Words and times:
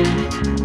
Issue 0.00 0.59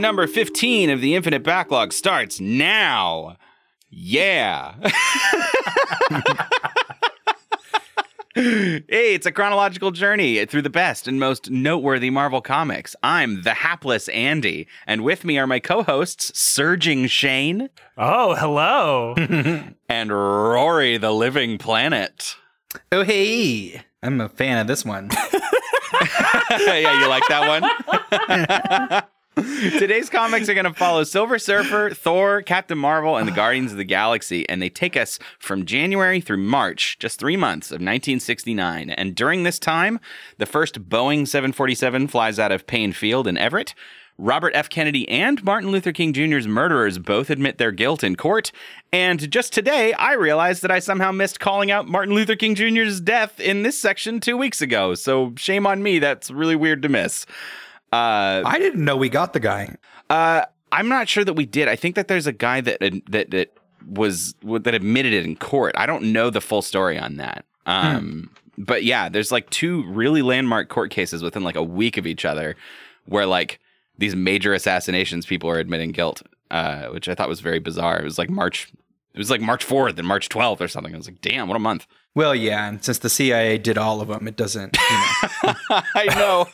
number 0.00 0.26
15 0.26 0.90
of 0.90 1.00
the 1.00 1.14
Infinite 1.14 1.42
Backlog 1.42 1.92
starts 1.92 2.40
now. 2.40 3.36
Yeah. 3.88 4.74
hey, 8.34 9.14
it's 9.14 9.26
a 9.26 9.32
chronological 9.32 9.90
journey 9.90 10.44
through 10.46 10.62
the 10.62 10.70
best 10.70 11.08
and 11.08 11.18
most 11.18 11.50
noteworthy 11.50 12.10
Marvel 12.10 12.40
comics. 12.40 12.94
I'm 13.02 13.42
the 13.42 13.54
hapless 13.54 14.08
Andy, 14.08 14.68
and 14.86 15.02
with 15.02 15.24
me 15.24 15.38
are 15.38 15.46
my 15.46 15.58
co 15.58 15.82
hosts, 15.82 16.38
Surging 16.38 17.06
Shane 17.06 17.68
Oh, 17.98 18.34
hello. 18.36 19.14
and 19.88 20.10
Rory 20.10 20.96
the 20.96 21.12
Living 21.12 21.58
Planet. 21.58 22.36
Oh, 22.92 23.02
hey. 23.02 23.82
I'm 24.02 24.20
a 24.20 24.28
fan 24.28 24.58
of 24.58 24.66
this 24.66 24.84
one. 24.84 25.10
yeah, 26.50 27.00
you 27.00 27.08
like 27.08 27.24
that 27.28 29.02
one? 29.02 29.02
Today's 29.36 30.10
comics 30.10 30.48
are 30.48 30.54
going 30.54 30.64
to 30.64 30.74
follow 30.74 31.04
Silver 31.04 31.38
Surfer, 31.38 31.90
Thor, 31.90 32.42
Captain 32.42 32.76
Marvel, 32.76 33.16
and 33.16 33.28
the 33.28 33.32
Guardians 33.32 33.70
of 33.70 33.78
the 33.78 33.84
Galaxy, 33.84 34.48
and 34.48 34.60
they 34.60 34.68
take 34.68 34.96
us 34.96 35.20
from 35.38 35.64
January 35.64 36.20
through 36.20 36.38
March, 36.38 36.98
just 36.98 37.20
three 37.20 37.36
months 37.36 37.68
of 37.68 37.76
1969. 37.76 38.90
And 38.90 39.14
during 39.14 39.44
this 39.44 39.60
time, 39.60 40.00
the 40.38 40.46
first 40.46 40.88
Boeing 40.88 41.28
747 41.28 42.08
flies 42.08 42.40
out 42.40 42.50
of 42.50 42.66
Payne 42.66 42.92
Field 42.92 43.28
in 43.28 43.38
Everett. 43.38 43.74
Robert 44.18 44.52
F. 44.54 44.68
Kennedy 44.68 45.08
and 45.08 45.42
Martin 45.44 45.70
Luther 45.70 45.92
King 45.92 46.12
Jr.'s 46.12 46.46
murderers 46.46 46.98
both 46.98 47.30
admit 47.30 47.56
their 47.56 47.72
guilt 47.72 48.04
in 48.04 48.16
court. 48.16 48.52
And 48.92 49.30
just 49.30 49.52
today, 49.52 49.94
I 49.94 50.12
realized 50.12 50.62
that 50.62 50.70
I 50.70 50.80
somehow 50.80 51.12
missed 51.12 51.40
calling 51.40 51.70
out 51.70 51.88
Martin 51.88 52.14
Luther 52.14 52.36
King 52.36 52.54
Jr.'s 52.54 53.00
death 53.00 53.40
in 53.40 53.62
this 53.62 53.78
section 53.78 54.20
two 54.20 54.36
weeks 54.36 54.60
ago. 54.60 54.94
So 54.94 55.32
shame 55.36 55.66
on 55.66 55.82
me. 55.82 56.00
That's 56.00 56.30
really 56.30 56.56
weird 56.56 56.82
to 56.82 56.90
miss. 56.90 57.24
Uh, 57.92 58.42
I 58.44 58.58
didn't 58.58 58.84
know 58.84 58.96
we 58.96 59.08
got 59.08 59.32
the 59.32 59.40
guy. 59.40 59.76
uh, 60.08 60.42
I'm 60.72 60.88
not 60.88 61.08
sure 61.08 61.24
that 61.24 61.34
we 61.34 61.46
did. 61.46 61.66
I 61.66 61.74
think 61.74 61.96
that 61.96 62.06
there's 62.06 62.28
a 62.28 62.32
guy 62.32 62.60
that 62.60 62.78
that 63.08 63.30
that 63.32 63.56
was 63.88 64.34
that 64.44 64.74
admitted 64.74 65.12
it 65.12 65.24
in 65.24 65.34
court. 65.34 65.74
I 65.76 65.86
don't 65.86 66.12
know 66.12 66.30
the 66.30 66.40
full 66.40 66.62
story 66.62 66.96
on 66.98 67.16
that. 67.16 67.44
Um, 67.66 68.30
but 68.56 68.84
yeah, 68.84 69.08
there's 69.08 69.32
like 69.32 69.50
two 69.50 69.82
really 69.88 70.22
landmark 70.22 70.68
court 70.68 70.90
cases 70.92 71.22
within 71.22 71.42
like 71.42 71.56
a 71.56 71.62
week 71.62 71.96
of 71.96 72.06
each 72.06 72.24
other, 72.24 72.54
where 73.06 73.26
like 73.26 73.58
these 73.98 74.14
major 74.14 74.52
assassinations 74.54 75.26
people 75.26 75.50
are 75.50 75.58
admitting 75.58 75.90
guilt, 75.90 76.22
uh, 76.50 76.86
which 76.86 77.08
I 77.08 77.14
thought 77.16 77.28
was 77.28 77.40
very 77.40 77.58
bizarre. 77.58 77.98
It 77.98 78.04
was 78.04 78.18
like 78.18 78.30
March. 78.30 78.70
It 79.12 79.18
was 79.18 79.30
like 79.30 79.40
March 79.40 79.66
4th 79.66 79.98
and 79.98 80.06
March 80.06 80.28
12th 80.28 80.60
or 80.60 80.68
something. 80.68 80.94
I 80.94 80.96
was 80.96 81.08
like, 81.08 81.20
damn, 81.20 81.48
what 81.48 81.56
a 81.56 81.58
month. 81.58 81.88
Well, 82.14 82.34
yeah, 82.34 82.68
and 82.68 82.84
since 82.84 82.98
the 82.98 83.08
CIA 83.08 83.58
did 83.58 83.78
all 83.78 84.00
of 84.00 84.08
them, 84.08 84.26
it 84.26 84.36
doesn't. 84.36 84.76
You 84.76 84.96
know. 85.44 85.54
I 85.94 86.06
know. 86.16 86.48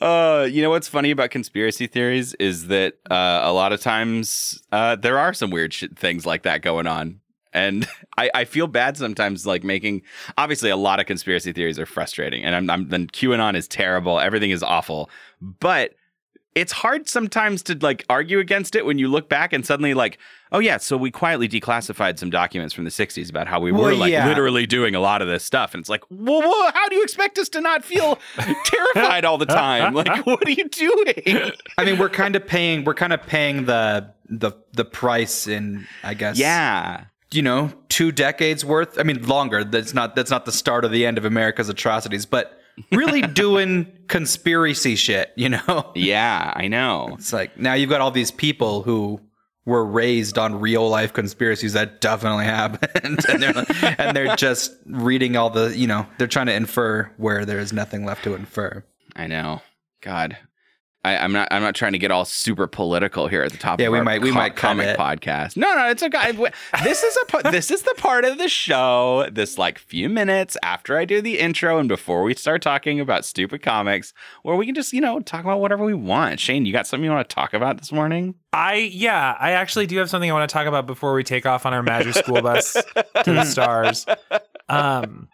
uh, 0.00 0.44
you 0.44 0.60
know 0.62 0.70
what's 0.70 0.88
funny 0.88 1.12
about 1.12 1.30
conspiracy 1.30 1.86
theories 1.86 2.34
is 2.34 2.66
that 2.66 2.94
uh, 3.10 3.42
a 3.44 3.52
lot 3.52 3.72
of 3.72 3.80
times 3.80 4.60
uh, 4.72 4.96
there 4.96 5.18
are 5.18 5.32
some 5.32 5.50
weird 5.50 5.72
shit, 5.72 5.96
things 5.96 6.26
like 6.26 6.42
that 6.42 6.62
going 6.62 6.88
on. 6.88 7.20
And 7.52 7.86
I, 8.18 8.30
I 8.34 8.44
feel 8.44 8.66
bad 8.66 8.96
sometimes, 8.96 9.46
like 9.46 9.62
making. 9.62 10.02
Obviously, 10.36 10.70
a 10.70 10.76
lot 10.76 10.98
of 10.98 11.06
conspiracy 11.06 11.52
theories 11.52 11.78
are 11.78 11.86
frustrating, 11.86 12.42
and 12.42 12.56
I'm, 12.56 12.68
I'm 12.70 12.88
then 12.88 13.06
QAnon 13.06 13.54
is 13.54 13.68
terrible. 13.68 14.18
Everything 14.18 14.50
is 14.50 14.64
awful, 14.64 15.10
but 15.40 15.94
it's 16.54 16.72
hard 16.72 17.08
sometimes 17.08 17.62
to 17.64 17.76
like 17.80 18.04
argue 18.08 18.38
against 18.38 18.76
it 18.76 18.86
when 18.86 18.98
you 18.98 19.08
look 19.08 19.28
back 19.28 19.52
and 19.52 19.66
suddenly 19.66 19.92
like, 19.92 20.18
oh 20.52 20.60
yeah, 20.60 20.76
so 20.76 20.96
we 20.96 21.10
quietly 21.10 21.48
declassified 21.48 22.18
some 22.18 22.30
documents 22.30 22.72
from 22.72 22.84
the 22.84 22.90
'60s 22.90 23.28
about 23.28 23.48
how 23.48 23.58
we 23.58 23.72
were 23.72 23.78
Well, 23.80 23.96
like 23.96 24.12
yeah. 24.12 24.26
literally 24.28 24.64
doing 24.66 24.94
a 24.94 25.00
lot 25.00 25.20
of 25.20 25.26
this 25.28 25.44
stuff, 25.44 25.74
and 25.74 25.80
it's 25.80 25.88
like, 25.88 26.02
well, 26.10 26.40
well, 26.40 26.70
how 26.72 26.88
do 26.88 26.94
you 26.96 27.02
expect 27.02 27.38
us 27.38 27.48
to 27.50 27.60
not 27.60 27.84
feel 27.84 28.18
terrified 28.64 29.24
all 29.24 29.38
the 29.38 29.46
time? 29.46 29.94
Like, 30.04 30.26
what 30.26 30.46
are 30.46 30.50
you 30.50 30.68
doing? 30.68 31.52
I 31.78 31.84
mean, 31.84 31.98
we're 31.98 32.08
kind 32.08 32.36
of 32.36 32.46
paying. 32.46 32.84
We're 32.84 32.94
kind 32.94 33.12
of 33.12 33.22
paying 33.22 33.64
the 33.64 34.10
the 34.28 34.52
the 34.72 34.84
price 34.84 35.46
in. 35.46 35.86
I 36.02 36.14
guess. 36.14 36.38
yeah, 36.38 37.04
You 37.32 37.42
know, 37.42 37.72
two 37.88 38.12
decades 38.12 38.64
worth. 38.64 38.98
I 38.98 39.02
mean, 39.02 39.22
longer. 39.26 39.64
That's 39.64 39.92
not. 39.94 40.14
That's 40.14 40.30
not 40.30 40.44
the 40.44 40.52
start 40.52 40.84
of 40.84 40.90
the 40.92 41.04
end 41.04 41.18
of 41.18 41.24
America's 41.24 41.68
atrocities, 41.68 42.26
but 42.26 42.60
really 42.92 43.22
doing 43.22 43.90
conspiracy 44.08 44.96
shit. 44.96 45.32
You 45.36 45.50
know. 45.50 45.92
yeah, 45.94 46.52
I 46.54 46.68
know. 46.68 47.10
It's 47.14 47.32
like 47.32 47.58
now 47.58 47.74
you've 47.74 47.90
got 47.90 48.00
all 48.00 48.10
these 48.10 48.30
people 48.30 48.82
who 48.82 49.20
were 49.66 49.84
raised 49.84 50.36
on 50.36 50.60
real 50.60 50.88
life 50.88 51.12
conspiracies 51.12 51.72
that 51.72 52.00
definitely 52.00 52.44
happened, 52.44 53.24
and 53.28 53.42
they're 53.42 53.64
and 53.98 54.16
they're 54.16 54.36
just 54.36 54.72
reading 54.86 55.36
all 55.36 55.50
the 55.50 55.76
you 55.76 55.86
know 55.86 56.06
they're 56.18 56.26
trying 56.26 56.46
to 56.46 56.54
infer 56.54 57.10
where 57.16 57.44
there 57.44 57.58
is 57.58 57.72
nothing 57.72 58.04
left 58.04 58.24
to 58.24 58.34
infer. 58.34 58.84
I 59.16 59.26
know. 59.26 59.62
God. 60.00 60.36
I, 61.04 61.16
I'm 61.18 61.32
not. 61.32 61.48
I'm 61.50 61.62
not 61.62 61.74
trying 61.74 61.92
to 61.92 61.98
get 61.98 62.10
all 62.10 62.24
super 62.24 62.66
political 62.66 63.28
here 63.28 63.42
at 63.42 63.52
the 63.52 63.58
top. 63.58 63.78
Yeah, 63.80 63.86
of 63.88 63.92
we 63.92 63.98
our 63.98 64.04
might- 64.04 64.22
we 64.22 64.30
co- 64.30 64.34
might 64.36 64.56
comic 64.56 64.86
it. 64.86 64.98
podcast. 64.98 65.56
No, 65.56 65.74
no, 65.74 65.88
it's 65.90 66.02
okay. 66.02 66.32
This 66.82 67.02
is 67.02 67.16
a. 67.22 67.26
pa- 67.26 67.40
This 67.50 67.70
is 67.70 67.82
the 67.82 67.94
part 67.98 68.24
of 68.24 68.38
the 68.38 68.48
show. 68.48 69.28
This 69.30 69.58
like 69.58 69.78
few 69.78 70.08
minutes 70.08 70.56
after 70.62 70.96
I 70.98 71.04
do 71.04 71.20
the 71.20 71.38
intro 71.38 71.78
and 71.78 71.88
before 71.88 72.22
we 72.22 72.34
start 72.34 72.62
talking 72.62 73.00
about 73.00 73.24
stupid 73.24 73.62
comics, 73.62 74.14
where 74.42 74.56
we 74.56 74.64
can 74.66 74.74
just 74.74 74.92
you 74.92 75.00
know 75.00 75.20
talk 75.20 75.42
about 75.44 75.60
whatever 75.60 75.84
we 75.84 75.94
want. 75.94 76.40
Shane, 76.40 76.64
you 76.64 76.72
got 76.72 76.86
something 76.86 77.04
you 77.04 77.10
want 77.10 77.28
to 77.28 77.34
talk 77.34 77.52
about 77.54 77.76
this 77.78 77.92
morning? 77.92 78.34
I 78.52 78.74
yeah, 78.92 79.36
I 79.38 79.50
actually 79.50 79.86
do 79.86 79.98
have 79.98 80.08
something 80.08 80.30
I 80.30 80.32
want 80.34 80.48
to 80.48 80.52
talk 80.52 80.66
about 80.66 80.86
before 80.86 81.12
we 81.14 81.22
take 81.22 81.44
off 81.44 81.66
on 81.66 81.74
our 81.74 81.82
magic 81.82 82.14
school 82.14 82.40
bus 82.40 82.72
to 82.72 83.32
the 83.32 83.44
stars. 83.44 84.06
Um 84.68 85.28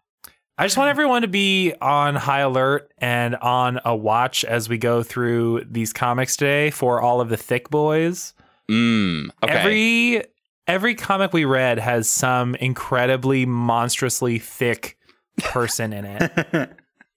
I 0.60 0.64
just 0.64 0.76
want 0.76 0.90
everyone 0.90 1.22
to 1.22 1.28
be 1.28 1.72
on 1.80 2.16
high 2.16 2.40
alert 2.40 2.92
and 2.98 3.34
on 3.36 3.80
a 3.82 3.96
watch 3.96 4.44
as 4.44 4.68
we 4.68 4.76
go 4.76 5.02
through 5.02 5.64
these 5.64 5.94
comics 5.94 6.36
today 6.36 6.68
for 6.68 7.00
all 7.00 7.22
of 7.22 7.30
the 7.30 7.38
thick 7.38 7.70
boys. 7.70 8.34
Mm. 8.70 9.30
Okay. 9.42 9.54
Every 9.54 10.24
every 10.66 10.94
comic 10.94 11.32
we 11.32 11.46
read 11.46 11.78
has 11.78 12.10
some 12.10 12.56
incredibly 12.56 13.46
monstrously 13.46 14.38
thick 14.38 14.98
person 15.38 15.94
in 15.94 16.04
it. 16.04 16.30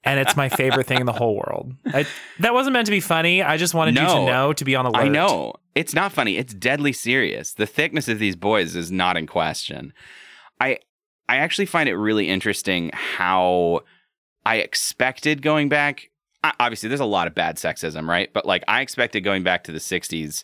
and 0.05 0.19
it's 0.21 0.37
my 0.37 0.47
favorite 0.47 0.87
thing 0.87 1.01
in 1.01 1.05
the 1.05 1.11
whole 1.11 1.35
world. 1.35 1.73
I, 1.87 2.05
that 2.39 2.53
wasn't 2.53 2.75
meant 2.75 2.85
to 2.85 2.91
be 2.91 3.01
funny. 3.01 3.43
I 3.43 3.57
just 3.57 3.73
wanted 3.73 3.95
you 3.95 4.07
to 4.07 4.25
know 4.25 4.53
to 4.53 4.63
be 4.63 4.77
on 4.77 4.85
alert. 4.85 5.03
I 5.03 5.09
know. 5.09 5.55
It's 5.75 5.93
not 5.93 6.13
funny. 6.13 6.37
It's 6.37 6.53
deadly 6.53 6.93
serious. 6.93 7.55
The 7.55 7.65
thickness 7.65 8.07
of 8.07 8.19
these 8.19 8.37
boys 8.37 8.77
is 8.77 8.89
not 8.89 9.17
in 9.17 9.27
question. 9.27 9.91
I 10.61 10.79
I 11.29 11.37
actually 11.37 11.65
find 11.65 11.87
it 11.87 11.95
really 11.95 12.27
interesting 12.27 12.91
how 12.93 13.81
I 14.45 14.57
expected 14.57 15.41
going 15.41 15.69
back. 15.69 16.09
Obviously, 16.59 16.89
there's 16.89 16.99
a 16.99 17.05
lot 17.05 17.27
of 17.27 17.35
bad 17.35 17.55
sexism, 17.55 18.07
right? 18.07 18.31
But 18.33 18.45
like, 18.45 18.63
I 18.67 18.81
expected 18.81 19.21
going 19.21 19.43
back 19.43 19.63
to 19.65 19.71
the 19.71 19.79
'60s 19.79 20.43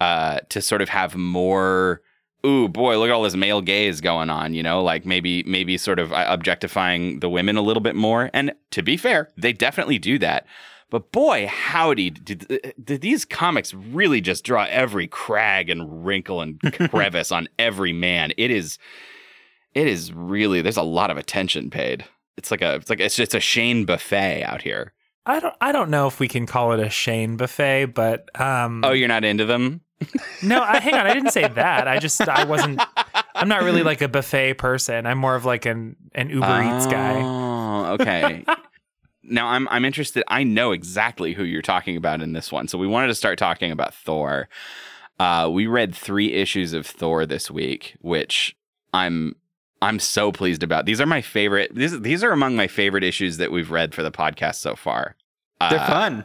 uh, 0.00 0.40
to 0.48 0.60
sort 0.60 0.82
of 0.82 0.88
have 0.88 1.16
more. 1.16 2.00
Ooh, 2.46 2.68
boy, 2.68 2.98
look 2.98 3.08
at 3.08 3.12
all 3.12 3.22
this 3.22 3.36
male 3.36 3.62
gaze 3.62 4.00
going 4.02 4.28
on. 4.30 4.54
You 4.54 4.62
know, 4.62 4.82
like 4.82 5.06
maybe 5.06 5.42
maybe 5.44 5.76
sort 5.76 5.98
of 5.98 6.12
uh, 6.12 6.26
objectifying 6.28 7.20
the 7.20 7.28
women 7.28 7.56
a 7.56 7.62
little 7.62 7.82
bit 7.82 7.96
more. 7.96 8.30
And 8.32 8.52
to 8.70 8.82
be 8.82 8.96
fair, 8.96 9.28
they 9.36 9.52
definitely 9.52 9.98
do 9.98 10.18
that. 10.18 10.46
But 10.90 11.10
boy, 11.10 11.48
howdy, 11.48 12.10
did, 12.10 12.72
did 12.82 13.00
these 13.00 13.24
comics 13.24 13.74
really 13.74 14.20
just 14.20 14.44
draw 14.44 14.66
every 14.70 15.08
crag 15.08 15.68
and 15.68 16.06
wrinkle 16.06 16.40
and 16.40 16.60
crevice 16.90 17.32
on 17.32 17.48
every 17.58 17.92
man? 17.92 18.32
It 18.36 18.52
is, 18.52 18.78
it 19.74 19.86
is 19.86 20.12
really. 20.12 20.62
There's 20.62 20.76
a 20.76 20.82
lot 20.82 21.10
of 21.10 21.16
attention 21.16 21.70
paid. 21.70 22.04
It's 22.36 22.50
like 22.50 22.62
a, 22.62 22.76
it's 22.76 22.90
like 22.90 23.00
it's 23.00 23.16
just 23.16 23.34
a 23.34 23.40
Shane 23.40 23.84
buffet 23.84 24.42
out 24.42 24.62
here. 24.62 24.92
I 25.26 25.40
don't 25.40 25.54
I 25.60 25.72
don't 25.72 25.90
know 25.90 26.06
if 26.06 26.20
we 26.20 26.28
can 26.28 26.46
call 26.46 26.72
it 26.72 26.80
a 26.80 26.90
Shane 26.90 27.36
buffet, 27.36 27.86
but 27.86 28.28
um 28.40 28.84
Oh, 28.84 28.92
you're 28.92 29.08
not 29.08 29.24
into 29.24 29.46
them? 29.46 29.80
no, 30.42 30.60
I, 30.60 30.80
hang 30.80 30.94
on, 30.94 31.06
I 31.06 31.14
didn't 31.14 31.30
say 31.30 31.48
that. 31.48 31.88
I 31.88 31.98
just 31.98 32.20
I 32.28 32.44
wasn't 32.44 32.82
I'm 33.34 33.48
not 33.48 33.62
really 33.62 33.82
like 33.82 34.02
a 34.02 34.08
buffet 34.08 34.54
person. 34.54 35.06
I'm 35.06 35.18
more 35.18 35.34
of 35.34 35.44
like 35.44 35.66
an 35.66 35.96
an 36.14 36.28
Uber 36.30 36.62
Eats 36.62 36.86
guy. 36.86 37.20
Oh, 37.22 37.96
okay. 38.00 38.44
now 39.22 39.46
I'm 39.48 39.66
I'm 39.68 39.84
interested. 39.84 40.24
I 40.28 40.44
know 40.44 40.72
exactly 40.72 41.32
who 41.32 41.44
you're 41.44 41.62
talking 41.62 41.96
about 41.96 42.20
in 42.20 42.32
this 42.32 42.52
one. 42.52 42.68
So 42.68 42.76
we 42.76 42.86
wanted 42.86 43.08
to 43.08 43.14
start 43.14 43.38
talking 43.38 43.70
about 43.70 43.94
Thor. 43.94 44.48
Uh, 45.18 45.48
we 45.50 45.66
read 45.66 45.94
three 45.94 46.32
issues 46.32 46.72
of 46.72 46.86
Thor 46.86 47.24
this 47.24 47.50
week, 47.50 47.96
which 48.00 48.54
I'm 48.92 49.36
I'm 49.84 49.98
so 49.98 50.32
pleased 50.32 50.62
about. 50.62 50.86
These 50.86 51.00
are 51.00 51.06
my 51.06 51.20
favorite. 51.20 51.74
These 51.74 52.00
these 52.00 52.24
are 52.24 52.32
among 52.32 52.56
my 52.56 52.66
favorite 52.66 53.04
issues 53.04 53.36
that 53.36 53.52
we've 53.52 53.70
read 53.70 53.94
for 53.94 54.02
the 54.02 54.10
podcast 54.10 54.56
so 54.56 54.74
far. 54.74 55.16
They're 55.60 55.78
Uh, 55.80 55.86
fun. 55.86 56.24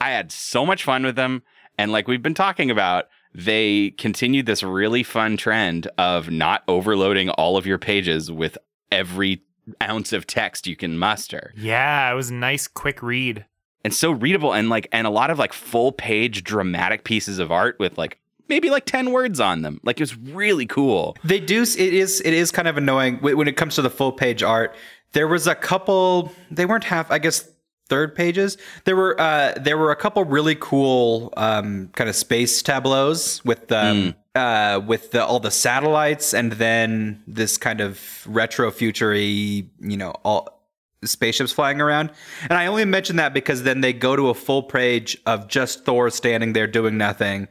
I 0.00 0.10
had 0.10 0.32
so 0.32 0.64
much 0.66 0.82
fun 0.84 1.04
with 1.04 1.16
them. 1.16 1.42
And 1.78 1.92
like 1.92 2.08
we've 2.08 2.22
been 2.22 2.34
talking 2.34 2.70
about, 2.70 3.06
they 3.34 3.90
continued 3.98 4.46
this 4.46 4.62
really 4.62 5.02
fun 5.02 5.36
trend 5.36 5.88
of 5.98 6.30
not 6.30 6.62
overloading 6.68 7.30
all 7.30 7.56
of 7.56 7.66
your 7.66 7.78
pages 7.78 8.30
with 8.30 8.58
every 8.90 9.42
ounce 9.82 10.12
of 10.12 10.26
text 10.26 10.66
you 10.66 10.74
can 10.74 10.98
muster. 10.98 11.52
Yeah, 11.56 12.10
it 12.10 12.14
was 12.14 12.30
a 12.30 12.34
nice, 12.34 12.66
quick 12.66 13.02
read. 13.02 13.44
And 13.84 13.94
so 13.94 14.10
readable 14.10 14.52
and 14.52 14.68
like 14.68 14.88
and 14.92 15.06
a 15.06 15.10
lot 15.10 15.30
of 15.30 15.38
like 15.38 15.52
full 15.52 15.92
page 15.92 16.44
dramatic 16.44 17.04
pieces 17.04 17.38
of 17.38 17.50
art 17.52 17.76
with 17.78 17.96
like 17.96 18.18
maybe 18.50 18.68
like 18.68 18.84
10 18.84 19.12
words 19.12 19.40
on 19.40 19.62
them. 19.62 19.80
Like 19.82 19.98
it 19.98 20.02
was 20.02 20.18
really 20.18 20.66
cool. 20.66 21.16
They 21.24 21.40
do. 21.40 21.62
It 21.62 21.78
is. 21.78 22.20
It 22.20 22.34
is 22.34 22.50
kind 22.50 22.68
of 22.68 22.76
annoying 22.76 23.16
when 23.22 23.48
it 23.48 23.56
comes 23.56 23.76
to 23.76 23.82
the 23.82 23.88
full 23.88 24.12
page 24.12 24.42
art. 24.42 24.74
There 25.12 25.26
was 25.26 25.46
a 25.46 25.54
couple. 25.54 26.30
They 26.50 26.66
weren't 26.66 26.84
half. 26.84 27.10
I 27.10 27.18
guess 27.18 27.48
third 27.88 28.14
pages. 28.14 28.58
There 28.84 28.96
were. 28.96 29.18
Uh, 29.18 29.54
there 29.56 29.78
were 29.78 29.90
a 29.90 29.96
couple 29.96 30.22
really 30.24 30.56
cool 30.56 31.32
um, 31.38 31.88
kind 31.94 32.10
of 32.10 32.16
space 32.16 32.60
tableaus 32.60 33.42
with 33.44 33.72
um, 33.72 34.14
uh, 34.34 34.80
with 34.86 35.12
the, 35.12 35.24
all 35.24 35.40
the 35.40 35.50
satellites, 35.50 36.34
and 36.34 36.52
then 36.52 37.22
this 37.26 37.56
kind 37.56 37.80
of 37.80 38.00
retro 38.26 38.70
futury. 38.70 39.70
You 39.80 39.96
know, 39.96 40.10
all 40.24 40.60
spaceships 41.04 41.52
flying 41.52 41.80
around. 41.80 42.10
And 42.42 42.52
I 42.52 42.66
only 42.66 42.84
mention 42.84 43.16
that 43.16 43.32
because 43.32 43.62
then 43.62 43.80
they 43.80 43.92
go 43.92 44.16
to 44.16 44.28
a 44.28 44.34
full 44.34 44.62
page 44.62 45.16
of 45.24 45.48
just 45.48 45.84
Thor 45.84 46.10
standing 46.10 46.52
there 46.52 46.66
doing 46.66 46.98
nothing. 46.98 47.48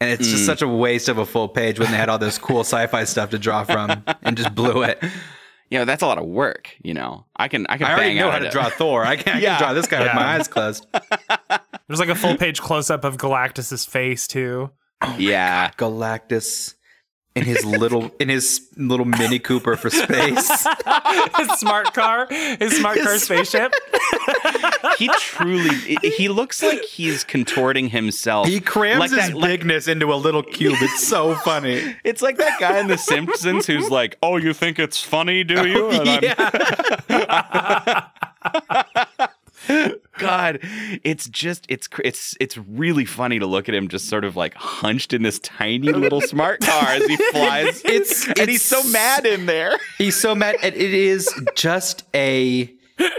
And 0.00 0.10
it's 0.10 0.28
just 0.28 0.42
mm. 0.42 0.46
such 0.46 0.60
a 0.62 0.68
waste 0.68 1.08
of 1.08 1.16
a 1.18 1.24
full 1.24 1.48
page 1.48 1.78
when 1.78 1.90
they 1.90 1.96
had 1.96 2.08
all 2.10 2.18
this 2.18 2.36
cool 2.38 2.60
sci-fi 2.64 3.04
stuff 3.04 3.30
to 3.30 3.38
draw 3.38 3.64
from 3.64 4.04
and 4.22 4.36
just 4.36 4.54
blew 4.54 4.82
it. 4.82 5.02
You 5.70 5.78
know, 5.78 5.84
that's 5.84 6.02
a 6.02 6.06
lot 6.06 6.18
of 6.18 6.26
work, 6.26 6.70
you 6.82 6.94
know. 6.94 7.24
I 7.34 7.48
can 7.48 7.66
I 7.68 7.76
can 7.78 7.86
I 7.86 7.92
already 7.94 8.10
bang 8.10 8.16
know 8.18 8.26
out 8.28 8.32
how 8.34 8.38
to 8.40 8.46
it. 8.46 8.52
draw 8.52 8.68
Thor. 8.68 9.04
I 9.04 9.16
can, 9.16 9.36
I 9.36 9.38
Yeah. 9.40 9.56
can 9.56 9.62
draw 9.64 9.72
this 9.72 9.86
guy 9.88 10.00
with 10.02 10.14
my 10.14 10.36
eyes 10.36 10.46
closed. 10.48 10.86
There's 11.88 11.98
like 11.98 12.08
a 12.08 12.14
full 12.14 12.36
page 12.36 12.60
close 12.60 12.88
up 12.90 13.02
of 13.04 13.16
Galactus's 13.16 13.84
face 13.84 14.28
too. 14.28 14.70
yeah. 15.18 15.70
Oh 15.72 15.76
Galactus 15.76 16.74
in 17.36 17.44
his 17.44 17.64
little 17.64 18.10
in 18.18 18.28
his 18.28 18.66
little 18.76 19.04
Mini 19.04 19.38
Cooper 19.38 19.76
for 19.76 19.90
space. 19.90 20.66
His 21.36 21.48
smart 21.58 21.92
car, 21.92 22.26
his 22.30 22.76
smart 22.78 22.98
car 23.00 23.18
spaceship. 23.18 23.72
He 24.98 25.08
truly 25.18 25.74
he 26.02 26.28
looks 26.28 26.62
like 26.62 26.80
he's 26.82 27.22
contorting 27.24 27.88
himself. 27.90 28.46
He 28.46 28.60
crams 28.60 29.00
like 29.00 29.10
his 29.10 29.28
that, 29.28 29.36
like- 29.36 29.60
bigness 29.60 29.88
into 29.88 30.12
a 30.12 30.16
little 30.16 30.42
cube. 30.42 30.76
It's 30.80 31.06
so 31.06 31.34
funny. 31.44 31.96
It's 32.02 32.22
like 32.22 32.38
that 32.38 32.58
guy 32.58 32.78
in 32.78 32.86
The 32.86 32.96
Simpsons 32.96 33.66
who's 33.66 33.90
like, 33.90 34.16
"Oh, 34.22 34.38
you 34.38 34.54
think 34.54 34.78
it's 34.78 35.02
funny, 35.02 35.44
do 35.44 35.58
oh, 35.58 35.64
you?" 35.64 35.90
And 35.90 36.08
I'm- 36.08 36.22
yeah. 39.68 39.96
God, 40.18 40.58
it's 41.04 41.28
just 41.28 41.66
it's 41.68 41.88
it's 42.04 42.34
it's 42.40 42.56
really 42.58 43.04
funny 43.04 43.38
to 43.38 43.46
look 43.46 43.68
at 43.68 43.74
him 43.74 43.88
just 43.88 44.08
sort 44.08 44.24
of 44.24 44.36
like 44.36 44.54
hunched 44.54 45.12
in 45.12 45.22
this 45.22 45.38
tiny 45.40 45.92
little 45.92 46.20
smart 46.20 46.60
car 46.60 46.88
as 46.88 47.04
he 47.06 47.16
flies. 47.32 47.84
It's- 47.84 48.28
and 48.38 48.48
he's 48.50 48.62
so 48.62 48.82
mad 48.84 49.26
in 49.26 49.46
there. 49.46 49.76
He's 49.98 50.16
so 50.16 50.34
mad. 50.34 50.56
and 50.62 50.74
It 50.74 50.94
is 50.94 51.28
just 51.54 52.04
a. 52.14 52.72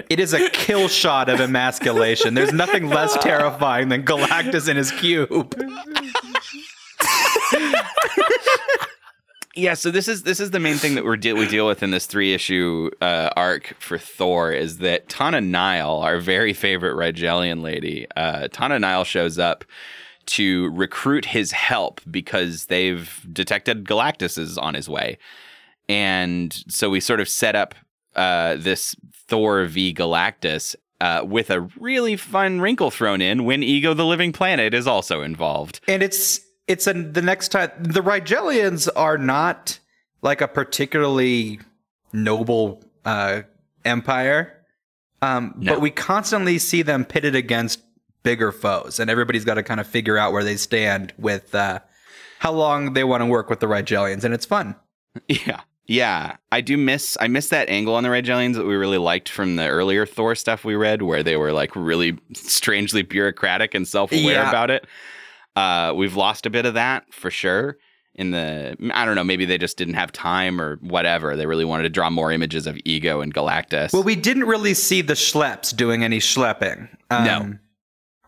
It 0.09 0.19
is 0.19 0.33
a 0.33 0.49
kill 0.49 0.87
shot 0.87 1.29
of 1.29 1.39
emasculation. 1.39 2.33
There's 2.33 2.51
nothing 2.51 2.89
less 2.89 3.15
terrifying 3.17 3.89
than 3.89 4.03
Galactus 4.03 4.67
in 4.67 4.75
his 4.75 4.91
cube. 4.91 5.55
Yeah, 9.57 9.73
so 9.73 9.89
this 9.89 10.07
is 10.07 10.21
this 10.21 10.39
is 10.39 10.51
the 10.51 10.59
main 10.59 10.75
thing 10.75 10.93
that 10.93 11.03
we're 11.03 11.17
de- 11.17 11.33
we 11.33 11.47
deal 11.47 11.65
with 11.65 11.81
in 11.81 11.89
this 11.89 12.05
three 12.05 12.35
issue 12.35 12.91
uh, 13.01 13.31
arc 13.35 13.75
for 13.79 13.97
Thor 13.97 14.51
is 14.51 14.77
that 14.77 15.09
Tana 15.09 15.41
Nile, 15.41 15.95
our 15.95 16.19
very 16.19 16.53
favorite 16.53 16.93
Rigelian 16.93 17.63
lady, 17.63 18.05
uh, 18.15 18.49
Tana 18.49 18.77
Nile 18.77 19.03
shows 19.03 19.39
up 19.39 19.65
to 20.27 20.69
recruit 20.69 21.25
his 21.25 21.53
help 21.53 22.01
because 22.09 22.67
they've 22.67 23.25
detected 23.33 23.85
Galactus 23.85 24.37
is 24.37 24.59
on 24.59 24.75
his 24.75 24.87
way, 24.87 25.17
and 25.89 26.53
so 26.67 26.91
we 26.91 26.99
sort 26.99 27.19
of 27.19 27.27
set 27.27 27.55
up 27.55 27.73
uh, 28.15 28.57
this 28.57 28.95
Thor 29.27 29.65
v 29.65 29.91
Galactus. 29.93 30.75
Uh, 30.99 31.21
with 31.23 31.51
a 31.51 31.61
really 31.79 32.15
fun 32.15 32.59
wrinkle 32.59 32.89
thrown 32.89 33.21
in 33.21 33.45
when 33.45 33.61
Ego 33.61 33.93
the 33.93 34.03
Living 34.03 34.31
Planet 34.31 34.73
is 34.73 34.87
also 34.87 35.21
involved. 35.21 35.79
And 35.87 36.01
it's 36.01 36.39
it's 36.67 36.87
a, 36.87 36.93
the 36.93 37.21
next 37.21 37.49
time 37.49 37.71
the 37.79 38.01
Rigelians 38.01 38.89
are 38.95 39.17
not 39.17 39.79
like 40.21 40.41
a 40.41 40.47
particularly 40.47 41.59
noble 42.13 42.83
uh, 43.05 43.41
empire, 43.85 44.53
um, 45.21 45.53
No. 45.57 45.73
but 45.73 45.81
we 45.81 45.91
constantly 45.91 46.57
see 46.59 46.81
them 46.81 47.05
pitted 47.05 47.35
against 47.35 47.81
bigger 48.23 48.51
foes, 48.51 48.99
and 48.99 49.09
everybody's 49.09 49.45
got 49.45 49.55
to 49.55 49.63
kind 49.63 49.79
of 49.79 49.87
figure 49.87 50.17
out 50.17 50.33
where 50.33 50.43
they 50.43 50.57
stand 50.57 51.13
with 51.17 51.55
uh, 51.55 51.79
how 52.39 52.51
long 52.51 52.93
they 52.93 53.03
want 53.03 53.21
to 53.21 53.25
work 53.25 53.49
with 53.49 53.59
the 53.59 53.67
Rigelians, 53.67 54.23
and 54.23 54.33
it's 54.33 54.45
fun. 54.45 54.75
Yeah. 55.27 55.61
Yeah. 55.89 56.35
I 56.51 56.59
do 56.61 56.75
miss 56.77 57.17
I 57.21 57.27
miss 57.29 57.47
that 57.49 57.69
angle 57.69 57.95
on 57.95 58.03
the 58.03 58.09
Rigelians 58.09 58.55
that 58.55 58.65
we 58.65 58.75
really 58.75 58.97
liked 58.97 59.29
from 59.29 59.55
the 59.55 59.67
earlier 59.67 60.05
Thor 60.05 60.35
stuff 60.35 60.65
we 60.65 60.75
read 60.75 61.01
where 61.01 61.23
they 61.23 61.37
were 61.37 61.53
like 61.53 61.75
really 61.77 62.19
strangely 62.33 63.01
bureaucratic 63.03 63.73
and 63.73 63.87
self-aware 63.87 64.33
Yeah. 64.33 64.49
about 64.49 64.69
it. 64.69 64.85
Uh 65.57 65.93
we've 65.95 66.15
lost 66.15 66.45
a 66.45 66.49
bit 66.49 66.65
of 66.65 66.73
that 66.75 67.11
for 67.13 67.31
sure 67.31 67.77
in 68.15 68.31
the 68.31 68.75
I 68.93 69.05
don't 69.05 69.15
know, 69.15 69.23
maybe 69.23 69.45
they 69.45 69.57
just 69.57 69.77
didn't 69.77 69.93
have 69.95 70.11
time 70.11 70.59
or 70.59 70.77
whatever. 70.81 71.35
They 71.35 71.45
really 71.45 71.65
wanted 71.65 71.83
to 71.83 71.89
draw 71.89 72.09
more 72.09 72.31
images 72.31 72.65
of 72.67 72.77
Ego 72.85 73.21
and 73.21 73.33
Galactus. 73.33 73.93
Well, 73.93 74.03
we 74.03 74.15
didn't 74.15 74.45
really 74.45 74.73
see 74.73 75.01
the 75.01 75.13
schleps 75.13 75.75
doing 75.75 76.03
any 76.03 76.19
schlepping. 76.19 76.89
Um, 77.11 77.23
No. 77.25 77.53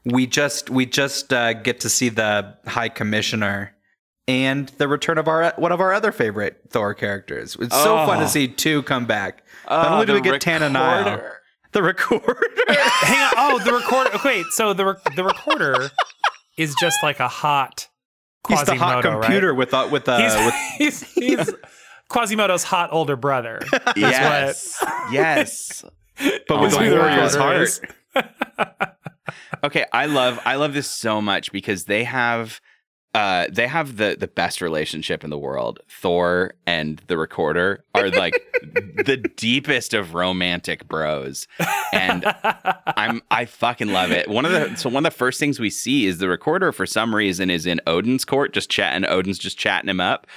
we 0.05 0.27
just 0.27 0.69
we 0.69 0.85
just 0.85 1.33
uh, 1.33 1.53
get 1.53 1.79
to 1.81 1.89
see 1.89 2.09
the 2.09 2.55
High 2.67 2.89
Commissioner 2.89 3.75
and 4.27 4.69
the 4.77 4.87
return 4.87 5.17
of 5.17 5.27
our 5.27 5.53
one 5.57 5.71
of 5.71 5.81
our 5.81 5.91
other 5.91 6.11
favorite 6.11 6.61
Thor 6.69 6.93
characters. 6.93 7.57
It's 7.59 7.75
so 7.75 7.95
fun 8.05 8.19
Oh. 8.19 8.21
to 8.21 8.27
see 8.27 8.47
two 8.47 8.83
come 8.83 9.05
back. 9.07 9.43
Not 9.69 9.85
Oh, 9.87 9.93
only 9.95 10.05
do 10.05 10.13
we 10.13 10.21
get 10.21 10.39
Tana 10.39 10.69
Nile, 10.69 11.03
recorder. 11.17 11.37
the 11.71 11.81
recorder. 11.83 12.37
Hang 12.67 13.23
on. 13.23 13.33
Oh, 13.37 13.59
the 13.65 13.73
recorder. 13.81 14.11
Wait, 14.23 14.45
so 14.51 14.73
the 14.73 14.85
re- 14.85 15.15
the 15.15 15.23
recorder 15.23 15.89
is 16.59 16.75
just 16.79 17.01
like 17.01 17.19
a 17.19 17.27
hot 17.27 17.87
He's 18.47 18.63
the 18.63 18.75
hot 18.75 19.03
Quasimodo, 19.03 19.21
computer 19.21 19.53
with 19.53 19.73
uh, 19.73 19.87
with, 19.91 20.07
uh, 20.07 20.41
with 20.45 20.53
He's, 20.77 21.01
he's, 21.13 21.37
he's 21.37 21.53
Quasimodo's 22.09 22.63
hot 22.63 22.89
older 22.91 23.15
brother. 23.15 23.61
Yes. 23.95 24.83
yes. 25.11 25.83
but 26.17 26.41
Oh 26.49 26.61
with 26.61 26.73
my 26.75 26.85
a 26.85 26.95
warrior's 26.95 27.35
recorder 27.35 27.67
heart. 28.15 28.97
okay 29.63 29.85
i 29.93 30.05
love 30.05 30.39
i 30.43 30.55
love 30.55 30.73
this 30.73 30.89
so 30.89 31.21
much 31.21 31.51
because 31.51 31.85
they 31.85 32.03
have 32.03 32.59
uh 33.13 33.47
they 33.51 33.67
have 33.67 33.97
the 33.97 34.15
the 34.19 34.27
best 34.27 34.61
relationship 34.61 35.23
in 35.23 35.29
the 35.29 35.37
world. 35.37 35.79
Thor 35.89 36.53
and 36.65 37.01
the 37.07 37.17
recorder 37.17 37.83
are 37.95 38.09
like 38.09 38.33
the 38.63 39.17
deepest 39.35 39.93
of 39.93 40.13
romantic 40.13 40.87
bros. 40.87 41.47
And 41.91 42.23
i'm 42.85 43.21
i 43.31 43.45
fucking 43.45 43.89
love 43.89 44.11
it. 44.11 44.27
One 44.27 44.45
of 44.45 44.51
the 44.51 44.75
so 44.75 44.89
one 44.89 45.05
of 45.05 45.11
the 45.11 45.17
first 45.17 45.39
things 45.39 45.59
we 45.59 45.69
see 45.69 46.05
is 46.05 46.19
the 46.19 46.29
recorder 46.29 46.71
for 46.71 46.85
some 46.85 47.15
reason 47.15 47.49
is 47.49 47.65
in 47.65 47.81
odin's 47.87 48.25
court 48.25 48.53
just 48.53 48.69
chatting 48.69 49.09
odin's 49.09 49.39
just 49.39 49.57
chatting 49.57 49.89
him 49.89 49.99
up. 49.99 50.27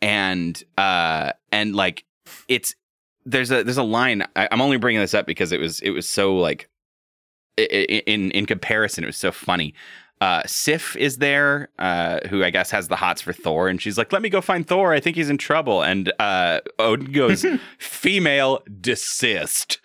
And 0.00 0.62
uh 0.78 1.32
and 1.50 1.74
like 1.74 2.04
it's 2.48 2.74
there's 3.24 3.50
a 3.50 3.64
there's 3.64 3.78
a 3.78 3.82
line 3.82 4.22
I, 4.36 4.48
i'm 4.52 4.60
only 4.60 4.76
bringing 4.76 5.00
this 5.00 5.14
up 5.14 5.26
because 5.26 5.50
it 5.50 5.58
was 5.58 5.80
it 5.80 5.90
was 5.90 6.08
so 6.08 6.36
like 6.36 6.68
in 7.56 8.30
in 8.30 8.46
comparison, 8.46 9.04
it 9.04 9.08
was 9.08 9.16
so 9.16 9.32
funny. 9.32 9.74
Uh, 10.20 10.42
Sif 10.46 10.96
is 10.96 11.18
there, 11.18 11.68
uh, 11.78 12.20
who 12.28 12.42
I 12.42 12.50
guess 12.50 12.70
has 12.70 12.88
the 12.88 12.96
hots 12.96 13.20
for 13.20 13.32
Thor, 13.32 13.68
and 13.68 13.80
she's 13.80 13.98
like, 13.98 14.12
"Let 14.12 14.22
me 14.22 14.30
go 14.30 14.40
find 14.40 14.66
Thor. 14.66 14.92
I 14.94 15.00
think 15.00 15.16
he's 15.16 15.28
in 15.28 15.38
trouble." 15.38 15.82
And 15.82 16.12
uh, 16.18 16.60
Odin 16.78 17.12
goes, 17.12 17.44
"Female 17.78 18.62
desist." 18.80 19.78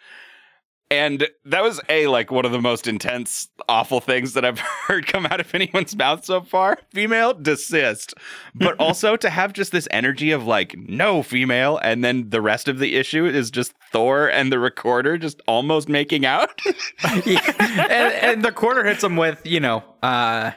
And 0.91 1.25
that 1.45 1.63
was 1.63 1.79
a 1.87 2.07
like 2.07 2.31
one 2.31 2.43
of 2.43 2.51
the 2.51 2.59
most 2.59 2.85
intense, 2.85 3.47
awful 3.69 4.01
things 4.01 4.33
that 4.33 4.43
I've 4.43 4.59
heard 4.87 5.07
come 5.07 5.25
out 5.25 5.39
of 5.39 5.55
anyone's 5.55 5.95
mouth 5.95 6.25
so 6.25 6.41
far. 6.41 6.77
Female 6.93 7.33
desist, 7.33 8.13
but 8.53 8.75
also 8.79 9.15
to 9.15 9.29
have 9.29 9.53
just 9.53 9.71
this 9.71 9.87
energy 9.89 10.31
of 10.31 10.45
like 10.45 10.77
no 10.77 11.23
female, 11.23 11.77
and 11.77 12.03
then 12.03 12.29
the 12.29 12.41
rest 12.41 12.67
of 12.67 12.77
the 12.77 12.97
issue 12.97 13.25
is 13.25 13.49
just 13.49 13.73
Thor 13.93 14.27
and 14.29 14.51
the 14.51 14.59
recorder 14.59 15.17
just 15.17 15.41
almost 15.47 15.87
making 15.87 16.25
out. 16.25 16.59
and, 17.05 17.39
and 17.89 18.43
the 18.43 18.51
quarter 18.51 18.83
hits 18.83 19.01
him 19.01 19.15
with, 19.15 19.41
you 19.45 19.61
know, 19.61 19.85
uh, 20.03 20.51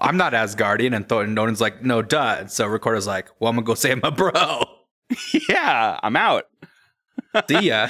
I'm 0.00 0.16
not 0.16 0.34
Asgardian. 0.34 0.94
And 0.94 1.08
Thor 1.08 1.24
and 1.24 1.36
Odin's 1.36 1.60
like, 1.60 1.82
no, 1.82 2.00
duh. 2.00 2.36
And 2.38 2.50
so 2.50 2.66
Recorder's 2.66 3.08
like, 3.08 3.28
well, 3.40 3.50
I'm 3.50 3.56
going 3.56 3.64
to 3.64 3.68
go 3.68 3.74
say 3.74 3.94
my 3.96 4.10
bro. 4.10 4.62
yeah, 5.48 5.98
I'm 6.00 6.14
out. 6.14 6.44
See 7.48 7.68
ya. 7.68 7.88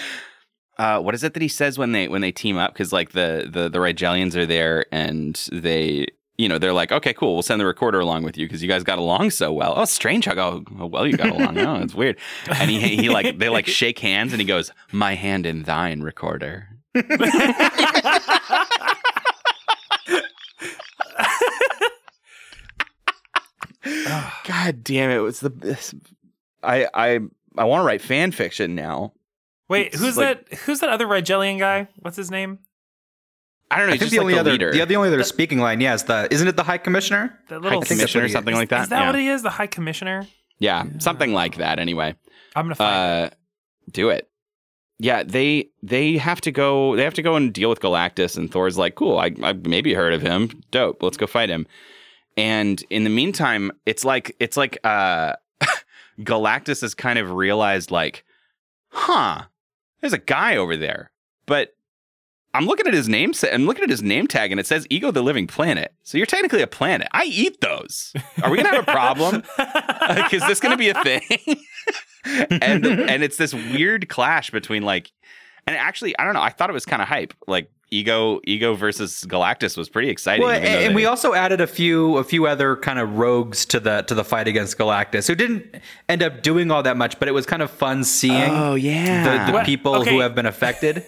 Uh, 0.77 1.01
what 1.01 1.15
is 1.15 1.23
it 1.23 1.35
that 1.35 1.43
he 1.43 1.49
says 1.49 1.79
when 1.79 1.93
they 1.93 2.09
when 2.09 2.21
they 2.21 2.33
team 2.33 2.57
up? 2.57 2.73
Because 2.73 2.93
like 2.93 3.13
the 3.13 3.49
the 3.51 3.69
the 3.69 3.79
Rigelians 3.79 4.35
are 4.35 4.47
there 4.47 4.87
and 4.93 5.35
they 5.53 6.07
you 6.37 6.49
know, 6.49 6.59
they're 6.59 6.73
like, 6.73 6.91
okay, 6.91 7.15
cool, 7.15 7.35
we'll 7.35 7.43
send 7.43 7.61
the 7.61 7.67
recorder 7.67 8.01
along 8.01 8.25
with 8.25 8.37
you 8.37 8.47
because 8.47 8.61
you 8.63 8.69
guys 8.69 8.83
got 8.83 8.99
along 8.99 9.31
so 9.31 9.53
well. 9.53 9.75
Oh, 9.77 9.85
strange 9.85 10.25
how 10.25 10.35
how 10.77 10.87
well 10.87 11.07
you 11.07 11.17
got 11.17 11.31
along. 11.31 11.59
Oh, 11.59 11.77
it's 11.77 11.95
weird. 11.95 12.19
And 12.51 12.71
he, 12.71 12.97
he 12.97 13.09
like, 13.09 13.39
they 13.39 13.49
like 13.49 13.67
shake 13.67 14.01
hands 14.01 14.33
and 14.33 14.41
he 14.41 14.47
goes, 14.47 14.73
my 14.91 15.15
hand 15.15 15.47
in 15.47 15.63
thine, 15.63 16.01
recorder. 16.01 16.69
God 24.45 24.83
damn 24.83 25.11
it! 25.11 25.21
It's 25.27 25.41
the 25.41 25.95
I 26.63 26.87
I 26.95 27.21
I 27.59 27.65
want 27.65 27.83
to 27.83 27.85
write 27.85 28.01
fan 28.01 28.31
fiction 28.31 28.75
now. 28.75 29.13
Wait, 29.69 29.89
It's 29.89 29.99
who's 29.99 30.17
like- 30.17 30.49
that? 30.49 30.59
Who's 30.61 30.81
that 30.81 30.91
other 30.91 31.07
Rigelian 31.07 31.59
guy? 31.59 31.89
What's 32.01 32.17
his 32.17 32.31
name? 32.31 32.59
I 33.71 33.79
don't 33.79 33.87
know. 33.87 33.93
I 33.93 33.97
He's 33.97 34.01
think 34.01 34.11
just 34.11 34.13
the 34.13 34.19
like 34.19 34.23
only 34.25 34.35
the 34.35 34.41
other 34.41 34.53
leader, 34.53 34.73
the, 34.73 34.85
the 34.85 34.97
only 34.97 35.09
other 35.09 35.23
speaking 35.25 35.59
line, 35.59 35.81
yeah, 35.81 35.95
is 35.95 36.05
the 36.05 36.29
isn't 36.33 36.47
it 36.47 36.55
the 36.57 36.63
High 36.63 36.79
Commissioner? 36.79 37.39
That 37.49 37.57
high 37.57 37.61
little. 37.61 37.81
think 37.81 38.01
that's 38.01 38.13
commissioner, 38.13 38.23
what 38.25 38.29
he 38.29 38.33
something 38.33 38.55
is. 38.55 38.59
like 38.59 38.69
that. 38.69 38.83
is 38.85 38.89
that 38.91 39.01
yeah. 39.01 39.07
what 39.07 39.15
he 39.19 39.27
is? 39.29 39.43
The 39.43 39.51
High 39.51 39.67
Commissioner? 39.67 40.27
yeah, 40.59 40.85
something 40.99 41.33
like 41.33 41.57
that. 41.57 41.79
Anyway, 41.79 42.15
I'm 42.55 42.67
gonna 42.67 42.75
find. 42.75 43.27
uh, 43.27 43.31
do 43.91 44.11
it. 44.11 44.29
Yeah, 44.99 45.23
they 45.25 45.71
they 45.83 46.19
have 46.19 46.41
to 46.43 46.53
go. 46.53 46.95
They 46.95 47.03
have 47.05 47.15
to 47.15 47.23
go 47.23 47.35
and 47.37 47.53
deal 47.53 47.69
with 47.71 47.81
Galactus, 47.81 48.37
and 48.37 48.53
Thor's 48.53 48.79
like, 48.79 48.95
"Cool, 48.95 49.19
I 49.19 49.33
I 49.43 49.55
maybe 49.55 49.95
heard 49.95 50.13
of 50.13 50.23
him. 50.23 50.63
Dope. 50.71 51.03
Let's 51.03 51.17
go 51.17 51.27
fight 51.27 51.49
him." 51.49 51.67
And 52.37 52.83
in 52.91 53.03
the 53.05 53.11
meantime, 53.11 53.73
it's 53.87 54.05
like 54.05 54.37
it's 54.39 54.57
like 54.57 54.79
uh, 54.85 55.33
Galactus 56.21 56.83
has 56.83 56.95
kind 56.95 57.19
of 57.19 57.33
realized, 57.33 57.91
like, 57.91 58.25
huh, 58.91 59.45
there's 60.05 60.13
a 60.13 60.19
guy 60.19 60.57
over 60.57 60.77
there, 60.77 61.11
but 61.47 61.71
I'm 62.53 62.67
looking 62.67 62.87
at 62.87 62.93
his 62.93 63.09
name. 63.09 63.33
I'm 63.51 63.65
looking 63.65 63.83
at 63.83 63.89
his 63.89 64.03
name 64.03 64.27
tag, 64.27 64.51
and 64.51 64.61
it 64.61 64.67
says 64.67 64.87
"Ego, 64.91 65.11
the 65.11 65.23
Living 65.23 65.47
Planet." 65.47 65.95
So 66.03 66.19
you're 66.19 66.27
technically 66.27 66.61
a 66.61 66.67
planet. 66.67 67.09
I 67.13 67.25
eat 67.25 67.63
those. 67.63 68.13
Are 68.43 68.51
we 68.51 68.59
gonna 68.59 68.69
have 68.69 68.87
a 68.87 68.93
problem? 68.93 69.43
like, 69.59 70.35
is 70.35 70.47
this 70.47 70.61
to 70.73 70.77
be 70.77 70.91
a 70.91 71.03
thing? 71.03 71.57
and 72.61 72.85
and 72.85 73.23
it's 73.23 73.39
this 73.39 73.55
weird 73.55 74.11
clash 74.11 74.51
between 74.51 74.83
like, 74.83 75.11
and 75.67 75.75
actually, 75.75 76.17
I 76.19 76.25
don't 76.25 76.35
know. 76.35 76.43
I 76.43 76.51
thought 76.51 76.69
it 76.69 76.75
was 76.75 76.85
kind 76.85 77.01
of 77.01 77.09
hype. 77.09 77.33
Like 77.49 77.71
ego, 77.95 78.41
ego 78.45 78.75
versus 78.75 79.25
Galactus 79.29 79.77
was 79.77 79.89
pretty 79.89 80.11
exciting. 80.11 80.45
Well, 80.45 80.51
even 80.57 80.63
though 80.65 80.69
and, 80.71 80.85
and 80.87 80.91
they- 80.93 80.95
we 80.97 81.07
also 81.07 81.35
added 81.35 81.61
a 81.61 81.67
few 81.67 82.17
a 82.19 82.25
few 82.25 82.47
other 82.47 82.77
kind 82.77 82.99
of 82.99 83.17
rogues 83.19 83.65
to 83.67 83.81
the 83.81 84.03
to 84.03 84.15
the 84.15 84.25
fight 84.25 84.49
against 84.49 84.77
Galactus, 84.79 85.27
who 85.29 85.35
didn't 85.35 85.65
end 86.09 86.23
up 86.23 86.43
doing 86.43 86.71
all 86.71 86.83
that 86.83 86.97
much, 86.97 87.19
but 87.19 87.29
it 87.29 87.33
was 87.33 87.47
kind 87.47 87.63
of 87.63 87.71
fun 87.71 88.05
seeing 88.05 88.51
oh 88.51 88.75
the, 88.75 88.81
yeah, 88.81 89.47
the 89.47 89.53
What? 89.53 89.67
people 89.67 89.95
Okay. 89.97 90.11
who 90.11 90.21
have 90.21 90.35
been 90.35 90.47
affected. 90.47 91.05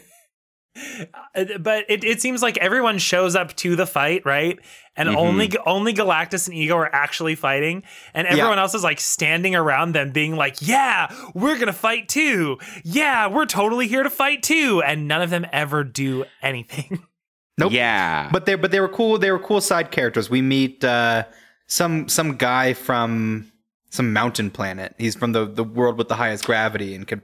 But 1.61 1.85
it, 1.88 2.04
it 2.04 2.21
seems 2.21 2.42
like 2.42 2.59
everyone 2.59 2.99
shows 2.99 3.37
up 3.37 3.54
to 3.56 3.76
the 3.76 3.87
fight, 3.87 4.23
right? 4.25 4.59
And 4.97 5.09
Mhm. 5.09 5.16
only 5.16 5.52
only 5.66 5.92
Galactus 5.92 6.47
and 6.49 6.56
Ego 6.56 6.76
are 6.76 6.95
actually 6.95 7.35
fighting, 7.35 7.83
and 8.14 8.26
everyone 8.26 8.59
else 8.59 8.75
is 8.75 8.83
like 8.83 8.99
standing 9.00 9.54
around 9.54 9.92
them, 9.92 10.11
being 10.12 10.37
like, 10.37 10.56
"Yeah, 10.61 11.09
we're 11.35 11.59
gonna 11.59 11.73
fight 11.75 12.09
too. 12.09 12.59
Yeah, 12.85 13.26
we're 13.26 13.45
totally 13.47 13.88
here 13.88 14.02
to 14.02 14.11
fight 14.11 14.42
too." 14.42 14.83
And 14.87 15.06
none 15.06 15.21
of 15.23 15.30
them 15.30 15.47
ever 15.52 15.85
do 15.85 16.25
anything. 16.42 17.02
Nope. 17.59 17.73
yeah, 17.73 18.28
But 18.30 18.45
they 18.45 18.54
but 18.54 18.71
they 18.71 18.80
were 18.80 18.88
cool. 18.88 19.16
They 19.18 19.30
were 19.30 19.38
cool 19.38 19.62
side 19.62 19.90
characters. 19.90 20.28
We 20.28 20.42
meet 20.42 20.85
uh, 20.85 21.25
some 21.66 22.06
some 22.06 22.37
guy 22.37 22.75
from 22.75 23.50
some 23.88 24.12
mountain 24.12 24.50
planet. 24.50 24.95
He's 24.99 25.14
from 25.14 25.33
the 25.33 25.47
the 25.47 25.64
world 25.64 25.97
with 25.97 26.09
the 26.09 26.16
highest 26.16 26.45
gravity 26.45 26.95
and 26.95 27.06
could 27.09 27.23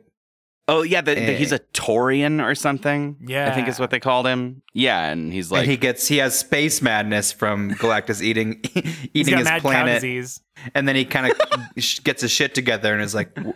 oh 0.69 0.83
yeah, 0.83 1.01
the, 1.01 1.15
the, 1.15 1.21
Eh. 1.33 1.37
he's 1.37 1.53
a 1.53 1.59
Torian 1.75 2.43
or 2.43 2.55
something. 2.55 3.17
Yeah, 3.27 3.51
I 3.51 3.55
think 3.55 3.69
is 3.69 3.79
what 3.81 3.91
they 3.91 4.01
called 4.01 4.27
him. 4.27 4.63
Yeah, 4.75 5.09
and 5.11 5.33
he's 5.33 5.51
and 5.51 5.59
like, 5.61 5.69
he 5.69 5.77
gets 5.77 6.07
he 6.09 6.19
has 6.19 6.39
space 6.39 6.81
madness 6.83 7.33
from 7.33 7.73
Galactus 7.73 8.23
eating 8.23 8.61
He's 8.75 8.97
eating 9.15 9.33
got 9.35 9.39
his 9.41 9.45
mad 9.49 9.63
cow 9.63 9.69
planet. 9.71 9.95
disease. 9.97 10.41
and 10.75 10.87
then 10.89 10.97
he 10.97 11.05
kind 11.05 11.33
of 11.33 11.39
gets 12.05 12.23
his 12.23 12.31
shit 12.31 12.55
together 12.55 12.93
and 12.93 13.03
is 13.03 13.15
like, 13.15 13.35
w- 13.35 13.55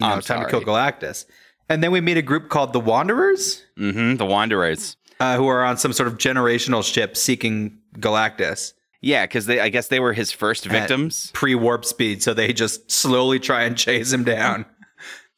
you 0.00 0.06
know, 0.06 0.14
I'm 0.14 0.20
time 0.22 0.44
to 0.44 0.50
kill. 0.50 0.60
Galactus. 0.62 1.24
And 1.68 1.82
then 1.82 1.90
we 1.90 2.00
meet 2.00 2.16
a 2.16 2.22
group 2.22 2.48
called 2.48 2.72
the 2.72 2.80
Wanderers, 2.80 3.62
hmm 3.76 4.14
the 4.16 4.24
Wanderers. 4.26 4.96
uh, 5.20 5.36
who 5.36 5.46
are 5.48 5.64
on 5.64 5.76
some 5.78 5.92
sort 5.92 6.06
of 6.08 6.16
generational 6.18 6.84
ship 6.84 7.16
seeking 7.16 7.78
Galactus 7.98 8.72
Yeah, 9.02 9.24
because 9.24 9.46
they, 9.46 9.58
I 9.60 9.68
guess 9.68 9.88
they 9.88 9.98
were 10.00 10.12
his 10.12 10.30
first 10.30 10.64
victims. 10.66 11.30
pre 11.34 11.54
warp 11.54 11.84
speed. 11.84 12.22
So 12.22 12.34
they 12.34 12.52
just 12.52 12.90
slowly 12.90 13.40
try 13.40 13.64
and 13.64 13.76
chase 13.76 14.12
him 14.12 14.22
down. 14.24 14.64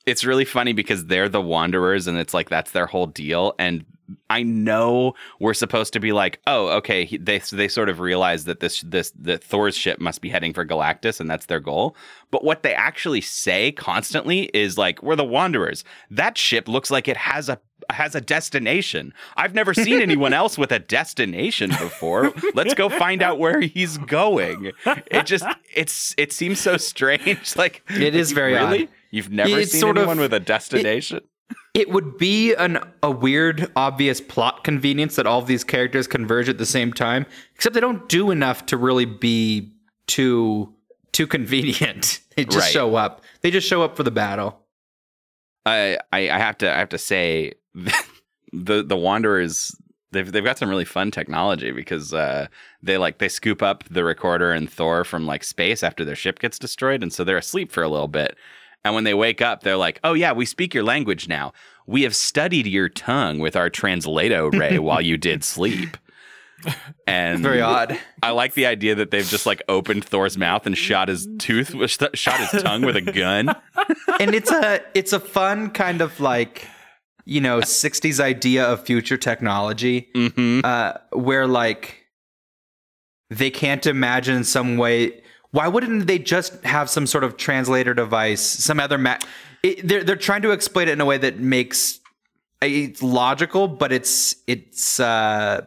It's 0.08 0.24
really 0.24 0.44
funny 0.44 0.72
because 0.72 1.06
they're 1.06 1.28
the 1.28 1.40
wanderers 1.40 2.06
and 2.06 2.18
it's 2.18 2.34
like 2.34 2.48
that's 2.48 2.70
their 2.72 2.86
whole 2.86 3.06
deal. 3.06 3.54
And 3.58 3.84
i 4.30 4.42
know 4.42 5.12
we're 5.38 5.52
supposed 5.52 5.92
to 5.92 6.00
be 6.00 6.12
like 6.12 6.40
oh 6.46 6.68
okay 6.68 7.04
he, 7.04 7.18
they 7.18 7.36
they 7.52 7.68
sort 7.68 7.90
of 7.90 8.00
realize 8.00 8.44
that 8.44 8.58
this 8.60 8.80
this 8.80 9.10
that 9.10 9.44
thor's 9.44 9.76
ship 9.76 10.00
must 10.00 10.22
be 10.22 10.30
heading 10.30 10.54
for 10.54 10.64
galactus 10.64 11.20
and 11.20 11.28
that's 11.30 11.44
their 11.44 11.60
goal. 11.60 11.94
But 12.30 12.42
what 12.42 12.62
they 12.62 12.72
actually 12.72 13.20
say 13.20 13.70
constantly 13.70 14.44
is 14.54 14.78
like 14.78 15.02
we're 15.02 15.14
the 15.16 15.24
wanderers. 15.24 15.84
That 16.10 16.38
ship 16.38 16.68
looks 16.68 16.90
like 16.90 17.06
it 17.06 17.18
has 17.18 17.50
a 17.50 17.60
has 17.90 18.14
a 18.14 18.20
destination. 18.20 19.12
I've 19.36 19.54
never 19.54 19.72
seen 19.74 20.00
anyone 20.00 20.32
else 20.32 20.56
with 20.58 20.72
a 20.72 20.78
destination 20.78 21.70
before. 21.70 22.32
Let's 22.54 22.74
go 22.74 22.88
find 22.88 23.22
out 23.22 23.38
where 23.38 23.60
he's 23.60 23.98
going. 23.98 24.72
It 25.10 25.26
just 25.26 25.44
it's 25.74 26.14
it 26.16 26.32
seems 26.32 26.60
so 26.60 26.76
strange. 26.78 27.54
Like 27.56 27.82
It 27.90 28.14
is 28.14 28.32
very 28.32 28.54
really? 28.54 28.84
odd. 28.84 28.88
You've 29.10 29.30
never 29.30 29.58
It's 29.60 29.72
seen 29.72 29.80
sort 29.80 29.96
of- 29.96 30.02
anyone 30.02 30.20
with 30.20 30.32
a 30.34 30.40
destination? 30.40 31.20
It 31.74 31.90
would 31.90 32.18
be 32.18 32.54
an 32.54 32.78
a 33.02 33.10
weird, 33.10 33.70
obvious 33.76 34.20
plot 34.20 34.64
convenience 34.64 35.16
that 35.16 35.26
all 35.26 35.38
of 35.38 35.46
these 35.46 35.64
characters 35.64 36.06
converge 36.06 36.48
at 36.48 36.58
the 36.58 36.66
same 36.66 36.92
time, 36.92 37.24
except 37.54 37.74
they 37.74 37.80
don't 37.80 38.08
do 38.08 38.30
enough 38.30 38.66
to 38.66 38.76
really 38.76 39.04
be 39.04 39.72
too 40.06 40.74
too 41.12 41.26
convenient. 41.26 42.20
They 42.36 42.44
just 42.44 42.58
Right. 42.58 42.72
show 42.72 42.94
up. 42.94 43.22
They 43.40 43.50
just 43.50 43.66
show 43.66 43.82
up 43.82 43.96
for 43.96 44.04
the 44.04 44.12
battle. 44.12 44.60
I, 45.66 45.98
I 46.12 46.30
I 46.30 46.38
have 46.38 46.56
to 46.58 46.72
I 46.72 46.78
have 46.78 46.88
to 46.90 46.98
say 46.98 47.54
the 48.52 48.82
the 48.84 48.96
Wanderers 48.96 49.74
they've 50.12 50.30
they've 50.30 50.44
got 50.44 50.56
some 50.58 50.68
really 50.68 50.84
fun 50.84 51.10
technology 51.10 51.70
because 51.72 52.14
uh, 52.14 52.46
they 52.82 52.96
like 52.96 53.18
they 53.18 53.28
scoop 53.28 53.62
up 53.62 53.84
the 53.90 54.04
recorder 54.04 54.52
and 54.52 54.70
Thor 54.70 55.02
from 55.04 55.26
like 55.26 55.42
space 55.44 55.82
after 55.82 56.04
their 56.04 56.14
ship 56.16 56.38
gets 56.38 56.58
destroyed, 56.58 57.02
and 57.02 57.12
so 57.12 57.24
they're 57.24 57.36
asleep 57.38 57.72
for 57.72 57.82
a 57.82 57.88
little 57.88 58.08
bit. 58.08 58.36
And 58.84 58.94
when 58.94 59.04
they 59.04 59.14
wake 59.14 59.42
up, 59.42 59.62
they're 59.62 59.76
like, 59.76 60.00
"Oh 60.04 60.14
yeah, 60.14 60.32
we 60.32 60.46
speak 60.46 60.74
your 60.74 60.84
language 60.84 61.28
now. 61.28 61.52
We 61.86 62.02
have 62.02 62.14
studied 62.14 62.66
your 62.66 62.88
tongue 62.88 63.38
with 63.38 63.56
our 63.56 63.70
translato 63.70 64.52
ray 64.52 64.78
while 64.88 65.00
you 65.00 65.16
did 65.16 65.44
sleep." 65.44 65.96
And 67.06 67.40
Very 67.40 67.60
odd. 67.60 67.98
I 68.22 68.30
like 68.30 68.54
the 68.54 68.66
idea 68.66 68.96
that 68.96 69.10
they've 69.10 69.26
just 69.26 69.46
like 69.46 69.62
opened 69.68 70.04
Thor's 70.04 70.36
mouth 70.36 70.66
and 70.66 70.76
shot 70.76 71.08
his 71.08 71.28
tooth, 71.38 71.74
shot 72.14 72.40
his 72.40 72.62
tongue 72.62 72.82
with 72.82 72.96
a 72.96 73.00
gun. 73.00 73.48
and 74.20 74.34
it's 74.34 74.50
a 74.50 74.80
it's 74.94 75.12
a 75.12 75.20
fun 75.20 75.70
kind 75.70 76.00
of 76.00 76.18
like 76.20 76.66
you 77.24 77.40
know 77.40 77.60
60s 77.60 78.20
idea 78.20 78.64
of 78.64 78.84
future 78.84 79.18
technology 79.18 80.08
hmm 80.14 80.60
uh 80.64 80.94
where 81.12 81.46
like 81.46 82.06
they 83.30 83.50
can't 83.50 83.86
imagine 83.86 84.44
some 84.44 84.78
way 84.78 85.22
why 85.52 85.66
wouldn't 85.68 86.06
they 86.06 86.18
just 86.18 86.62
have 86.64 86.90
some 86.90 87.06
sort 87.06 87.24
of 87.24 87.36
translator 87.36 87.94
device 87.94 88.40
some 88.42 88.78
other 88.80 88.98
ma- 88.98 89.18
it, 89.62 89.86
they're 89.86 90.04
they're 90.04 90.16
trying 90.16 90.42
to 90.42 90.50
explain 90.50 90.88
it 90.88 90.92
in 90.92 91.00
a 91.00 91.04
way 91.04 91.18
that 91.18 91.38
makes 91.38 92.00
it's 92.62 93.02
logical 93.02 93.68
but 93.68 93.92
it's 93.92 94.34
it's 94.46 94.98
uh 95.00 95.60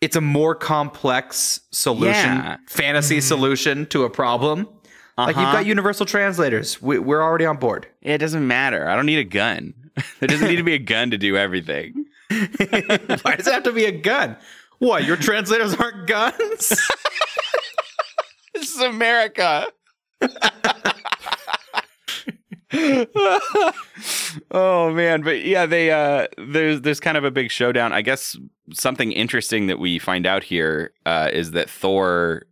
it's 0.00 0.14
a 0.16 0.20
more 0.20 0.54
complex 0.54 1.60
solution 1.72 2.36
Yeah. 2.36 2.56
fantasy 2.68 3.20
solution 3.20 3.86
to 3.86 4.04
a 4.04 4.10
problem 4.10 4.68
like 5.16 5.34
you've 5.34 5.38
Uh-huh. 5.44 5.52
got 5.52 5.66
universal 5.66 6.06
translators 6.06 6.80
we, 6.80 6.98
we're 6.98 7.22
already 7.22 7.46
on 7.46 7.56
board 7.56 7.86
It 8.02 8.18
doesn't 8.18 8.46
matter. 8.46 8.88
I 8.88 8.94
don't 8.94 9.06
need 9.06 9.18
a 9.18 9.24
gun. 9.24 9.74
there 10.20 10.28
doesn't 10.28 10.46
need 10.46 10.56
to 10.56 10.62
be 10.62 10.74
a 10.74 10.78
gun 10.78 11.10
to 11.10 11.18
do 11.18 11.36
everything. 11.36 12.04
Why 12.30 13.34
does 13.36 13.46
it 13.48 13.52
have 13.52 13.64
to 13.64 13.72
be 13.72 13.86
a 13.86 13.90
gun? 13.92 14.36
What? 14.78 15.04
Your 15.04 15.16
translators 15.16 15.74
aren't 15.74 16.06
guns? 16.06 16.72
This 18.58 18.74
is 18.74 18.80
America. 18.80 19.66
oh 24.50 24.92
man, 24.92 25.22
but 25.22 25.44
yeah, 25.44 25.64
they 25.66 25.90
uh 25.90 26.26
there's 26.36 26.80
there's 26.82 27.00
kind 27.00 27.16
of 27.16 27.24
a 27.24 27.30
big 27.30 27.50
showdown. 27.50 27.92
I 27.92 28.02
guess 28.02 28.36
something 28.72 29.12
interesting 29.12 29.68
that 29.68 29.78
we 29.78 29.98
find 29.98 30.26
out 30.26 30.42
here 30.42 30.92
uh, 31.06 31.30
is 31.32 31.52
that 31.52 31.70
Thor 31.70 32.42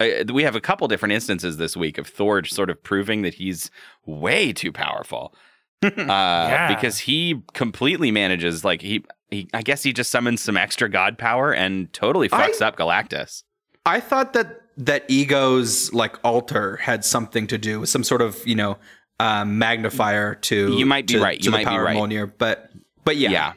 uh, 0.00 0.24
we 0.32 0.42
have 0.42 0.56
a 0.56 0.60
couple 0.60 0.88
different 0.88 1.12
instances 1.12 1.58
this 1.58 1.76
week 1.76 1.98
of 1.98 2.06
Thor 2.06 2.42
sort 2.44 2.70
of 2.70 2.82
proving 2.82 3.22
that 3.22 3.34
he's 3.34 3.70
way 4.06 4.52
too 4.52 4.72
powerful. 4.72 5.34
uh, 5.82 6.68
because 6.68 7.00
he 7.00 7.42
completely 7.54 8.10
manages 8.10 8.64
like 8.64 8.80
he 8.80 9.04
he 9.30 9.48
I 9.52 9.62
guess 9.62 9.82
he 9.82 9.92
just 9.92 10.10
summons 10.10 10.40
some 10.40 10.56
extra 10.56 10.88
god 10.88 11.18
power 11.18 11.52
and 11.52 11.92
totally 11.92 12.28
fucks 12.28 12.62
I- 12.62 12.68
up 12.68 12.76
Galactus. 12.76 13.42
I 13.84 13.98
thought 13.98 14.32
that 14.34 14.61
that 14.76 15.04
ego's 15.08 15.92
like 15.92 16.16
altar 16.24 16.76
had 16.76 17.04
something 17.04 17.46
to 17.48 17.58
do 17.58 17.80
with 17.80 17.88
some 17.88 18.04
sort 18.04 18.22
of 18.22 18.44
you 18.46 18.54
know 18.54 18.78
um, 19.20 19.58
magnifier 19.58 20.34
to 20.36 20.76
You 20.76 20.86
might 20.86 21.06
be 21.06 21.14
to- 21.14 21.20
right. 21.20 21.38
You 21.38 21.44
to 21.44 21.50
the 21.50 21.56
might 21.58 21.64
be 21.64 21.70
power 21.70 21.80
of 21.82 21.86
right. 21.86 21.96
Mjolnir, 21.96 22.32
but 22.38 22.70
but 23.04 23.16
yeah, 23.16 23.30
yeah. 23.30 23.52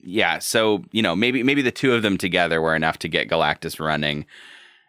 yeah, 0.00 0.38
so 0.38 0.84
you 0.92 1.02
know 1.02 1.16
maybe 1.16 1.42
maybe 1.42 1.62
the 1.62 1.72
two 1.72 1.94
of 1.94 2.02
them 2.02 2.18
together 2.18 2.60
were 2.60 2.76
enough 2.76 2.98
to 3.00 3.08
get 3.08 3.28
Galactus 3.28 3.80
running. 3.80 4.26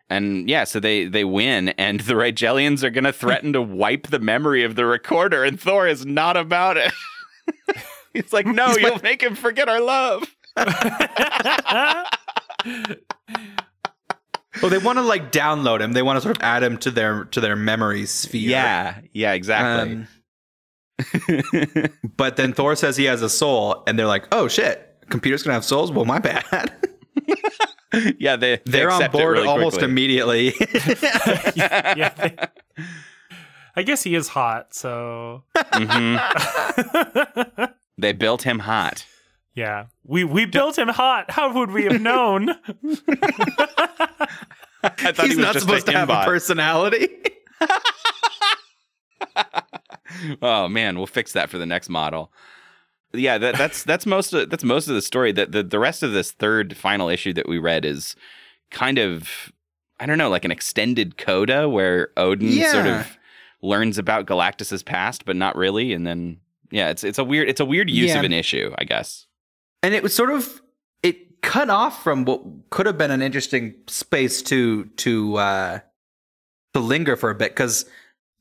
And 0.09 0.49
yeah, 0.49 0.65
so 0.65 0.81
they 0.81 1.05
they 1.05 1.23
win, 1.23 1.69
and 1.69 2.01
the 2.01 2.15
Rigelians 2.15 2.83
are 2.83 2.89
going 2.89 3.05
to 3.05 3.13
threaten 3.13 3.53
to 3.53 3.61
wipe 3.61 4.07
the 4.07 4.19
memory 4.19 4.65
of 4.65 4.75
the 4.75 4.85
recorder, 4.85 5.45
and 5.45 5.57
Thor 5.57 5.87
is 5.87 6.05
not 6.05 6.35
about 6.35 6.75
it. 6.75 6.91
He's 8.13 8.33
like, 8.33 8.45
no, 8.45 8.75
you'll 8.75 8.99
make 9.01 9.23
him 9.23 9.35
forget 9.35 9.69
our 9.69 9.79
love. 9.79 10.35
Well, 14.61 14.69
they 14.71 14.77
want 14.79 14.97
to 14.97 15.01
like 15.03 15.31
download 15.31 15.79
him. 15.81 15.93
They 15.93 16.01
want 16.01 16.17
to 16.17 16.21
sort 16.21 16.35
of 16.35 16.43
add 16.43 16.63
him 16.63 16.77
to 16.79 16.91
their 16.91 17.25
to 17.25 17.39
their 17.39 17.55
memory 17.55 18.05
sphere. 18.05 18.49
Yeah, 18.49 18.99
yeah, 19.13 19.33
exactly. 19.33 19.93
Um, 19.93 20.07
but 22.17 22.35
then 22.35 22.53
Thor 22.53 22.75
says 22.75 22.97
he 22.97 23.05
has 23.05 23.21
a 23.21 23.29
soul, 23.29 23.83
and 23.87 23.97
they're 23.97 24.07
like, 24.07 24.27
"Oh 24.31 24.47
shit, 24.47 24.95
computers 25.09 25.43
can 25.43 25.51
have 25.53 25.63
souls." 25.63 25.91
Well, 25.91 26.05
my 26.05 26.19
bad. 26.19 26.71
yeah, 28.19 28.35
they, 28.35 28.57
they 28.57 28.61
They're 28.65 28.91
on 28.91 29.09
board 29.11 29.37
really 29.37 29.47
almost 29.47 29.77
quickly. 29.79 29.89
immediately. 29.91 30.53
yeah. 31.55 32.13
they- 32.17 32.37
I 33.75 33.83
guess 33.83 34.03
he 34.03 34.15
is 34.15 34.27
hot, 34.27 34.73
so 34.73 35.43
Mhm. 35.55 36.19
They 37.97 38.11
built 38.11 38.41
him 38.43 38.59
hot. 38.59 39.05
Yeah. 39.55 39.85
We 40.03 40.23
we 40.23 40.45
built 40.45 40.77
him 40.77 40.87
hot. 40.87 41.31
How 41.31 41.53
would 41.53 41.71
we 41.71 41.83
have 41.85 42.01
known? 42.01 42.49
I 44.83 45.11
thought 45.11 45.25
He's 45.25 45.31
he 45.33 45.37
was 45.37 45.37
not 45.37 45.53
just 45.53 45.65
supposed 45.65 45.85
to 45.87 45.91
have 45.93 46.09
a 46.09 46.23
personality. 46.25 47.09
Oh 50.41 50.67
man, 50.67 50.97
we'll 50.97 51.07
fix 51.07 51.31
that 51.33 51.49
for 51.49 51.57
the 51.57 51.65
next 51.65 51.87
model. 51.89 52.31
Yeah, 53.13 53.37
that, 53.37 53.57
that's 53.57 53.83
that's 53.83 54.05
most 54.05 54.33
of 54.33 54.49
that's 54.49 54.63
most 54.63 54.87
of 54.87 54.93
the 54.95 55.01
story. 55.01 55.31
That 55.31 55.51
the, 55.51 55.63
the 55.63 55.79
rest 55.79 56.03
of 56.03 56.11
this 56.11 56.31
third 56.31 56.75
final 56.75 57.07
issue 57.09 57.31
that 57.33 57.47
we 57.47 57.57
read 57.57 57.85
is 57.85 58.15
kind 58.71 58.97
of 58.97 59.51
I 59.99 60.05
don't 60.05 60.17
know, 60.17 60.29
like 60.29 60.43
an 60.45 60.51
extended 60.51 61.17
coda 61.17 61.69
where 61.69 62.09
Odin 62.17 62.51
sort 62.71 62.87
of 62.87 63.17
learns 63.61 63.97
about 63.97 64.25
Galactus's 64.25 64.83
past, 64.83 65.23
but 65.25 65.35
not 65.37 65.55
really, 65.55 65.93
and 65.93 66.05
then 66.05 66.39
yeah, 66.71 66.89
it's 66.89 67.03
it's 67.03 67.17
a 67.19 67.23
weird 67.23 67.47
it's 67.47 67.61
a 67.61 67.65
weird 67.65 67.89
use 67.89 68.09
Yeah. 68.09 68.19
of 68.19 68.25
an 68.25 68.33
issue, 68.33 68.73
I 68.77 68.83
guess. 68.83 69.27
And 69.83 69.93
it 69.93 70.03
was 70.03 70.13
sort 70.15 70.31
of 70.31 70.61
it 71.03 71.41
cut 71.41 71.69
off 71.69 72.03
from 72.03 72.25
what 72.25 72.41
could 72.69 72.85
have 72.85 72.97
been 72.97 73.11
an 73.11 73.21
interesting 73.21 73.73
space 73.87 74.41
to 74.43 74.85
to 74.97 75.35
uh 75.37 75.79
to 76.73 76.79
linger 76.79 77.15
for 77.15 77.29
a 77.29 77.35
bit 77.35 77.51
because 77.51 77.85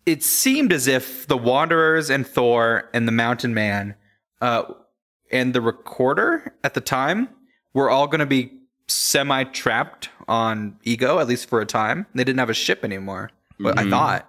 it 0.06 0.22
seemed 0.22 0.72
as 0.72 0.86
if 0.86 1.26
the 1.26 1.36
wanderers 1.36 2.10
and 2.10 2.26
thor 2.26 2.88
and 2.94 3.06
the 3.08 3.12
mountain 3.12 3.54
man 3.54 3.94
uh 4.40 4.64
and 5.30 5.54
the 5.54 5.60
recorder 5.60 6.54
at 6.64 6.74
the 6.74 6.80
time 6.80 7.28
were 7.74 7.88
all 7.90 8.06
going 8.06 8.20
to 8.20 8.26
be 8.26 8.52
semi 8.88 9.44
trapped 9.44 10.10
on 10.28 10.76
ego 10.82 11.18
at 11.18 11.26
least 11.28 11.48
for 11.48 11.60
a 11.60 11.66
time 11.66 12.06
they 12.14 12.24
didn't 12.24 12.38
have 12.40 12.50
a 12.50 12.54
ship 12.54 12.84
anymore 12.84 13.30
but 13.58 13.78
i 13.78 13.82
Mhm. 13.84 13.90
thought 13.90 14.26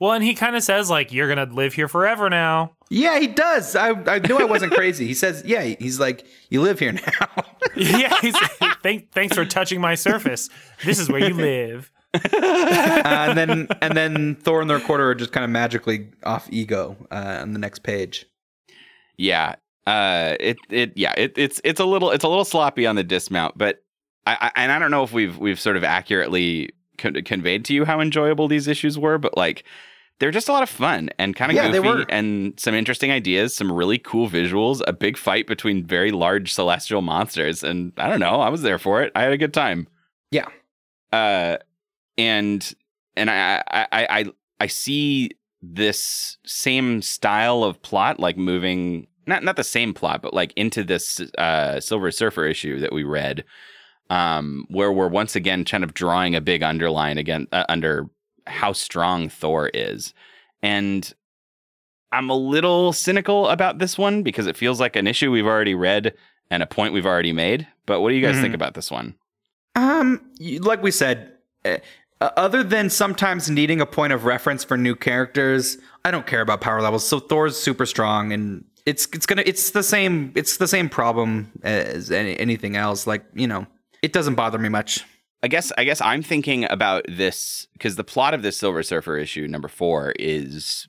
Well, 0.00 0.12
and 0.12 0.24
he 0.24 0.34
kind 0.34 0.56
of 0.56 0.64
says 0.64 0.90
like, 0.90 1.12
"You're 1.12 1.28
gonna 1.28 1.46
live 1.54 1.74
here 1.74 1.86
forever 1.86 2.28
now." 2.28 2.72
Yeah 2.92 3.18
he 3.18 3.26
does 3.26 3.74
i 3.74 3.90
i 4.12 4.18
knew 4.18 4.38
i 4.38 4.44
wasn't 4.44 4.72
crazy 4.72 5.06
he 5.06 5.14
says 5.14 5.42
yeah 5.46 5.62
he's 5.62 5.98
like 5.98 6.26
you 6.50 6.60
live 6.60 6.78
here 6.78 6.92
now 6.92 7.44
yeah. 7.76 8.20
He's, 8.20 8.36
Thank, 8.82 9.12
thanks 9.12 9.34
for 9.34 9.44
touching 9.44 9.80
my 9.80 9.94
surface. 9.94 10.50
This 10.84 10.98
is 10.98 11.08
where 11.08 11.26
you 11.26 11.34
live. 11.34 11.90
uh, 12.14 12.18
and 12.32 13.38
then 13.38 13.68
and 13.80 13.96
then 13.96 14.34
Thor 14.34 14.60
and 14.60 14.68
the 14.68 14.74
Recorder 14.74 15.10
are 15.10 15.14
just 15.14 15.32
kind 15.32 15.44
of 15.44 15.50
magically 15.50 16.08
off 16.24 16.46
ego 16.50 16.96
uh, 17.10 17.38
on 17.40 17.52
the 17.52 17.58
next 17.58 17.82
page. 17.82 18.26
Yeah. 19.16 19.54
Uh 19.86 20.36
it 20.38 20.58
it 20.68 20.92
yeah, 20.94 21.14
it, 21.16 21.32
it's 21.36 21.60
it's 21.64 21.80
a 21.80 21.84
little 21.84 22.10
it's 22.10 22.24
a 22.24 22.28
little 22.28 22.44
sloppy 22.44 22.86
on 22.86 22.96
the 22.96 23.02
dismount, 23.02 23.56
but 23.56 23.82
I, 24.26 24.36
I 24.40 24.62
and 24.62 24.70
I 24.70 24.78
don't 24.78 24.90
know 24.90 25.02
if 25.02 25.12
we've 25.12 25.38
we've 25.38 25.58
sort 25.58 25.76
of 25.76 25.84
accurately 25.84 26.70
con- 26.98 27.14
conveyed 27.24 27.64
to 27.66 27.74
you 27.74 27.84
how 27.84 28.00
enjoyable 28.00 28.46
these 28.46 28.68
issues 28.68 28.98
were, 28.98 29.18
but 29.18 29.36
like 29.36 29.64
they're 30.22 30.30
just 30.30 30.48
a 30.48 30.52
lot 30.52 30.62
of 30.62 30.68
fun 30.68 31.10
and 31.18 31.34
kind 31.34 31.50
of 31.50 31.56
Yeah, 31.56 31.72
goofy 31.72 32.04
and 32.08 32.54
some 32.56 32.76
interesting 32.76 33.10
ideas, 33.10 33.56
some 33.56 33.72
really 33.72 33.98
cool 33.98 34.30
visuals, 34.30 34.80
a 34.86 34.92
big 34.92 35.16
fight 35.16 35.48
between 35.48 35.84
very 35.84 36.12
large 36.12 36.54
celestial 36.54 37.02
monsters 37.02 37.64
and 37.64 37.92
I 37.96 38.08
don't 38.08 38.20
know, 38.20 38.40
I 38.40 38.48
was 38.48 38.62
there 38.62 38.78
for 38.78 39.02
it. 39.02 39.10
I 39.16 39.22
had 39.22 39.32
a 39.32 39.36
good 39.36 39.52
time. 39.52 39.88
Yeah. 40.30 40.46
Uh 41.12 41.56
and 42.16 42.72
and 43.16 43.30
I 43.30 43.64
I 43.66 43.86
I 43.90 44.06
I, 44.20 44.24
I 44.60 44.66
see 44.68 45.30
this 45.60 46.38
same 46.46 47.02
style 47.02 47.64
of 47.64 47.82
plot 47.82 48.20
like 48.20 48.36
moving 48.36 49.08
not 49.26 49.42
not 49.42 49.56
the 49.56 49.64
same 49.64 49.92
plot 49.92 50.22
but 50.22 50.32
like 50.32 50.52
into 50.54 50.84
this 50.84 51.20
uh 51.36 51.80
silver 51.80 52.12
surfer 52.12 52.46
issue 52.46 52.78
that 52.78 52.92
we 52.92 53.02
read 53.02 53.42
um 54.08 54.66
where 54.70 54.92
we're 54.92 55.08
once 55.08 55.34
again 55.34 55.64
kind 55.64 55.82
of 55.82 55.94
drawing 55.94 56.36
a 56.36 56.40
big 56.40 56.62
underline 56.62 57.18
again 57.18 57.48
uh, 57.50 57.64
under 57.68 58.08
how 58.46 58.72
strong 58.72 59.28
thor 59.28 59.68
is 59.74 60.12
and 60.62 61.14
i'm 62.12 62.28
a 62.30 62.36
little 62.36 62.92
cynical 62.92 63.48
about 63.48 63.78
this 63.78 63.96
one 63.98 64.22
because 64.22 64.46
it 64.46 64.56
feels 64.56 64.80
like 64.80 64.96
an 64.96 65.06
issue 65.06 65.30
we've 65.30 65.46
already 65.46 65.74
read 65.74 66.12
and 66.50 66.62
a 66.62 66.66
point 66.66 66.92
we've 66.92 67.06
already 67.06 67.32
made 67.32 67.66
but 67.86 68.00
what 68.00 68.10
do 68.10 68.14
you 68.16 68.22
guys 68.26 68.36
think 68.40 68.52
Mhm. 68.52 68.56
about 68.56 68.74
this 68.74 68.90
one 68.90 69.14
Um, 69.74 70.20
like 70.60 70.82
we 70.82 70.90
said, 70.90 71.32
uh, 71.64 71.78
other 72.20 72.62
than 72.62 72.90
sometimes 72.90 73.48
needing 73.48 73.80
a 73.80 73.86
point 73.86 74.12
of 74.12 74.24
reference 74.26 74.62
for 74.64 74.76
new 74.76 74.94
characters, 74.94 75.78
I 76.04 76.10
don't 76.10 76.26
care 76.26 76.42
about 76.42 76.60
power 76.60 76.82
levels. 76.82 77.08
So 77.08 77.18
Thor's 77.18 77.56
super 77.58 77.86
strong, 77.86 78.32
and 78.34 78.64
it's 78.84 79.08
it's 79.14 79.24
gonna 79.24 79.42
it's 79.46 79.70
the 79.70 79.82
same 79.82 80.30
it's 80.34 80.58
the 80.58 80.68
same 80.68 80.90
problem 80.90 81.50
as 81.62 82.10
any, 82.10 82.38
anything 82.38 82.76
else. 82.76 83.06
Like 83.06 83.24
you 83.34 83.46
know, 83.46 83.66
it 84.02 84.12
doesn't 84.12 84.34
bother 84.34 84.58
me 84.58 84.68
much. 84.68 85.04
I 85.42 85.48
guess 85.48 85.72
I 85.76 85.84
guess 85.84 86.00
I'm 86.00 86.22
thinking 86.22 86.64
about 86.70 87.04
this 87.08 87.66
because 87.72 87.96
the 87.96 88.04
plot 88.04 88.32
of 88.34 88.42
this 88.42 88.56
Silver 88.56 88.82
Surfer 88.82 89.16
issue 89.18 89.48
number 89.48 89.68
four 89.68 90.12
is 90.18 90.88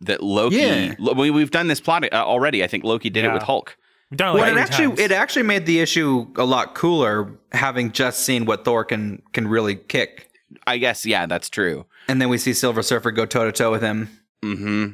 that 0.00 0.22
Loki. 0.22 0.56
Yeah. 0.56 0.94
Lo- 0.98 1.14
we, 1.14 1.30
we've 1.30 1.50
done 1.50 1.68
this 1.68 1.80
plot 1.80 2.04
uh, 2.04 2.16
already. 2.16 2.62
I 2.62 2.66
think 2.66 2.84
Loki 2.84 3.08
did 3.10 3.24
it 3.24 3.32
with 3.32 3.42
Hulk. 3.42 3.76
We've 4.10 4.18
done 4.18 4.28
it 4.28 4.32
like 4.38 4.42
Well, 4.42 4.56
it 4.56 4.60
actually 4.60 4.86
times. 4.88 5.00
it 5.00 5.12
actually 5.12 5.42
made 5.44 5.64
the 5.66 5.80
issue 5.80 6.26
a 6.36 6.44
lot 6.44 6.74
cooler, 6.74 7.32
having 7.52 7.90
just 7.92 8.20
seen 8.20 8.44
what 8.44 8.64
Thor 8.64 8.84
can 8.84 9.22
can 9.32 9.48
really 9.48 9.74
kick. 9.76 10.30
I 10.66 10.76
guess 10.78 11.06
yeah, 11.06 11.26
that's 11.26 11.48
true. 11.48 11.86
And 12.08 12.20
then 12.20 12.28
we 12.28 12.38
see 12.38 12.52
Silver 12.52 12.82
Surfer 12.82 13.10
go 13.10 13.24
toe 13.26 13.46
to 13.46 13.52
toe 13.52 13.70
with 13.70 13.82
him. 13.82 14.08
hmm 14.42 14.86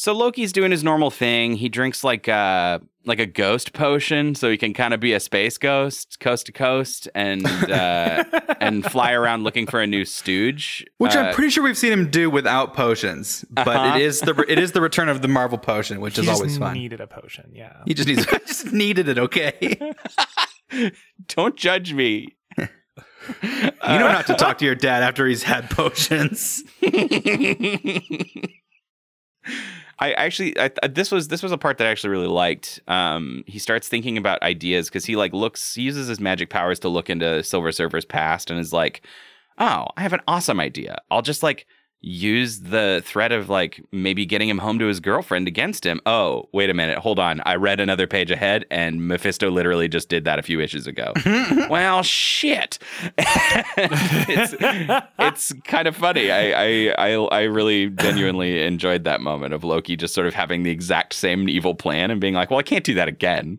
So 0.00 0.14
Loki's 0.14 0.50
doing 0.54 0.70
his 0.70 0.82
normal 0.82 1.10
thing. 1.10 1.56
He 1.56 1.68
drinks 1.68 2.02
like 2.02 2.26
a 2.26 2.80
like 3.04 3.18
a 3.18 3.26
ghost 3.26 3.74
potion, 3.74 4.34
so 4.34 4.48
he 4.50 4.56
can 4.56 4.72
kind 4.72 4.94
of 4.94 5.00
be 5.00 5.12
a 5.12 5.20
space 5.20 5.58
ghost, 5.58 6.20
coast 6.20 6.46
to 6.46 6.52
coast, 6.52 7.06
and 7.14 7.44
uh, 7.46 8.24
and 8.62 8.82
fly 8.82 9.12
around 9.12 9.44
looking 9.44 9.66
for 9.66 9.78
a 9.78 9.86
new 9.86 10.06
stooge. 10.06 10.86
Which 10.96 11.14
Uh, 11.14 11.20
I'm 11.20 11.34
pretty 11.34 11.50
sure 11.50 11.62
we've 11.62 11.76
seen 11.76 11.92
him 11.92 12.08
do 12.10 12.30
without 12.30 12.72
potions, 12.72 13.44
but 13.50 13.68
Uh-huh. 13.68 13.96
it 13.98 14.00
is 14.02 14.20
the 14.22 14.34
it 14.48 14.58
is 14.58 14.72
the 14.72 14.80
return 14.80 15.10
of 15.10 15.20
the 15.20 15.28
Marvel 15.28 15.58
potion, 15.58 16.00
which 16.00 16.14
he 16.16 16.22
is 16.22 16.28
just 16.28 16.40
always 16.40 16.56
fun. 16.56 16.76
He 16.76 16.80
needed 16.80 17.02
a 17.02 17.06
potion. 17.06 17.50
Yeah. 17.52 17.82
he 17.84 17.92
just 17.92 18.08
needs 18.08 18.24
just 18.46 18.72
needed 18.72 19.06
it, 19.06 19.18
okay? 19.18 19.92
don't 21.28 21.56
judge 21.56 21.92
me. 21.92 22.36
you 22.56 22.68
know 23.82 24.08
not 24.08 24.26
to 24.28 24.34
talk 24.34 24.56
to 24.60 24.64
your 24.64 24.76
dad 24.76 25.02
after 25.02 25.26
he's 25.26 25.42
had 25.42 25.68
potions. 25.68 26.64
I 30.00 30.12
actually, 30.12 30.58
I, 30.58 30.70
this 30.88 31.10
was 31.10 31.28
this 31.28 31.42
was 31.42 31.52
a 31.52 31.58
part 31.58 31.76
that 31.78 31.86
I 31.86 31.90
actually 31.90 32.10
really 32.10 32.26
liked. 32.26 32.80
Um, 32.88 33.44
he 33.46 33.58
starts 33.58 33.86
thinking 33.86 34.16
about 34.16 34.42
ideas 34.42 34.88
because 34.88 35.04
he 35.04 35.14
like 35.14 35.34
looks, 35.34 35.74
he 35.74 35.82
uses 35.82 36.08
his 36.08 36.20
magic 36.20 36.48
powers 36.48 36.78
to 36.80 36.88
look 36.88 37.10
into 37.10 37.42
Silver 37.42 37.70
Surfer's 37.70 38.06
past 38.06 38.50
and 38.50 38.58
is 38.58 38.72
like, 38.72 39.02
"Oh, 39.58 39.88
I 39.98 40.02
have 40.02 40.14
an 40.14 40.22
awesome 40.26 40.58
idea. 40.58 41.02
I'll 41.10 41.20
just 41.20 41.42
like 41.42 41.66
use 42.02 42.60
the 42.60 43.02
threat 43.04 43.32
of 43.32 43.48
like 43.48 43.84
maybe 43.92 44.24
getting 44.24 44.48
him 44.48 44.58
home 44.58 44.78
to 44.78 44.86
his 44.86 45.00
girlfriend 45.00 45.48
against 45.48 45.84
him." 45.84 46.00
Oh, 46.06 46.48
wait 46.52 46.70
a 46.70 46.74
minute, 46.74 46.98
hold 46.98 47.18
on. 47.18 47.42
I 47.46 47.56
read 47.56 47.80
another 47.80 48.06
page 48.06 48.30
ahead, 48.30 48.64
and 48.70 49.06
Mephisto 49.06 49.50
literally 49.50 49.88
just 49.88 50.08
did 50.08 50.24
that 50.24 50.38
a 50.38 50.42
few 50.42 50.60
issues 50.60 50.86
ago. 50.86 51.12
well, 51.70 52.02
shit. 52.02 52.78
it's 53.18 54.54
it's 55.18 55.52
kind 55.64 55.88
of 55.88 55.96
funny. 55.96 56.30
I, 56.30 56.50
I 56.50 56.94
I 56.98 57.12
I 57.12 57.42
really 57.42 57.90
genuinely 57.90 58.62
enjoyed 58.66 59.04
that 59.04 59.20
moment 59.20 59.54
of 59.54 59.64
Loki 59.64 59.96
just 59.96 60.14
sort 60.14 60.26
of 60.26 60.34
having 60.34 60.62
the 60.62 60.70
exact 60.70 61.14
same 61.14 61.48
evil 61.48 61.74
plan 61.74 62.10
and 62.10 62.20
being 62.20 62.34
like, 62.34 62.50
"Well, 62.50 62.58
I 62.58 62.62
can't 62.62 62.84
do 62.84 62.94
that 62.94 63.08
again." 63.08 63.58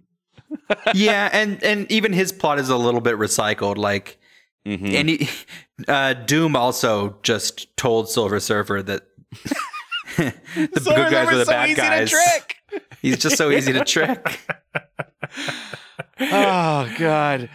yeah, 0.94 1.30
and 1.32 1.64
and 1.64 1.92
even 1.92 2.14
his 2.14 2.32
plot 2.32 2.60
is 2.60 2.70
a 2.70 2.78
little 2.78 3.02
bit 3.02 3.16
recycled. 3.16 3.78
Like, 3.78 4.20
Mhm. 4.66 4.94
and 4.94 5.10
he, 5.10 5.30
uh, 5.88 6.14
Doom 6.14 6.56
also 6.56 7.18
just 7.24 7.76
told 7.78 8.10
Silver 8.10 8.40
Surfer 8.40 8.84
that 8.84 9.04
the 10.18 10.34
good 10.56 11.12
guys 11.12 11.32
were 11.32 11.38
the 11.38 11.46
bad 11.46 11.76
guys. 11.76 12.14
He's 13.02 13.18
just 13.18 13.38
so 13.38 13.50
easy 13.50 13.74
to 13.74 13.84
trick. 13.84 14.40
oh 16.20 16.94
god. 16.98 17.50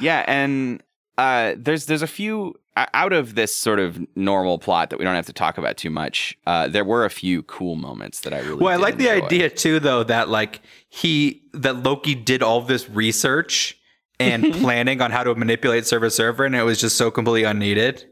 Yeah, 0.00 0.24
and 0.28 0.82
uh 1.16 1.54
there's 1.56 1.86
there's 1.86 2.02
a 2.02 2.06
few 2.06 2.54
out 2.94 3.12
of 3.12 3.34
this 3.34 3.54
sort 3.54 3.80
of 3.80 3.98
normal 4.14 4.58
plot 4.58 4.90
that 4.90 4.98
we 4.98 5.04
don't 5.04 5.14
have 5.14 5.26
to 5.26 5.32
talk 5.32 5.58
about 5.58 5.76
too 5.76 5.90
much, 5.90 6.38
uh, 6.46 6.68
there 6.68 6.84
were 6.84 7.04
a 7.04 7.10
few 7.10 7.42
cool 7.42 7.74
moments 7.74 8.20
that 8.20 8.32
I 8.32 8.38
really. 8.40 8.62
Well, 8.62 8.68
I 8.68 8.76
did 8.76 8.82
like 8.82 8.98
the 8.98 9.10
idea 9.10 9.50
too, 9.50 9.80
though, 9.80 10.04
that 10.04 10.28
like 10.28 10.60
he 10.88 11.42
that 11.54 11.82
Loki 11.82 12.14
did 12.14 12.42
all 12.42 12.60
this 12.62 12.88
research 12.88 13.77
and 14.20 14.52
planning 14.54 15.00
on 15.00 15.10
how 15.10 15.22
to 15.24 15.34
manipulate 15.34 15.86
server 15.86 16.10
server, 16.10 16.44
and 16.44 16.54
it 16.54 16.62
was 16.62 16.80
just 16.80 16.96
so 16.96 17.10
completely 17.10 17.44
unneeded. 17.44 18.04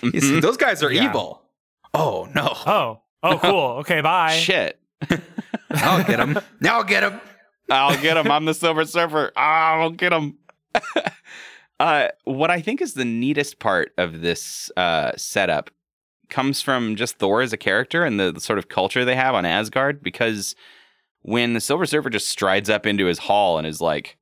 He's 0.00 0.24
Mhm. 0.24 0.40
those 0.42 0.56
guys 0.56 0.82
are 0.82 0.92
Yeah. 0.92 1.04
evil. 1.08 1.42
Oh 1.94 2.28
no! 2.34 2.52
Oh, 2.66 3.02
oh, 3.22 3.38
cool. 3.38 3.70
Okay, 3.80 4.00
bye. 4.00 4.32
Shit. 4.36 4.80
I'll 5.70 6.04
get 6.04 6.18
him. 6.20 6.38
Now 6.60 6.76
I'll 6.78 6.84
get 6.84 7.02
him. 7.02 7.20
I'll 7.70 8.00
get 8.00 8.16
him. 8.16 8.30
I'm 8.30 8.44
the 8.44 8.54
Silver 8.54 8.84
Surfer. 8.84 9.32
I'll 9.36 9.90
get 9.90 10.12
him. 10.12 10.38
uh, 11.80 12.08
what 12.24 12.50
I 12.50 12.60
think 12.60 12.80
is 12.80 12.94
the 12.94 13.04
neatest 13.04 13.58
part 13.58 13.92
of 13.98 14.20
this 14.20 14.70
uh, 14.76 15.12
setup 15.16 15.70
comes 16.28 16.62
from 16.62 16.96
just 16.96 17.18
Thor 17.18 17.42
as 17.42 17.52
a 17.52 17.56
character 17.56 18.04
and 18.04 18.18
the, 18.18 18.32
the 18.32 18.40
sort 18.40 18.58
of 18.58 18.68
culture 18.68 19.04
they 19.04 19.16
have 19.16 19.34
on 19.34 19.44
Asgard. 19.44 20.02
Because 20.02 20.54
when 21.22 21.52
the 21.54 21.60
Silver 21.60 21.86
Surfer 21.86 22.10
just 22.10 22.28
strides 22.28 22.70
up 22.70 22.86
into 22.86 23.06
his 23.06 23.18
hall 23.18 23.58
and 23.58 23.66
is 23.66 23.80
like, 23.80 24.16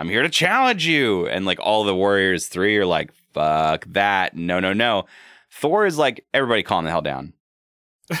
"I'm 0.00 0.08
here 0.08 0.22
to 0.22 0.28
challenge 0.28 0.86
you," 0.86 1.26
and 1.28 1.44
like 1.44 1.60
all 1.60 1.84
the 1.84 1.94
Warriors 1.94 2.48
three 2.48 2.76
are 2.78 2.86
like, 2.86 3.12
"Fuck 3.32 3.84
that! 3.88 4.34
No, 4.36 4.58
no, 4.58 4.72
no." 4.72 5.04
Thor 5.50 5.86
is 5.86 5.98
like, 5.98 6.24
"Everybody, 6.32 6.62
calm 6.62 6.84
the 6.84 6.90
hell 6.90 7.02
down." 7.02 7.34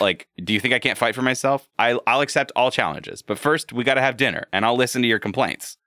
like, 0.00 0.28
do 0.42 0.52
you 0.52 0.60
think 0.60 0.74
I 0.74 0.78
can't 0.78 0.98
fight 0.98 1.14
for 1.14 1.22
myself? 1.22 1.68
I, 1.78 1.98
I'll 2.06 2.20
accept 2.20 2.52
all 2.54 2.70
challenges, 2.70 3.22
but 3.22 3.38
first 3.38 3.72
we 3.72 3.82
got 3.82 3.94
to 3.94 4.00
have 4.00 4.16
dinner, 4.16 4.46
and 4.52 4.64
I'll 4.64 4.76
listen 4.76 5.02
to 5.02 5.08
your 5.08 5.18
complaints. 5.18 5.76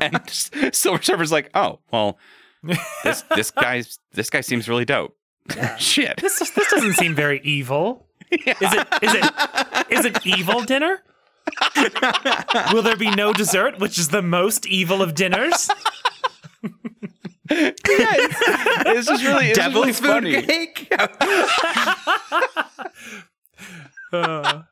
And 0.00 0.18
Silver 0.30 1.02
Surfer's 1.02 1.32
like, 1.32 1.50
oh 1.52 1.80
well, 1.92 2.18
this 3.04 3.22
this 3.34 3.50
guy's 3.50 3.98
this 4.12 4.30
guy 4.30 4.40
seems 4.40 4.66
really 4.66 4.86
dope. 4.86 5.14
Shit. 5.78 6.16
This 6.18 6.38
this 6.38 6.70
doesn't 6.70 6.94
seem 6.94 7.14
very 7.14 7.40
evil. 7.42 8.06
Is 8.30 8.40
it? 8.46 8.88
Is 9.02 9.14
it? 9.14 9.86
Is 9.90 10.04
it 10.06 10.26
evil 10.26 10.62
dinner? 10.62 11.02
Will 12.72 12.82
there 12.82 12.96
be 12.96 13.10
no 13.10 13.32
dessert, 13.32 13.78
which 13.78 13.98
is 13.98 14.08
the 14.08 14.22
most 14.22 14.66
evil 14.66 15.02
of 15.02 15.14
dinners? 15.14 15.68
yeah, 16.62 17.72
it's, 17.78 18.36
it's 18.86 19.06
just 19.08 19.24
really 19.24 19.46
it's 19.50 19.58
just 19.58 19.74
really 19.74 19.92
Devil's 19.92 20.00
food 20.00 20.08
funny. 20.08 20.42
cake. 20.42 20.92
Uh, 24.12 24.62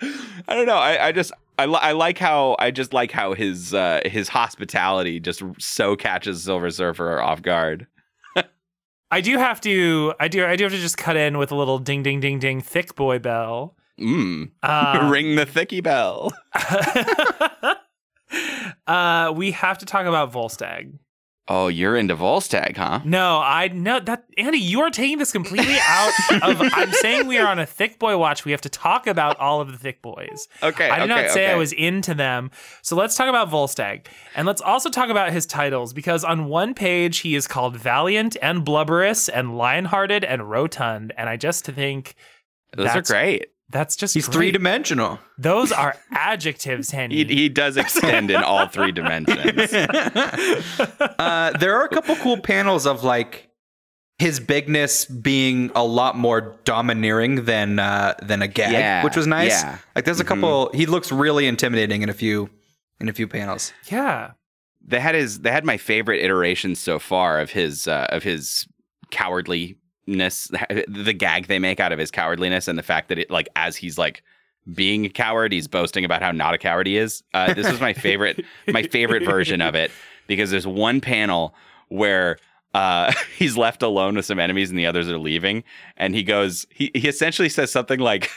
I 0.48 0.54
don't 0.54 0.66
know. 0.66 0.76
I, 0.76 1.06
I 1.08 1.12
just 1.12 1.32
I, 1.58 1.66
li- 1.66 1.78
I 1.80 1.92
like 1.92 2.18
how 2.18 2.56
I 2.58 2.70
just 2.70 2.92
like 2.92 3.10
how 3.12 3.32
his 3.34 3.72
uh, 3.74 4.00
his 4.04 4.28
hospitality 4.28 5.20
just 5.20 5.42
so 5.58 5.96
catches 5.96 6.42
Silver 6.42 6.70
Surfer 6.70 7.20
off 7.20 7.42
guard. 7.42 7.86
I 9.10 9.20
do 9.20 9.38
have 9.38 9.60
to. 9.60 10.14
I 10.18 10.26
do. 10.28 10.44
I 10.44 10.56
do 10.56 10.64
have 10.64 10.72
to 10.72 10.78
just 10.80 10.98
cut 10.98 11.16
in 11.16 11.38
with 11.38 11.52
a 11.52 11.54
little 11.54 11.78
ding, 11.78 12.02
ding, 12.02 12.18
ding, 12.18 12.40
ding, 12.40 12.60
thick 12.60 12.96
boy 12.96 13.20
bell. 13.20 13.75
Mm. 14.00 14.50
Uh, 14.62 15.08
Ring 15.12 15.36
the 15.36 15.46
thicky 15.46 15.80
bell. 15.80 16.32
uh, 18.86 19.32
we 19.34 19.52
have 19.52 19.78
to 19.78 19.86
talk 19.86 20.06
about 20.06 20.32
Volstagg. 20.32 20.98
Oh, 21.48 21.68
you're 21.68 21.96
into 21.96 22.16
Volstagg, 22.16 22.76
huh? 22.76 23.02
No, 23.04 23.38
I 23.38 23.68
no 23.68 24.00
that 24.00 24.24
Andy, 24.36 24.58
you 24.58 24.80
are 24.80 24.90
taking 24.90 25.18
this 25.18 25.30
completely 25.30 25.76
out 25.80 26.12
of. 26.42 26.60
I'm 26.74 26.90
saying 26.90 27.28
we 27.28 27.38
are 27.38 27.46
on 27.46 27.60
a 27.60 27.66
thick 27.66 28.00
boy 28.00 28.18
watch. 28.18 28.44
We 28.44 28.50
have 28.50 28.62
to 28.62 28.68
talk 28.68 29.06
about 29.06 29.38
all 29.38 29.60
of 29.60 29.70
the 29.70 29.78
thick 29.78 30.02
boys. 30.02 30.48
Okay. 30.60 30.90
I 30.90 30.98
did 30.98 31.08
okay, 31.10 31.22
not 31.22 31.30
say 31.30 31.46
I 31.46 31.54
was 31.54 31.72
into 31.72 32.14
them. 32.14 32.50
So 32.82 32.96
let's 32.96 33.14
talk 33.14 33.28
about 33.28 33.48
Volstagg. 33.48 34.06
And 34.34 34.44
let's 34.44 34.60
also 34.60 34.90
talk 34.90 35.08
about 35.08 35.30
his 35.32 35.46
titles 35.46 35.92
because 35.92 36.24
on 36.24 36.46
one 36.46 36.74
page 36.74 37.18
he 37.18 37.36
is 37.36 37.46
called 37.46 37.76
Valiant 37.76 38.36
and 38.42 38.64
Blubberous 38.64 39.28
and 39.28 39.56
Lionhearted 39.56 40.24
and 40.24 40.50
Rotund. 40.50 41.12
And 41.16 41.28
I 41.28 41.36
just 41.36 41.64
think 41.64 42.16
Those 42.76 42.86
that's- 42.86 43.08
are 43.08 43.14
great. 43.14 43.46
That's 43.70 43.96
just 43.96 44.14
He's 44.14 44.28
three 44.28 44.50
dimensional. 44.52 45.18
Those 45.38 45.72
are 45.72 45.96
adjectives, 46.12 46.90
Henny. 46.92 47.16
He, 47.16 47.24
he 47.24 47.48
does 47.48 47.76
extend 47.84 48.30
in 48.30 48.42
all 48.42 48.66
three 48.68 48.92
dimensions. 48.92 49.72
uh, 51.18 51.50
there 51.58 51.74
are 51.76 51.84
a 51.84 51.88
couple 51.88 52.14
cool 52.16 52.38
panels 52.38 52.86
of 52.86 53.04
like 53.04 53.48
his 54.18 54.40
bigness 54.40 55.04
being 55.04 55.70
a 55.74 55.84
lot 55.84 56.16
more 56.16 56.56
domineering 56.64 57.44
than 57.44 57.78
uh, 57.78 58.14
than 58.22 58.40
a 58.42 58.48
gag, 58.48 58.72
Yeah, 58.72 59.04
which 59.04 59.16
was 59.16 59.26
nice. 59.26 59.50
yeah. 59.62 59.78
Like 59.94 60.04
there's 60.04 60.20
a 60.20 60.24
couple. 60.24 60.70
He 60.72 60.86
looks 60.86 61.10
really 61.12 61.46
intimidating 61.46 62.02
in 62.02 62.08
a 62.08 62.14
few 62.14 62.48
in 63.00 63.08
a 63.08 63.12
few 63.12 63.28
panels. 63.28 63.72
yeah. 63.90 64.32
They 64.88 65.00
had 65.00 65.16
his 65.16 65.40
they 65.40 65.50
had 65.50 65.64
my 65.64 65.76
favorite 65.78 66.22
iterations 66.24 66.78
so 66.78 67.00
far 67.00 67.40
of 67.40 67.50
his 67.50 67.88
uh, 67.88 68.06
of 68.10 68.22
his 68.22 68.66
cowardliness, 69.10 69.74
the 70.88 71.14
gag 71.16 71.48
they 71.48 71.58
make 71.58 71.80
out 71.80 71.92
of 71.92 71.98
his 71.98 72.10
cowardliness, 72.10 72.68
and 72.68 72.78
the 72.78 72.82
fact 72.82 73.08
that 73.08 73.18
it 73.18 73.30
like 73.30 73.48
as 73.56 73.76
he's 73.76 73.98
like 73.98 74.22
being 74.72 75.04
a 75.04 75.08
coward, 75.08 75.52
he's 75.52 75.68
boasting 75.68 76.04
about 76.04 76.22
how 76.22 76.32
not 76.32 76.54
a 76.54 76.58
coward 76.58 76.86
he 76.86 76.96
is. 76.96 77.22
Uh, 77.34 77.54
this 77.54 77.70
was 77.70 77.80
my 77.80 77.92
favorite 77.92 78.44
my 78.68 78.82
favorite 78.82 79.24
version 79.24 79.60
of 79.60 79.74
it 79.74 79.90
because 80.26 80.50
there's 80.50 80.66
one 80.66 81.00
panel 81.00 81.54
where 81.88 82.38
uh, 82.74 83.12
he's 83.38 83.56
left 83.56 83.82
alone 83.82 84.16
with 84.16 84.24
some 84.24 84.38
enemies 84.38 84.70
and 84.70 84.78
the 84.78 84.86
others 84.86 85.08
are 85.08 85.18
leaving, 85.18 85.64
and 85.96 86.14
he 86.14 86.22
goes 86.22 86.66
he 86.70 86.90
he 86.94 87.08
essentially 87.08 87.48
says 87.48 87.70
something 87.70 88.00
like. 88.00 88.30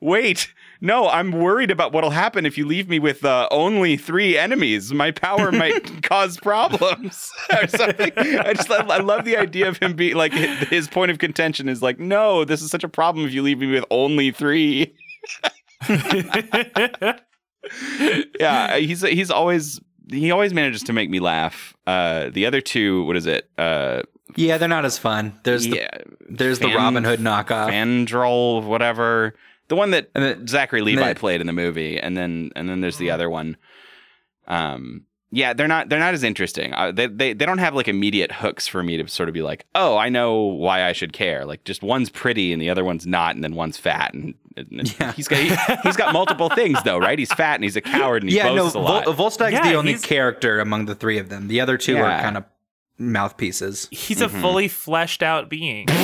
Wait, 0.00 0.52
no, 0.80 1.08
I'm 1.08 1.32
worried 1.32 1.70
about 1.70 1.92
what'll 1.92 2.10
happen 2.10 2.44
if 2.44 2.58
you 2.58 2.66
leave 2.66 2.88
me 2.88 2.98
with 2.98 3.24
uh, 3.24 3.48
only 3.50 3.96
three 3.96 4.36
enemies. 4.36 4.92
My 4.92 5.10
power 5.10 5.50
might 5.50 6.02
cause 6.08 6.36
problems 6.38 7.30
or 7.62 7.66
something. 7.66 8.12
I 8.16 8.52
just 8.52 8.70
I, 8.70 8.84
I 8.86 8.98
love 8.98 9.24
the 9.24 9.36
idea 9.36 9.68
of 9.68 9.78
him 9.78 9.94
being 9.94 10.14
like 10.16 10.32
his, 10.32 10.68
his 10.68 10.88
point 10.88 11.10
of 11.10 11.18
contention 11.18 11.68
is 11.68 11.82
like, 11.82 11.98
no, 11.98 12.44
this 12.44 12.60
is 12.62 12.70
such 12.70 12.84
a 12.84 12.88
problem 12.88 13.26
if 13.26 13.32
you 13.32 13.42
leave 13.42 13.58
me 13.58 13.66
with 13.68 13.84
only 13.90 14.30
three. 14.30 14.94
Yeah, 18.38 18.76
he's 18.76 19.00
he's 19.02 19.30
always 19.30 19.80
he 20.08 20.30
always 20.30 20.54
manages 20.54 20.82
to 20.84 20.92
make 20.92 21.10
me 21.10 21.18
laugh. 21.18 21.74
Uh, 21.86 22.30
the 22.30 22.46
other 22.46 22.60
two, 22.60 23.04
what 23.04 23.16
is 23.16 23.26
it? 23.26 23.50
Uh, 23.58 24.02
Yeah, 24.36 24.56
they're 24.58 24.68
not 24.68 24.84
as 24.84 24.98
fun. 24.98 25.38
There's 25.42 25.66
yeah, 25.66 25.88
the 25.98 26.14
there's 26.28 26.58
the 26.60 26.72
Robin 26.74 27.02
Hood 27.02 27.18
knockoff. 27.18 27.70
Fandral, 27.70 28.62
whatever. 28.62 29.34
The 29.68 29.76
one 29.76 29.90
that 29.90 30.10
And 30.14 30.22
then- 30.24 30.46
Zachary 30.46 30.80
Levi 30.82 31.00
then- 31.00 31.14
played 31.16 31.40
in 31.40 31.46
the 31.46 31.52
movie, 31.52 31.98
and 31.98 32.16
then 32.16 32.50
and 32.56 32.68
then 32.68 32.80
there's 32.80 32.98
the 32.98 33.10
other 33.10 33.28
one. 33.28 33.56
Um, 34.46 35.02
yeah, 35.32 35.52
they're 35.54 35.66
not 35.66 35.88
they're 35.88 35.98
not 35.98 36.14
as 36.14 36.22
interesting. 36.22 36.72
Uh, 36.72 36.92
they, 36.92 37.08
they 37.08 37.32
they 37.32 37.44
don't 37.44 37.58
have 37.58 37.74
like 37.74 37.88
immediate 37.88 38.30
hooks 38.30 38.68
for 38.68 38.82
me 38.84 38.96
to 38.96 39.08
sort 39.08 39.28
of 39.28 39.32
be 39.34 39.42
like, 39.42 39.66
oh, 39.74 39.96
I 39.96 40.08
know 40.08 40.36
why 40.42 40.84
I 40.84 40.92
should 40.92 41.12
care. 41.12 41.44
Like 41.44 41.64
just 41.64 41.82
one's 41.82 42.10
pretty 42.10 42.52
and 42.52 42.62
the 42.62 42.70
other 42.70 42.84
one's 42.84 43.06
not, 43.08 43.34
and 43.34 43.42
then 43.42 43.54
one's 43.56 43.76
fat, 43.76 44.14
and, 44.14 44.34
and 44.56 44.94
Yeah. 45.00 45.12
he's 45.12 45.26
got 45.26 45.40
he, 45.40 45.48
has 45.48 45.96
got 45.96 46.12
multiple 46.12 46.48
things 46.48 46.78
though, 46.84 46.96
right? 46.98 47.18
He's 47.18 47.32
fat 47.32 47.56
and 47.56 47.64
he's 47.64 47.74
a 47.74 47.80
coward 47.80 48.22
and 48.22 48.30
he 48.30 48.36
yeah, 48.36 48.44
no, 48.54 48.62
boasts 48.62 48.76
a 48.76 48.78
lot. 48.78 49.04
Vol- 49.06 49.14
Volstagg's 49.30 49.52
Yeah, 49.54 49.68
the 49.68 49.74
only 49.74 49.94
character 49.98 50.60
among 50.60 50.86
the 50.86 50.94
three 50.94 51.18
of 51.18 51.28
them. 51.28 51.48
The 51.48 51.60
other 51.60 51.76
two 51.76 51.94
Yeah. 51.94 52.18
are 52.18 52.22
kind 52.22 52.36
of 52.36 52.44
mouthpieces. 52.96 53.88
He's 53.90 54.20
a 54.20 54.28
fully 54.28 54.68
fleshed 54.68 55.24
out 55.24 55.50
being. 55.50 55.88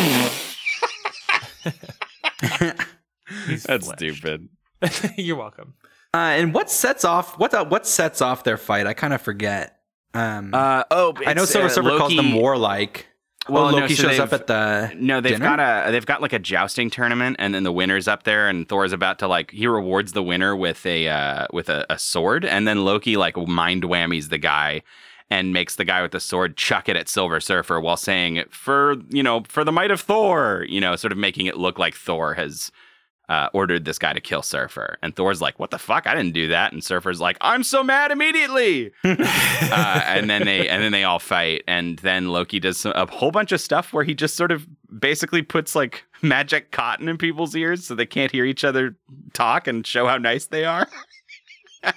He's 3.47 3.63
That's 3.65 3.87
fleshed. 3.87 3.99
stupid. 3.99 4.49
You're 5.17 5.37
welcome. 5.37 5.75
Uh, 6.15 6.19
and 6.37 6.53
what 6.53 6.71
sets 6.71 7.05
off 7.05 7.39
what 7.39 7.55
uh, 7.55 7.65
what 7.65 7.87
sets 7.87 8.21
off 8.21 8.45
their 8.45 8.57
fight? 8.59 8.87
I 8.87 8.93
kind 8.95 9.15
of 9.15 9.23
forget. 9.23 9.79
Um, 10.15 10.53
Uh, 10.53 10.85
oh, 10.91 11.15
I 11.27 11.33
know 11.35 11.45
Silver 11.47 11.67
uh, 11.69 11.71
Surfer 11.71 11.97
calls 11.99 12.15
them 12.15 12.35
warlike. 12.35 13.07
Well, 13.49 13.65
Well, 13.65 13.73
no, 13.73 13.79
Loki 13.79 13.95
so 13.95 14.09
shows 14.09 14.19
up 14.21 14.33
at 14.35 14.47
the 14.47 14.93
No, 14.95 15.21
they've 15.21 15.33
dinner? 15.33 15.57
got 15.57 15.89
a 15.89 15.91
they've 15.91 16.05
got 16.07 16.21
like 16.23 16.33
a 16.35 16.39
jousting 16.39 16.91
tournament, 16.91 17.37
and 17.39 17.55
then 17.55 17.63
the 17.65 17.73
winner's 17.73 18.07
up 18.07 18.25
there, 18.25 18.49
and 18.49 18.69
Thor's 18.69 18.93
about 18.93 19.19
to 19.21 19.27
like 19.27 19.51
he 19.53 19.67
rewards 19.67 20.13
the 20.13 20.23
winner 20.23 20.55
with 20.55 20.85
a 20.87 21.09
uh, 21.09 21.47
with 21.53 21.69
a, 21.71 21.87
a 21.91 21.99
sword, 21.99 22.45
and 22.45 22.69
then 22.69 22.85
Loki 22.85 23.17
like 23.17 23.37
mind 23.37 23.85
whammies 23.85 24.29
the 24.29 24.39
guy 24.39 24.83
and 25.31 25.53
makes 25.55 25.77
the 25.77 25.85
guy 25.85 26.03
with 26.03 26.11
the 26.13 26.21
sword 26.21 26.57
chuck 26.59 26.89
it 26.91 26.97
at 26.97 27.09
Silver 27.09 27.41
Surfer 27.41 27.81
while 27.81 27.97
saying 27.97 28.45
for 28.51 28.97
you 29.09 29.23
know 29.23 29.43
for 29.49 29.65
the 29.65 29.73
might 29.73 29.91
of 29.91 30.01
Thor, 30.03 30.67
you 30.69 30.81
know, 30.81 30.95
sort 30.95 31.11
of 31.13 31.17
making 31.19 31.47
it 31.47 31.57
look 31.57 31.79
like 31.79 31.95
Thor 31.95 32.35
has. 32.35 32.71
Uh, 33.33 33.49
ordered 33.55 33.87
this 33.87 33.99
guy 33.99 34.13
to 34.13 34.21
kill 34.21 34.43
Surfer, 34.43 34.99
and 35.01 35.17
Thor's 35.17 35.41
like, 35.41 35.59
"What 35.59 35.71
the 35.71 35.79
fuck? 35.79 36.07
I 36.07 36.15
didn't 36.15 36.35
do 36.35 36.49
that." 36.49 36.75
And 36.75 36.85
Surfer's 36.85 37.19
like, 37.19 37.39
"I'm 37.41 37.63
so 37.63 37.83
mad 37.83 38.11
immediately." 38.11 38.93
uh, 39.05 40.03
and 40.05 40.29
then 40.29 40.45
they 40.45 40.69
and 40.69 40.83
then 40.83 40.93
they 40.93 41.05
all 41.05 41.19
fight, 41.19 41.65
and 41.67 41.99
then 42.01 42.29
Loki 42.29 42.61
does 42.61 42.77
some, 42.77 42.93
a 42.95 43.11
whole 43.11 43.31
bunch 43.31 43.51
of 43.51 43.63
stuff 43.63 43.95
where 43.95 44.05
he 44.05 44.13
just 44.13 44.37
sort 44.37 44.53
of 44.53 44.67
basically 45.01 45.41
puts 45.41 45.75
like 45.75 46.05
magic 46.21 46.73
cotton 46.73 47.09
in 47.09 47.17
people's 47.17 47.57
ears 47.57 47.87
so 47.87 47.95
they 47.95 48.05
can't 48.05 48.31
hear 48.31 48.45
each 48.45 48.65
other 48.65 48.95
talk 49.33 49.67
and 49.67 49.87
show 49.87 50.07
how 50.07 50.19
nice 50.19 50.45
they 50.49 50.67
are. 50.67 50.87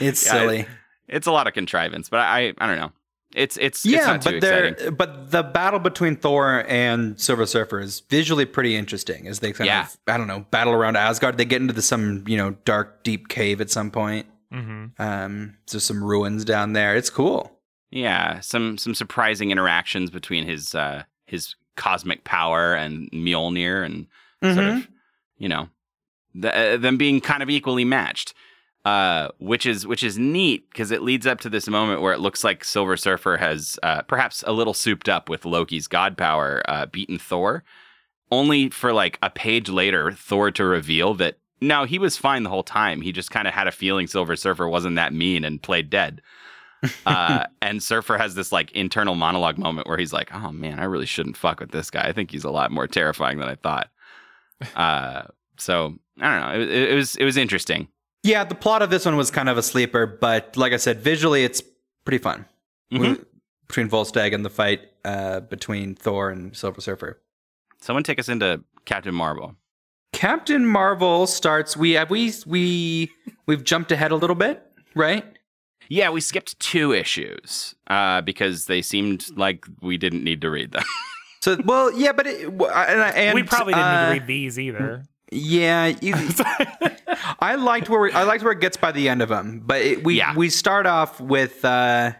It's 0.00 0.24
Yeah, 0.24 0.32
silly. 0.32 0.66
It's 1.08 1.26
a 1.26 1.32
lot 1.32 1.46
of 1.46 1.52
contrivance, 1.52 2.08
but 2.08 2.20
I 2.20 2.54
I 2.56 2.66
don't 2.66 2.78
know. 2.78 2.92
It's 3.34 3.56
it's 3.56 3.84
it's 3.84 3.86
yeah, 3.86 4.16
too 4.16 4.30
but 4.32 4.40
they're 4.40 4.64
exciting. 4.66 4.94
but 4.94 5.30
the 5.32 5.42
battle 5.42 5.80
between 5.80 6.16
Thor 6.16 6.64
and 6.68 7.20
Silver 7.20 7.46
Surfer 7.46 7.80
is 7.80 8.00
visually 8.08 8.44
pretty 8.46 8.76
interesting 8.76 9.26
as 9.26 9.40
they 9.40 9.52
kind 9.52 9.66
Yeah. 9.66 9.82
of 9.82 9.96
I 10.06 10.16
don't 10.16 10.28
know 10.28 10.46
battle 10.50 10.72
around 10.72 10.96
Asgard. 10.96 11.36
They 11.36 11.44
get 11.44 11.60
into 11.60 11.74
the, 11.74 11.82
some 11.82 12.24
you 12.28 12.36
know 12.36 12.52
dark 12.64 13.02
deep 13.02 13.28
cave 13.28 13.60
at 13.60 13.70
some 13.70 13.90
point. 13.90 14.26
hmm 14.52 14.86
Um, 14.98 15.56
so 15.66 15.78
some 15.78 16.02
ruins 16.02 16.44
down 16.44 16.74
there. 16.74 16.94
It's 16.96 17.10
cool. 17.10 17.50
Yeah, 17.90 18.38
some 18.40 18.78
some 18.78 18.94
surprising 18.94 19.50
interactions 19.50 20.10
between 20.10 20.46
his 20.46 20.74
uh 20.74 21.02
his 21.26 21.56
cosmic 21.76 22.22
power 22.24 22.74
and 22.74 23.10
Mjolnir 23.10 23.84
and 23.84 24.06
sort 24.42 24.64
Mhm. 24.66 24.76
of 24.78 24.88
you 25.38 25.48
know 25.48 25.68
th- 26.40 26.54
uh, 26.54 26.76
them 26.76 26.96
being 26.96 27.20
kind 27.20 27.42
of 27.42 27.50
equally 27.50 27.84
matched 27.84 28.32
uh, 28.84 29.28
which 29.38 29.64
is 29.64 29.86
which 29.86 30.04
is 30.04 30.18
neat 30.18 30.68
because 30.70 30.90
it 30.90 31.02
leads 31.02 31.26
up 31.26 31.40
to 31.40 31.48
this 31.48 31.68
moment 31.68 32.02
where 32.02 32.12
it 32.12 32.20
looks 32.20 32.44
like 32.44 32.64
Silver 32.64 32.96
Surfer 32.96 33.36
has 33.38 33.78
uh, 33.82 34.02
perhaps 34.02 34.44
a 34.46 34.52
little 34.52 34.74
souped 34.74 35.08
up 35.08 35.28
with 35.28 35.44
Loki's 35.44 35.88
god 35.88 36.18
power, 36.18 36.62
uh, 36.68 36.86
beaten 36.86 37.18
Thor, 37.18 37.64
only 38.30 38.68
for 38.68 38.92
like 38.92 39.18
a 39.22 39.30
page 39.30 39.68
later 39.68 40.12
Thor 40.12 40.50
to 40.50 40.64
reveal 40.64 41.14
that 41.14 41.38
no, 41.60 41.84
he 41.84 41.98
was 41.98 42.18
fine 42.18 42.42
the 42.42 42.50
whole 42.50 42.62
time. 42.62 43.00
He 43.00 43.10
just 43.10 43.30
kind 43.30 43.48
of 43.48 43.54
had 43.54 43.66
a 43.66 43.72
feeling 43.72 44.06
Silver 44.06 44.36
Surfer 44.36 44.68
wasn't 44.68 44.96
that 44.96 45.14
mean 45.14 45.44
and 45.44 45.62
played 45.62 45.88
dead. 45.88 46.20
uh, 47.06 47.46
and 47.62 47.82
Surfer 47.82 48.18
has 48.18 48.34
this 48.34 48.52
like 48.52 48.70
internal 48.72 49.14
monologue 49.14 49.56
moment 49.56 49.88
where 49.88 49.96
he's 49.96 50.12
like, 50.12 50.28
"Oh 50.34 50.52
man, 50.52 50.78
I 50.78 50.84
really 50.84 51.06
shouldn't 51.06 51.38
fuck 51.38 51.60
with 51.60 51.70
this 51.70 51.90
guy. 51.90 52.06
I 52.06 52.12
think 52.12 52.30
he's 52.30 52.44
a 52.44 52.50
lot 52.50 52.70
more 52.70 52.86
terrifying 52.86 53.38
than 53.38 53.48
I 53.48 53.56
thought." 53.56 53.88
Uh, 54.76 55.24
so 55.58 55.94
I 56.20 56.40
don't 56.40 56.40
know. 56.40 56.62
It, 56.62 56.70
it, 56.70 56.90
it 56.92 56.94
was 56.94 57.16
it 57.16 57.24
was 57.24 57.36
interesting. 57.36 57.88
Yeah, 58.24 58.42
the 58.44 58.54
plot 58.54 58.80
of 58.80 58.88
this 58.88 59.04
one 59.04 59.16
was 59.16 59.30
kind 59.30 59.48
of 59.50 59.58
a 59.58 59.62
sleeper, 59.62 60.06
but 60.06 60.56
like 60.56 60.72
I 60.72 60.78
said, 60.78 61.00
visually 61.00 61.44
it's 61.44 61.62
pretty 62.04 62.18
fun. 62.18 62.46
Mhm. 62.90 63.24
Between 63.68 63.88
Volstagg 63.88 64.34
and 64.34 64.44
the 64.44 64.50
fight 64.50 64.80
uh, 65.04 65.40
between 65.40 65.94
Thor 65.94 66.30
and 66.30 66.56
Silver 66.56 66.80
Surfer. 66.80 67.20
Someone 67.80 68.02
take 68.02 68.18
us 68.18 68.28
into 68.30 68.64
Captain 68.86 69.14
Marvel. 69.14 69.56
Captain 70.12 70.64
Marvel 70.66 71.26
starts. 71.26 71.76
We 71.76 71.92
have 71.92 72.08
we 72.08 72.32
we 72.46 73.10
we've 73.46 73.62
jumped 73.62 73.92
ahead 73.92 74.10
a 74.10 74.16
little 74.16 74.36
bit, 74.36 74.62
right? 74.94 75.24
Yeah, 75.88 76.08
we 76.08 76.22
skipped 76.22 76.58
two 76.60 76.92
issues 76.92 77.74
uh, 77.88 78.22
because 78.22 78.66
they 78.66 78.80
seemed 78.80 79.26
like 79.36 79.66
we 79.82 79.98
didn't 79.98 80.24
need 80.24 80.40
to 80.40 80.50
read 80.50 80.72
them. 80.72 80.84
So 81.42 81.58
well, 81.62 81.92
yeah, 81.92 82.12
but 82.12 82.26
it, 82.26 82.48
and, 82.48 82.62
and 82.62 83.34
we 83.34 83.42
probably 83.42 83.74
didn't 83.74 83.84
uh, 83.86 84.00
need 84.12 84.14
to 84.14 84.20
read 84.20 84.26
these 84.26 84.58
either. 84.58 85.02
Yeah, 85.34 85.92
you, 86.00 86.14
I 87.40 87.56
liked 87.56 87.88
where 87.88 88.00
we, 88.00 88.12
I 88.12 88.22
liked 88.24 88.42
where 88.44 88.52
it 88.52 88.60
gets 88.60 88.76
by 88.76 88.92
the 88.92 89.08
end 89.08 89.22
of 89.22 89.28
them, 89.28 89.62
but 89.64 89.80
it, 89.82 90.04
we 90.04 90.16
Yeah. 90.18 90.34
we 90.34 90.48
start 90.50 90.86
off 90.86 91.20
with 91.20 91.64
uh, 91.64 92.12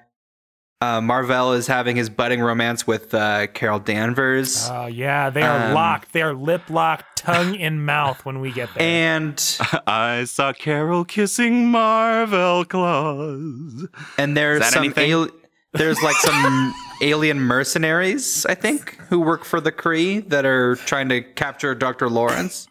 uh, 0.80 1.00
Marvel 1.00 1.52
is 1.52 1.66
having 1.66 1.96
his 1.96 2.10
budding 2.10 2.40
romance 2.40 2.86
with 2.86 3.14
uh, 3.14 3.46
Carol 3.48 3.78
Danvers, 3.78 4.68
Oh 4.70 4.86
yeah, 4.86 5.30
they 5.30 5.42
are 5.42 5.68
Um, 5.68 5.74
locked. 5.74 6.12
They 6.12 6.22
are 6.22 6.34
lip 6.34 6.68
locked, 6.68 7.16
tongue 7.18 7.54
in 7.54 7.84
mouth 7.84 8.24
when 8.24 8.40
we 8.40 8.50
get 8.52 8.68
there. 8.74 8.82
and 8.82 9.58
I 9.86 10.24
saw 10.24 10.52
Carol 10.52 11.04
kissing 11.04 11.68
Marvel 11.70 12.64
claws. 12.64 13.86
and 14.18 14.36
there's 14.36 14.60
Is 14.60 14.66
that 14.66 14.72
some 14.74 14.84
anything? 14.84 15.12
al- 15.12 15.28
there's 15.72 16.02
like 16.02 16.16
some 16.16 16.74
alien 17.02 17.40
mercenaries, 17.40 18.44
I 18.46 18.54
think, 18.54 18.96
who 19.08 19.20
work 19.20 19.44
for 19.44 19.60
the 19.60 19.72
Kree 19.72 20.28
that 20.28 20.44
are 20.44 20.76
trying 20.76 21.08
to 21.08 21.20
capture 21.22 21.74
Doctor 21.74 22.08
Lawrence. 22.08 22.68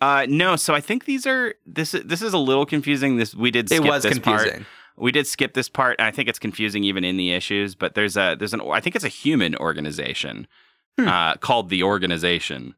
Uh, 0.00 0.26
no, 0.28 0.56
so 0.56 0.74
I 0.74 0.80
think 0.80 1.04
these 1.06 1.26
are 1.26 1.54
this. 1.66 1.92
This 2.04 2.22
is 2.22 2.32
a 2.32 2.38
little 2.38 2.66
confusing. 2.66 3.16
This 3.16 3.34
we 3.34 3.50
did. 3.50 3.70
It 3.72 3.82
was 3.82 4.02
this 4.02 4.12
confusing. 4.12 4.52
Part. 4.52 4.66
We 4.98 5.12
did 5.12 5.26
skip 5.26 5.54
this 5.54 5.68
part, 5.68 5.96
and 5.98 6.06
I 6.06 6.10
think 6.10 6.28
it's 6.28 6.38
confusing 6.38 6.84
even 6.84 7.04
in 7.04 7.16
the 7.16 7.32
issues. 7.32 7.74
But 7.74 7.94
there's 7.94 8.16
a 8.16 8.36
there's 8.38 8.54
an 8.54 8.60
I 8.60 8.80
think 8.80 8.96
it's 8.96 9.04
a 9.04 9.08
human 9.08 9.56
organization 9.56 10.46
Hmm. 10.98 11.08
uh, 11.08 11.34
called 11.34 11.68
the 11.68 11.82
Organization, 11.82 12.74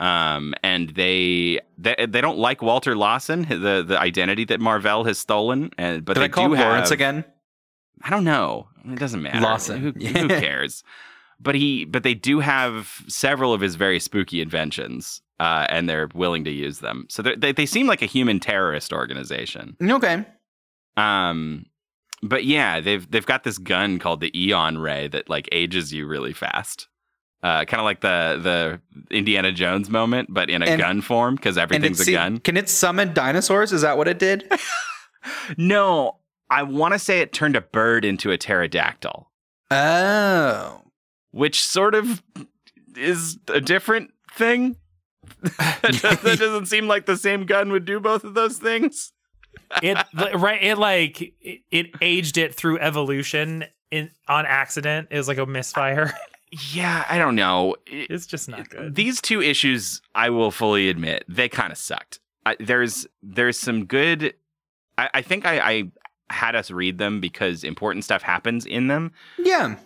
um, 0.00 0.54
and 0.60 0.90
they, 0.90 1.60
they 1.78 1.94
they 2.08 2.20
don't 2.20 2.38
like 2.38 2.62
Walter 2.62 2.96
Lawson, 2.96 3.42
the 3.48 3.84
the 3.86 3.96
identity 3.96 4.44
that 4.46 4.58
Marvel 4.60 5.04
has 5.04 5.18
stolen. 5.18 5.70
And 5.78 6.04
but 6.04 6.14
Did 6.14 6.20
they 6.20 6.24
I 6.24 6.28
call 6.28 6.48
do 6.48 6.56
Lawrence 6.56 6.88
have, 6.88 6.96
again? 6.96 7.24
I 8.02 8.10
don't 8.10 8.24
know. 8.24 8.66
It 8.90 8.98
doesn't 8.98 9.22
matter. 9.22 9.40
Lawson. 9.40 9.80
Who, 9.80 9.90
who 10.06 10.28
cares? 10.28 10.82
But 11.38 11.54
he, 11.54 11.84
but 11.84 12.02
they 12.02 12.14
do 12.14 12.40
have 12.40 13.02
several 13.06 13.54
of 13.54 13.60
his 13.60 13.76
very 13.76 14.00
spooky 14.00 14.40
inventions, 14.40 15.22
uh, 15.40 15.66
and 15.68 15.88
they're 15.88 16.08
willing 16.14 16.44
to 16.44 16.50
use 16.52 16.78
them. 16.78 17.06
So 17.08 17.22
they 17.22 17.50
they 17.52 17.66
seem 17.66 17.88
like 17.88 18.02
a 18.02 18.06
human 18.06 18.38
terrorist 18.38 18.92
organization. 18.92 19.76
Okay. 19.82 20.24
Um, 20.96 21.66
but 22.22 22.44
yeah, 22.44 22.80
they've 22.80 23.10
they've 23.10 23.26
got 23.26 23.42
this 23.42 23.58
gun 23.58 23.98
called 23.98 24.20
the 24.20 24.30
Eon 24.38 24.78
Ray 24.78 25.08
that 25.08 25.28
like 25.28 25.48
ages 25.50 25.92
you 25.92 26.06
really 26.06 26.32
fast. 26.32 26.86
Uh, 27.42 27.64
kind 27.64 27.80
of 27.80 27.84
like 27.86 28.00
the 28.02 28.38
the 29.08 29.16
Indiana 29.16 29.50
Jones 29.50 29.88
moment, 29.88 30.28
but 30.30 30.50
in 30.50 30.62
a 30.62 30.66
And- 30.66 30.80
gun 30.80 31.00
form 31.00 31.36
because 31.36 31.56
everything's 31.56 32.06
a 32.06 32.12
gun. 32.12 32.36
Can 32.38 32.56
it 32.58 32.68
summon 32.68 33.14
dinosaurs? 33.14 33.72
Is 33.72 33.80
that 33.80 33.96
what 33.96 34.06
it 34.08 34.18
did? 34.18 34.50
No, 35.58 36.16
I 36.48 36.62
want 36.62 36.94
to 36.94 36.98
say 36.98 37.20
it 37.20 37.32
turned 37.34 37.54
a 37.56 37.60
bird 37.60 38.06
into 38.06 38.30
a 38.30 38.38
pterodactyl. 38.38 39.30
oh. 39.70 40.82
which 41.32 41.62
sort 41.62 41.94
of 41.94 42.22
is 42.96 43.38
a 43.48 43.60
different 43.60 44.12
thing. 44.32 44.76
that 45.58 46.20
doesn't 46.38 46.66
seem 46.66 46.86
like 46.88 47.06
the 47.06 47.16
same 47.16 47.46
gun 47.46 47.70
would 47.72 47.84
do 47.84 48.00
both 48.00 48.24
of 48.24 48.34
those 48.34 48.58
things. 48.58 49.12
it 49.82 49.96
right 50.34 50.62
it 50.62 50.76
like 50.78 51.20
it, 51.40 51.60
it 51.70 51.86
aged 52.00 52.38
it 52.38 52.54
through 52.54 52.78
evolution 52.78 53.64
in 53.90 54.10
on 54.28 54.46
accident. 54.46 55.08
It 55.10 55.16
was 55.16 55.28
like 55.28 55.38
a 55.38 55.46
misfire. 55.46 56.12
Yeah, 56.72 57.04
I 57.08 57.16
don't 57.18 57.36
know. 57.36 57.76
It- 57.86 58.10
It's 58.10 58.26
just 58.26 58.48
not 58.48 58.68
good. 58.70 58.94
These 58.96 59.20
two 59.20 59.40
issues, 59.40 60.02
I 60.14 60.30
will 60.30 60.50
fully 60.50 60.88
admit, 60.88 61.24
they 61.28 61.48
kind 61.48 61.70
of 61.72 61.78
sucked. 61.78 62.18
I, 62.44 62.56
there's 62.58 63.06
there's 63.22 63.58
some 63.58 63.84
good. 63.84 64.34
I, 64.98 65.10
I 65.14 65.22
think 65.22 65.46
I, 65.46 65.60
I 65.60 65.90
had 66.30 66.54
us 66.56 66.70
read 66.70 66.98
them 66.98 67.20
because 67.20 67.64
important 67.64 68.04
stuff 68.04 68.22
happens 68.22 68.66
in 68.66 68.88
them. 68.88 69.12
Yeah. 69.38 69.76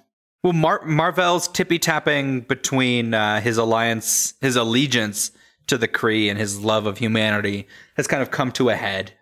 Well, 0.42 0.52
Mar- 0.52 0.84
Marvel's 0.84 1.48
tippy 1.48 1.78
tapping 1.78 2.40
between 2.42 3.14
uh, 3.14 3.40
his 3.40 3.56
alliance, 3.58 4.34
his 4.42 4.56
allegiance 4.56 5.30
to 5.66 5.78
the 5.78 5.88
Kree, 5.88 6.28
and 6.30 6.38
his 6.38 6.60
love 6.60 6.86
of 6.86 6.98
humanity 6.98 7.66
has 7.96 8.06
kind 8.06 8.22
of 8.22 8.30
come 8.30 8.52
to 8.52 8.68
a 8.70 8.76
head, 8.76 9.12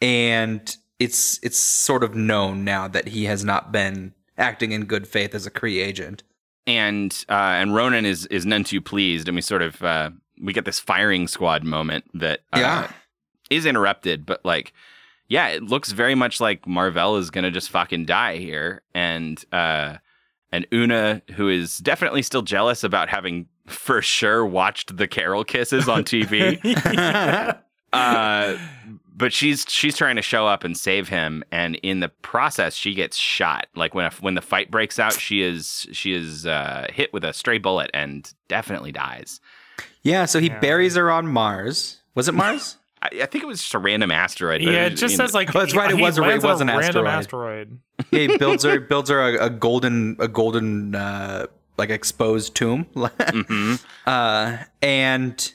and 0.00 0.76
it's 0.98 1.38
it's 1.42 1.58
sort 1.58 2.02
of 2.04 2.14
known 2.14 2.64
now 2.64 2.88
that 2.88 3.08
he 3.08 3.24
has 3.24 3.44
not 3.44 3.72
been 3.72 4.14
acting 4.38 4.72
in 4.72 4.84
good 4.84 5.06
faith 5.06 5.34
as 5.34 5.46
a 5.46 5.50
Kree 5.50 5.82
agent. 5.84 6.22
and 6.66 7.24
uh, 7.28 7.32
and 7.60 7.74
Ronan 7.74 8.04
is 8.06 8.26
is 8.26 8.46
none 8.46 8.64
too 8.64 8.80
pleased, 8.80 9.28
and 9.28 9.34
we 9.34 9.40
sort 9.42 9.62
of 9.62 9.82
uh, 9.82 10.10
we 10.42 10.52
get 10.52 10.64
this 10.64 10.78
firing 10.80 11.26
squad 11.28 11.64
moment 11.64 12.04
that 12.14 12.40
uh, 12.52 12.58
Yeah. 12.60 12.90
is 13.50 13.66
interrupted, 13.66 14.24
but 14.26 14.44
like, 14.44 14.72
yeah, 15.28 15.48
it 15.48 15.62
looks 15.62 15.92
very 15.92 16.14
much 16.14 16.40
like 16.40 16.66
Marvel 16.66 17.16
is 17.16 17.30
gonna 17.30 17.50
just 17.50 17.70
fucking 17.70 18.06
die 18.06 18.36
here, 18.38 18.82
and 18.94 19.42
uh, 19.52 19.96
and 20.52 20.66
Una, 20.72 21.22
who 21.36 21.48
is 21.48 21.78
definitely 21.78 22.22
still 22.22 22.42
jealous 22.42 22.82
about 22.84 23.08
having 23.08 23.46
for 23.70 24.02
sure 24.02 24.44
watched 24.44 24.96
the 24.96 25.08
Carol 25.08 25.44
kisses 25.44 25.88
on 25.88 26.04
TV, 26.04 26.58
uh, 27.92 28.56
but 29.16 29.32
she's 29.32 29.64
she's 29.68 29.96
trying 29.96 30.16
to 30.16 30.22
show 30.22 30.46
up 30.46 30.64
and 30.64 30.76
save 30.76 31.08
him, 31.08 31.44
and 31.50 31.76
in 31.76 32.00
the 32.00 32.08
process, 32.08 32.74
she 32.74 32.94
gets 32.94 33.16
shot. 33.16 33.66
Like 33.74 33.94
when 33.94 34.06
a, 34.06 34.10
when 34.20 34.34
the 34.34 34.40
fight 34.40 34.70
breaks 34.70 34.98
out, 34.98 35.12
she 35.14 35.42
is 35.42 35.86
she 35.92 36.12
is 36.12 36.46
uh, 36.46 36.86
hit 36.92 37.12
with 37.12 37.24
a 37.24 37.32
stray 37.32 37.58
bullet 37.58 37.90
and 37.94 38.32
definitely 38.48 38.92
dies. 38.92 39.40
Yeah, 40.02 40.24
so 40.24 40.38
he 40.40 40.46
Yeah. 40.48 40.58
buries 40.60 40.94
her 40.96 41.10
on 41.10 41.26
Mars. 41.26 41.98
Was 42.14 42.28
it 42.28 42.32
Mars? 42.34 42.76
I, 43.02 43.08
I 43.22 43.26
think 43.26 43.42
it 43.44 43.46
was 43.46 43.60
just 43.60 43.72
a 43.74 43.78
random 43.78 44.10
asteroid. 44.10 44.60
yeah, 44.62 44.84
it 44.86 44.92
it 44.92 44.96
just 44.96 45.12
you 45.12 45.18
know- 45.18 45.24
says 45.26 45.34
like 45.34 45.54
Oh, 45.54 45.58
that's 45.60 45.74
right, 45.74 45.90
it 45.90 46.00
was 46.00 46.18
a- 46.18 46.22
it 46.22 46.26
lands 46.26 46.44
on 46.44 46.50
was 46.52 46.60
an 46.60 46.66
random 46.68 47.06
asteroid. 47.06 47.68
asteroid. 47.68 47.78
yeah, 48.10 48.18
he 48.32 48.36
builds 48.38 48.64
her 48.64 48.78
builds 48.92 49.10
her 49.10 49.20
a, 49.36 49.46
a 49.46 49.50
golden 49.50 50.16
a 50.18 50.28
golden 50.28 50.94
uh, 50.94 51.46
like 51.80 51.90
exposed 51.90 52.54
tomb. 52.54 52.86
Mhm. 52.94 53.82
uh, 54.06 54.58
and 54.82 55.52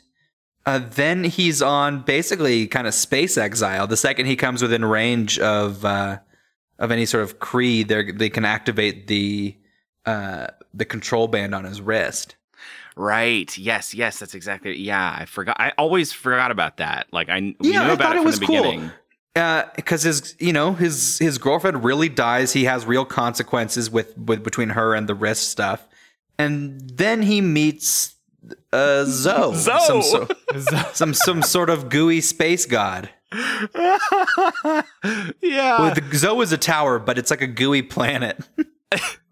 uh, 0.65 0.79
then 0.95 1.23
he's 1.23 1.61
on 1.61 2.01
basically 2.01 2.67
kind 2.67 2.87
of 2.87 2.93
space 2.93 3.37
exile. 3.37 3.85
The 3.87 3.97
second 3.97 4.25
he 4.25 4.35
comes 4.35 4.61
within 4.61 4.83
range 4.83 5.37
of 5.39 5.85
uh, 5.85 6.17
of 6.79 6.91
any 6.91 7.05
sort 7.05 7.23
of 7.23 7.39
Kree, 7.39 7.87
they 7.87 8.11
they 8.11 8.29
can 8.29 8.43
activate 8.45 9.07
the 9.07 9.55
uh, 10.05 10.47
the 10.73 10.85
control 10.85 11.27
band 11.27 11.53
on 11.55 11.63
his 11.65 11.79
wrist. 11.81 12.35
Right. 12.97 13.55
Yes. 13.57 13.93
Yes. 13.93 14.19
That's 14.19 14.33
exactly. 14.35 14.77
Yeah. 14.77 15.15
I 15.19 15.25
forgot. 15.25 15.57
I 15.59 15.73
always 15.77 16.11
forgot 16.13 16.49
about 16.51 16.77
that. 16.77 17.07
Like 17.11 17.29
I 17.29 17.39
we 17.59 17.73
Yeah, 17.73 17.83
knew 17.83 17.91
I 17.91 17.93
about 17.93 17.97
thought 18.03 18.15
it 18.15 18.19
it 18.19 18.21
from 18.21 18.25
was 18.25 18.39
the 18.39 18.45
cool. 18.47 19.71
because 19.75 20.03
his 20.03 20.35
you 20.39 20.53
know 20.53 20.73
his 20.73 21.19
his 21.19 21.37
girlfriend 21.37 21.83
really 21.83 22.07
dies. 22.09 22.53
He 22.53 22.63
has 22.65 22.85
real 22.85 23.03
consequences 23.05 23.89
with 23.89 24.17
with 24.17 24.43
between 24.43 24.69
her 24.69 24.95
and 24.95 25.07
the 25.09 25.13
wrist 25.15 25.49
stuff, 25.49 25.85
and 26.37 26.89
then 26.89 27.21
he 27.21 27.41
meets 27.41 28.15
uh, 28.71 29.05
Zoe, 29.05 29.55
Zoe! 29.55 29.79
Some, 29.79 30.01
so, 30.01 30.27
some 30.93 31.13
some 31.13 31.41
sort 31.41 31.69
of 31.69 31.89
gooey 31.89 32.21
space 32.21 32.65
god. 32.65 33.09
yeah. 33.33 33.99
Well, 35.41 35.93
the, 35.93 36.03
Zoe 36.13 36.41
is 36.41 36.51
a 36.51 36.57
tower, 36.57 36.99
but 36.99 37.17
it's 37.17 37.31
like 37.31 37.41
a 37.41 37.47
gooey 37.47 37.81
planet, 37.81 38.39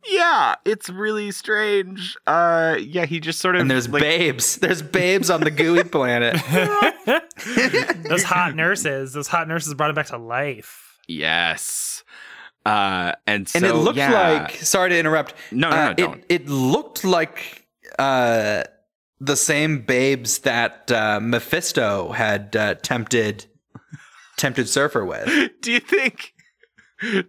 yeah. 0.05 0.55
It's 0.65 0.89
really 0.89 1.31
strange. 1.31 2.17
Uh. 2.27 2.77
Yeah. 2.79 3.05
He 3.05 3.19
just 3.19 3.39
sort 3.39 3.55
of. 3.55 3.61
and 3.61 3.71
there's 3.71 3.87
like, 3.87 4.01
babes. 4.01 4.57
There's 4.57 4.81
babes 4.81 5.29
on 5.29 5.41
the 5.41 5.51
gooey 5.51 5.83
planet. 5.83 6.33
those 8.09 8.23
hot 8.23 8.55
nurses, 8.55 9.13
those 9.13 9.27
hot 9.27 9.47
nurses 9.47 9.73
brought 9.73 9.89
him 9.89 9.95
back 9.95 10.07
to 10.07 10.17
life. 10.17 10.99
Yes. 11.07 12.03
Uh. 12.65 13.13
And 13.27 13.47
so 13.47 13.57
and 13.57 13.65
it 13.65 13.73
looked 13.73 13.97
yeah. 13.97 14.11
like 14.11 14.55
sorry 14.55 14.89
to 14.89 14.97
interrupt. 14.97 15.33
No, 15.51 15.69
no, 15.69 15.75
no, 15.75 15.81
uh, 15.81 15.93
don't. 15.93 16.23
It, 16.29 16.43
it 16.43 16.49
looked 16.49 17.03
like 17.03 17.67
uh, 17.99 18.63
the 19.19 19.35
same 19.35 19.81
babes 19.81 20.39
that 20.39 20.91
uh, 20.91 21.19
Mephisto 21.21 22.11
had 22.11 22.55
uh, 22.55 22.75
tempted 22.75 23.45
tempted 24.37 24.67
Surfer 24.67 25.05
with. 25.05 25.51
Do 25.61 25.71
you 25.71 25.79
think? 25.79 26.33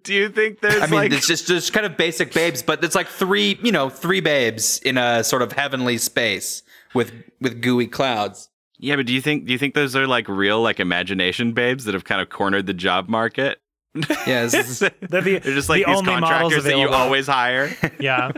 Do 0.02 0.14
you 0.14 0.28
think 0.28 0.60
there's 0.60 0.82
I 0.82 0.86
mean, 0.86 0.94
like? 0.94 1.12
it's 1.12 1.26
just 1.26 1.48
just 1.48 1.72
kind 1.72 1.84
of 1.84 1.96
basic 1.96 2.32
babes, 2.32 2.62
but 2.62 2.84
it's 2.84 2.94
like 2.94 3.08
three, 3.08 3.58
you 3.62 3.72
know, 3.72 3.88
three 3.88 4.20
babes 4.20 4.78
in 4.78 4.96
a 4.96 5.24
sort 5.24 5.42
of 5.42 5.52
heavenly 5.52 5.98
space 5.98 6.62
with 6.94 7.12
with 7.40 7.60
gooey 7.60 7.88
clouds. 7.88 8.50
yeah, 8.78 8.96
but 8.96 9.06
do 9.06 9.12
you 9.12 9.20
think? 9.20 9.46
Do 9.46 9.52
you 9.52 9.58
think 9.58 9.74
those 9.74 9.96
are 9.96 10.06
like 10.06 10.28
real, 10.28 10.62
like 10.62 10.78
imagination 10.78 11.52
babes 11.52 11.84
that 11.84 11.94
have 11.94 12.04
kind 12.04 12.20
of 12.20 12.28
cornered 12.28 12.66
the 12.66 12.74
job 12.74 13.08
market? 13.08 13.60
Yeah, 14.26 14.46
this 14.46 14.54
is- 14.54 14.78
They're 14.80 15.20
the, 15.20 15.38
They're 15.38 15.54
just 15.54 15.68
like 15.68 15.84
the 15.84 15.90
these 15.92 15.98
only 15.98 16.12
models 16.20 16.30
contractors 16.52 16.64
that 16.64 16.78
you 16.78 16.88
always 16.88 17.26
hire. 17.26 17.70
Yeah. 18.00 18.32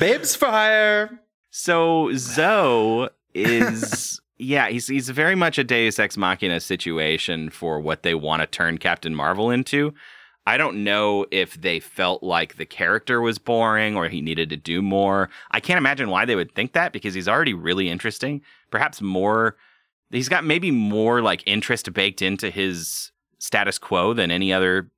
babes 0.00 0.34
for 0.36 0.46
hire. 0.46 1.20
So 1.50 2.10
Zoe 2.14 3.08
is 3.34 4.20
yeah, 4.38 4.68
he's 4.68 4.86
he's 4.88 5.08
very 5.08 5.34
much 5.34 5.58
a 5.58 5.64
Deus 5.64 5.98
Ex 5.98 6.16
Machina 6.16 6.60
situation 6.60 7.50
for 7.50 7.80
what 7.80 8.02
they 8.02 8.14
want 8.14 8.40
to 8.42 8.46
turn 8.46 8.78
Captain 8.78 9.14
Marvel 9.14 9.50
into. 9.50 9.94
I 10.48 10.58
don't 10.58 10.84
know 10.84 11.26
if 11.32 11.60
they 11.60 11.80
felt 11.80 12.22
like 12.22 12.56
the 12.56 12.66
character 12.66 13.20
was 13.20 13.38
boring 13.38 13.96
or 13.96 14.08
he 14.08 14.20
needed 14.20 14.48
to 14.50 14.56
do 14.56 14.80
more. 14.80 15.28
I 15.50 15.58
can't 15.58 15.78
imagine 15.78 16.08
why 16.08 16.24
they 16.24 16.36
would 16.36 16.54
think 16.54 16.72
that 16.74 16.92
because 16.92 17.14
he's 17.14 17.26
already 17.28 17.52
really 17.54 17.88
interesting. 17.88 18.42
Perhaps 18.70 19.00
more 19.02 19.56
he's 20.10 20.28
got 20.28 20.44
maybe 20.44 20.70
more 20.70 21.20
like 21.20 21.42
interest 21.46 21.92
baked 21.92 22.22
into 22.22 22.50
his 22.50 23.10
status 23.38 23.78
quo 23.78 24.12
than 24.14 24.30
any 24.30 24.52
other 24.52 24.90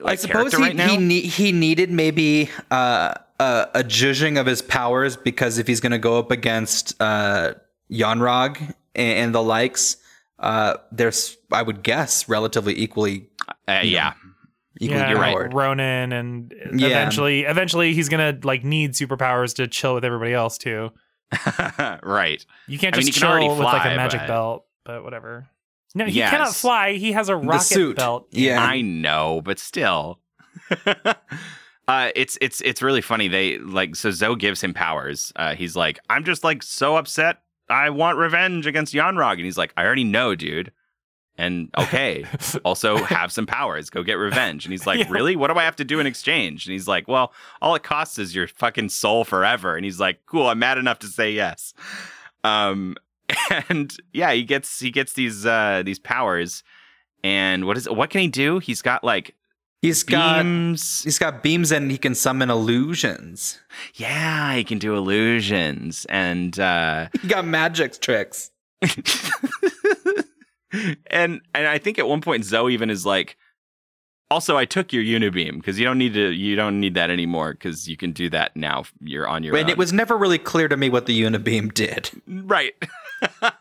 like, 0.00 0.12
I 0.12 0.16
suppose 0.16 0.54
he 0.54 0.62
right 0.62 0.74
now. 0.74 0.88
he, 0.88 0.96
ne- 0.96 1.20
he 1.20 1.52
needed 1.52 1.90
maybe 1.90 2.48
uh, 2.70 3.12
a, 3.38 3.68
a 3.74 3.84
judging 3.84 4.38
of 4.38 4.46
his 4.46 4.62
powers 4.62 5.16
because 5.16 5.58
if 5.58 5.66
he's 5.66 5.80
going 5.80 5.92
to 5.92 5.98
go 5.98 6.18
up 6.18 6.30
against 6.30 7.00
uh, 7.00 7.52
Yon-Rogg 7.88 8.58
and, 8.94 9.18
and 9.18 9.34
the 9.34 9.42
likes, 9.42 9.98
uh, 10.38 10.78
there's 10.92 11.36
I 11.52 11.62
would 11.62 11.82
guess 11.82 12.26
relatively 12.28 12.78
equally 12.78 13.28
uh, 13.68 13.80
yeah. 13.84 14.14
equally 14.80 15.00
yeah, 15.00 15.10
you're 15.10 15.18
right. 15.20 15.34
powered. 15.34 15.52
Ronan, 15.54 16.12
and 16.12 16.54
Yeah. 16.74 16.88
eventually, 16.88 17.42
eventually, 17.44 17.92
he's 17.92 18.08
gonna 18.08 18.38
like 18.42 18.64
need 18.64 18.92
superpowers 18.92 19.54
to 19.56 19.66
chill 19.66 19.94
with 19.94 20.04
everybody 20.06 20.32
else 20.32 20.56
too. 20.58 20.90
right. 22.02 22.44
You 22.66 22.78
can't 22.78 22.94
I 22.94 22.98
mean, 22.98 23.06
just 23.06 23.18
can 23.18 23.28
already 23.28 23.46
chill 23.46 23.56
with 23.56 23.64
like 23.64 23.84
a 23.92 23.96
magic 23.96 24.20
but- 24.20 24.26
belt, 24.28 24.66
but 24.84 25.04
whatever. 25.04 25.48
No, 25.94 26.04
he 26.04 26.12
Yes. 26.12 26.30
cannot 26.30 26.54
fly. 26.54 26.92
He 26.94 27.12
has 27.12 27.28
a 27.28 27.36
rocket 27.36 27.62
suit. 27.64 27.96
belt. 27.96 28.28
Yeah. 28.30 28.62
I 28.62 28.80
know, 28.82 29.40
but 29.44 29.58
still. 29.58 30.20
uh 31.88 32.10
it's 32.16 32.36
it's 32.40 32.60
it's 32.62 32.82
really 32.82 33.00
funny. 33.00 33.28
They 33.28 33.58
like 33.58 33.94
so 33.96 34.10
Zoe 34.10 34.36
gives 34.36 34.62
him 34.62 34.74
powers. 34.74 35.32
Uh 35.36 35.54
he's 35.54 35.76
like, 35.76 35.98
I'm 36.10 36.24
just 36.24 36.44
like 36.44 36.62
so 36.62 36.96
upset. 36.96 37.38
I 37.68 37.90
want 37.90 38.18
revenge 38.18 38.66
against 38.66 38.94
Yon-Rogg. 38.94 39.34
And 39.34 39.44
he's 39.44 39.58
like, 39.58 39.72
I 39.76 39.84
already 39.84 40.04
know, 40.04 40.34
dude. 40.34 40.72
And 41.38 41.68
okay, 41.78 42.24
also 42.64 42.96
have 42.98 43.30
some 43.32 43.46
powers. 43.46 43.90
Go 43.90 44.02
get 44.02 44.14
revenge. 44.14 44.64
And 44.64 44.72
he's 44.72 44.86
like, 44.86 44.98
Yeah. 45.00 45.06
Really? 45.10 45.36
What 45.36 45.52
do 45.52 45.58
I 45.58 45.64
have 45.64 45.76
to 45.76 45.84
do 45.84 46.00
in 46.00 46.06
exchange? 46.06 46.66
And 46.66 46.72
he's 46.72 46.88
like, 46.88 47.06
Well, 47.08 47.32
all 47.62 47.74
it 47.74 47.82
costs 47.82 48.18
is 48.18 48.34
your 48.34 48.48
fucking 48.48 48.88
soul 48.88 49.24
forever. 49.24 49.76
And 49.76 49.84
he's 49.84 50.00
like, 50.00 50.20
Cool, 50.26 50.46
I'm 50.48 50.58
mad 50.58 50.78
enough 50.78 50.98
to 51.00 51.06
say 51.06 51.30
yes. 51.32 51.72
Um 52.44 52.96
and 53.68 53.94
yeah, 54.12 54.32
he 54.32 54.42
gets 54.42 54.80
he 54.80 54.90
gets 54.90 55.12
these 55.14 55.46
uh 55.46 55.82
these 55.84 55.98
powers. 55.98 56.62
And 57.24 57.64
what 57.64 57.76
is 57.76 57.88
what 57.88 58.10
can 58.10 58.20
he 58.20 58.28
do? 58.28 58.58
He's 58.58 58.82
got 58.82 59.02
like 59.04 59.34
He's 59.82 60.02
got 60.02 60.44
he's 60.44 61.18
got 61.18 61.42
beams 61.42 61.70
and 61.70 61.90
he 61.90 61.98
can 61.98 62.14
summon 62.14 62.50
illusions. 62.50 63.60
Yeah, 63.94 64.54
he 64.54 64.64
can 64.64 64.78
do 64.78 64.96
illusions 64.96 66.06
and 66.08 66.58
uh 66.58 67.08
He 67.22 67.28
got 67.28 67.46
magic 67.46 68.00
tricks. 68.00 68.50
and 71.10 71.40
and 71.54 71.66
I 71.66 71.78
think 71.78 71.98
at 71.98 72.08
one 72.08 72.20
point 72.20 72.44
Zoe 72.44 72.72
even 72.72 72.90
is 72.90 73.06
like 73.06 73.36
also 74.30 74.56
I 74.56 74.64
took 74.64 74.92
your 74.92 75.02
unibeam 75.02 75.56
because 75.56 75.78
you 75.78 75.84
don't 75.84 75.98
need 75.98 76.14
to 76.14 76.30
you 76.32 76.56
don't 76.56 76.80
need 76.80 76.94
that 76.94 77.10
anymore 77.10 77.52
because 77.52 77.88
you 77.88 77.96
can 77.96 78.12
do 78.12 78.28
that 78.30 78.56
now. 78.56 78.84
You're 79.00 79.28
on 79.28 79.42
your 79.42 79.56
And 79.56 79.66
own. 79.66 79.70
it 79.70 79.78
was 79.78 79.92
never 79.92 80.16
really 80.16 80.38
clear 80.38 80.68
to 80.68 80.76
me 80.76 80.88
what 80.88 81.06
the 81.06 81.20
unibeam 81.20 81.72
did. 81.72 82.10
right. 82.26 82.74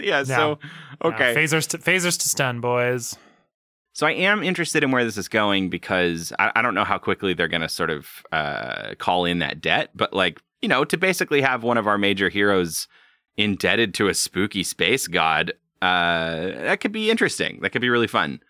yeah, 0.00 0.22
so 0.24 0.58
okay. 1.04 1.32
Yeah, 1.32 1.38
phasers 1.38 1.68
to 1.68 1.78
phasers 1.78 2.18
to 2.20 2.28
stun, 2.28 2.60
boys. 2.60 3.16
So 3.94 4.06
I 4.06 4.12
am 4.12 4.42
interested 4.42 4.82
in 4.82 4.90
where 4.90 5.04
this 5.04 5.18
is 5.18 5.28
going 5.28 5.68
because 5.68 6.32
I, 6.38 6.50
I 6.56 6.62
don't 6.62 6.74
know 6.74 6.84
how 6.84 6.96
quickly 6.96 7.34
they're 7.34 7.48
going 7.48 7.60
to 7.60 7.68
sort 7.68 7.90
of 7.90 8.08
uh, 8.32 8.94
call 8.98 9.26
in 9.26 9.40
that 9.40 9.60
debt, 9.60 9.90
but 9.94 10.14
like 10.14 10.40
you 10.62 10.68
know, 10.68 10.84
to 10.84 10.96
basically 10.96 11.40
have 11.42 11.62
one 11.62 11.76
of 11.76 11.86
our 11.86 11.98
major 11.98 12.28
heroes 12.28 12.86
indebted 13.36 13.94
to 13.94 14.08
a 14.08 14.14
spooky 14.14 14.62
space 14.62 15.08
god, 15.08 15.52
uh, 15.82 16.36
that 16.36 16.80
could 16.80 16.92
be 16.92 17.10
interesting. 17.10 17.58
That 17.62 17.70
could 17.70 17.82
be 17.82 17.90
really 17.90 18.06
fun. 18.06 18.40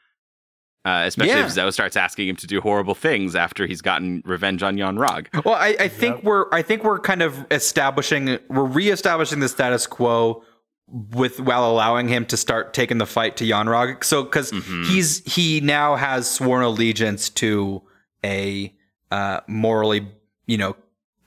Uh, 0.84 1.04
especially 1.06 1.30
Yeah. 1.34 1.46
if 1.46 1.52
Zoe 1.52 1.70
starts 1.70 1.96
asking 1.96 2.28
him 2.28 2.34
to 2.36 2.46
do 2.48 2.60
horrible 2.60 2.96
things 2.96 3.36
after 3.36 3.66
he's 3.68 3.80
gotten 3.80 4.20
revenge 4.24 4.64
on 4.64 4.76
Yon-Rogg. 4.76 5.44
Well, 5.44 5.54
I, 5.54 5.76
I 5.78 5.86
think 5.88 6.16
Yep. 6.16 6.24
we're 6.24 6.46
I 6.52 6.62
think 6.62 6.82
we're 6.82 6.98
kind 6.98 7.22
of 7.22 7.46
establishing 7.52 8.38
we're 8.48 8.64
reestablishing 8.64 9.38
the 9.38 9.48
status 9.48 9.86
quo 9.86 10.42
with 10.88 11.38
while 11.40 11.70
allowing 11.70 12.08
him 12.08 12.26
to 12.26 12.36
start 12.36 12.74
taking 12.74 12.98
the 12.98 13.06
fight 13.06 13.36
to 13.36 13.44
Yon-Rogg. 13.44 14.02
So 14.02 14.24
because 14.24 14.50
Mhm. 14.50 14.86
he's 14.86 15.22
he 15.32 15.60
now 15.60 15.94
has 15.94 16.28
sworn 16.28 16.64
allegiance 16.64 17.30
to 17.30 17.82
a 18.24 18.74
uh, 19.12 19.40
morally 19.46 20.08
you 20.46 20.58
know 20.58 20.74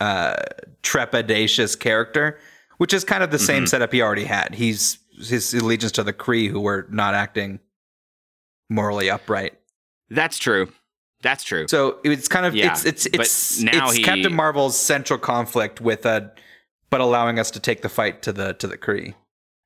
uh, 0.02 0.36
trepidatious 0.84 1.80
character, 1.80 2.38
which 2.78 2.94
is 2.94 3.04
kind 3.04 3.24
of 3.24 3.32
the 3.32 3.40
same 3.40 3.64
Mhm. 3.64 3.70
setup 3.70 3.94
he 3.94 4.02
already 4.02 4.26
had. 4.26 4.56
He's 4.56 4.98
his 5.18 5.54
allegiance 5.54 5.94
to 5.94 6.04
the 6.04 6.12
Kree 6.14 6.50
who 6.50 6.60
were 6.60 6.88
not 6.92 7.14
acting 7.14 7.60
morally 8.70 9.10
upright. 9.10 9.54
That's 10.10 10.38
true. 10.38 10.72
That's 11.22 11.44
true. 11.44 11.68
So 11.68 11.98
it's 12.04 12.28
kind 12.28 12.46
of 12.46 12.54
Yeah, 12.56 12.72
it's 12.72 12.86
it's 12.86 13.08
but 13.08 13.22
it's 13.22 13.62
now 13.62 13.88
it's 13.88 13.96
he- 13.98 14.04
Captain 14.04 14.34
Marvel's 14.36 14.78
central 14.78 15.18
conflict 15.20 15.82
with 15.82 16.06
a 16.06 16.32
but 16.92 17.02
allowing 17.02 17.40
us 17.40 17.50
to 17.52 17.60
take 17.60 17.82
the 17.82 17.90
fight 17.90 18.22
to 18.24 18.32
the 18.32 18.54
to 18.54 18.68
the 18.68 18.78
Kree. 18.78 19.16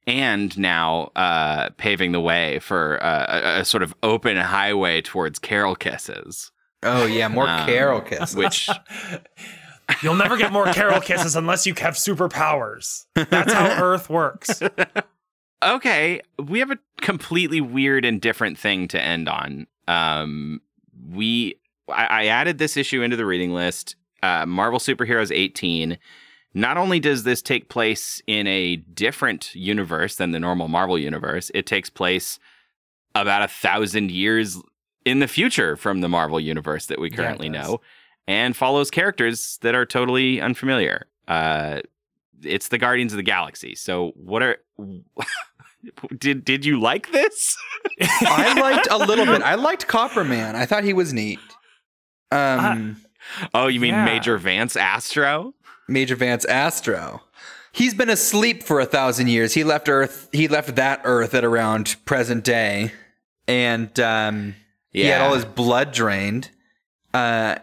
and 0.08 0.58
now 0.58 1.12
uh, 1.16 1.70
paving 1.78 2.14
the 2.14 2.22
way 2.22 2.60
for 2.60 3.02
uh, 3.04 3.58
a, 3.58 3.60
a 3.62 3.66
sort 3.66 3.84
of 3.84 3.94
open 4.04 4.38
highway 4.38 5.02
towards 5.02 5.38
Carol 5.40 5.76
kisses, 5.76 6.52
Oh 6.82 7.06
yeah, 7.06 7.28
more 7.28 7.48
Um, 7.48 7.66
Carol 7.68 8.02
kisses. 8.10 8.36
which 8.36 8.70
You'll 10.04 10.16
never 10.16 10.38
get 10.38 10.52
more 10.54 10.72
Carol 10.72 11.02
kisses 11.02 11.36
unless 11.36 11.66
you 11.66 11.74
have 11.80 11.96
superpowers. 11.96 13.06
That's 13.16 13.52
how 13.52 13.66
Earth 13.84 14.10
works. 14.10 14.62
Okay, 15.64 16.22
we 16.44 16.60
have 16.60 16.72
a 16.72 16.80
completely 17.02 17.62
weird 17.62 18.06
and 18.06 18.22
different 18.22 18.58
thing 18.58 18.88
to 18.90 19.02
end 19.02 19.28
on. 19.28 19.68
Um, 19.88 20.62
we 21.12 21.56
I, 21.90 22.06
I 22.06 22.26
added 22.26 22.58
this 22.58 22.78
issue 22.78 23.02
into 23.02 23.18
the 23.18 23.26
reading 23.26 23.54
list. 23.54 23.96
Uh, 24.22 24.46
Marvel 24.46 24.80
Superheroes 24.80 25.32
18. 25.34 25.98
Not 26.54 26.78
only 26.78 27.00
does 27.00 27.24
this 27.24 27.42
take 27.42 27.70
place 27.70 28.22
in 28.28 28.48
a 28.48 28.78
different 28.78 29.54
universe 29.56 30.16
than 30.16 30.32
the 30.32 30.40
normal 30.40 30.68
Marvel 30.68 30.98
universe, 30.98 31.52
it 31.54 31.66
takes 31.66 31.90
place 31.90 32.40
about 33.16 33.44
a 33.44 33.48
thousand 33.48 34.12
years 34.12 34.58
in 35.06 35.20
the 35.20 35.28
future 35.28 35.76
from 35.76 36.02
the 36.02 36.10
Marvel 36.10 36.40
universe 36.40 36.88
that 36.88 37.00
we 37.00 37.10
currently 37.10 37.50
does. 37.50 37.68
know, 37.68 37.82
and 38.28 38.58
follows 38.58 38.92
characters 38.92 39.58
that 39.62 39.76
are 39.76 39.86
totally 39.86 40.42
unfamiliar. 40.42 41.08
Uh, 41.28 41.82
it's 42.44 42.70
the 42.70 42.78
Guardians 42.78 43.14
of 43.14 43.18
the 43.18 43.24
Galaxy. 43.24 43.76
So, 43.76 44.12
what 44.16 44.42
are 44.42 44.58
did 46.18 46.44
did 46.46 46.66
you 46.66 46.80
like 46.80 47.12
this? 47.12 47.58
I 48.02 48.60
liked 48.60 48.88
a 48.92 48.98
little 48.98 49.26
bit. 49.26 49.42
I 49.42 49.56
liked 49.56 49.88
Copper 49.88 50.24
Man. 50.24 50.56
I 50.56 50.66
thought 50.66 50.84
he 50.84 50.94
was 50.94 51.14
neat. 51.14 51.40
Um, 52.32 52.98
Oh, 53.54 53.68
you 53.68 53.80
mean 53.80 53.94
Yeah. 53.94 54.06
Major 54.06 54.38
Vance 54.38 54.76
Astro? 54.76 55.54
Major 55.88 56.16
Vance 56.16 56.46
Astro. 56.46 57.22
He's 57.72 57.94
been 57.94 58.10
asleep 58.10 58.64
for 58.64 58.80
a 58.80 58.86
thousand 58.86 59.28
years. 59.28 59.54
He 59.54 59.64
left 59.64 59.88
Earth. 59.88 60.28
He 60.32 60.48
left 60.48 60.76
that 60.76 61.02
Earth 61.04 61.34
at 61.36 61.44
around 61.46 61.96
present 62.06 62.44
day, 62.44 62.92
and 63.48 63.98
um, 64.00 64.56
he 64.92 65.06
had 65.06 65.22
all 65.22 65.36
his 65.36 65.46
blood 65.46 65.92
drained 65.92 66.50
uh, 67.14 67.58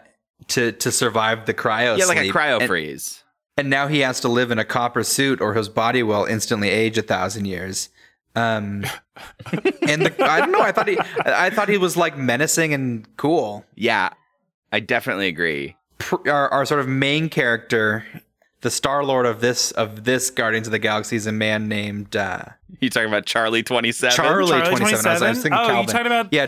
to 0.47 0.71
to 0.71 0.91
survive 0.91 1.45
the 1.45 1.53
cryo 1.53 1.97
yeah, 1.97 2.05
like 2.05 2.17
a 2.17 2.21
sleep. 2.21 2.33
cryo 2.33 2.59
And- 2.59 2.67
freeze. 2.67 3.23
and 3.57 3.69
now 3.69 3.87
he 3.87 3.99
has 3.99 4.21
to 4.21 4.29
live 4.29 4.49
in 4.51 4.59
a 4.59 4.65
copper 4.65 5.03
suit 5.03 5.41
or 5.41 5.53
his 5.53 5.67
body 5.67 6.01
will 6.03 6.23
instantly 6.25 6.69
age 6.69 6.97
a 6.97 7.01
thousand 7.01 7.45
years 7.45 7.89
um 8.37 8.85
and 9.87 10.01
the, 10.05 10.13
i 10.25 10.39
don't 10.39 10.51
know 10.51 10.61
i 10.61 10.71
thought 10.71 10.87
he 10.87 10.97
i 11.25 11.49
thought 11.49 11.69
he 11.69 11.77
was 11.77 11.97
like 11.97 12.17
menacing 12.17 12.73
and 12.73 13.07
cool 13.17 13.65
Yeah, 13.75 14.09
I 14.71 14.79
definitely 14.81 15.27
agree. 15.27 15.75
Our, 16.27 16.49
our 16.49 16.65
sort 16.65 16.79
of 16.81 16.87
main 16.87 17.29
character 17.29 18.05
the 18.61 18.69
star 18.69 19.03
lord 19.03 19.25
of 19.25 19.39
this 19.41 19.71
of 19.71 20.03
this 20.03 20.29
guardians 20.29 20.67
of 20.67 20.71
the 20.71 20.79
galaxy 20.79 21.15
is 21.15 21.25
a 21.27 21.31
man 21.31 21.67
named 21.67 22.15
uh 22.15 22.43
You 22.79 22.89
talking 22.89 23.07
about 23.09 23.25
Charlie 23.25 23.63
twenty 23.63 23.91
seven? 23.91 24.15
charlie, 24.15 24.47
Charlie 24.49 24.75
27, 24.75 25.05
I 25.07 25.13
was, 25.13 25.21
I 25.21 25.29
was 25.29 25.41
thinking 25.41 25.59
Oh, 25.59 25.81
you 25.81 25.87
talking 25.87 26.05
about- 26.07 26.31
yeah 26.33 26.47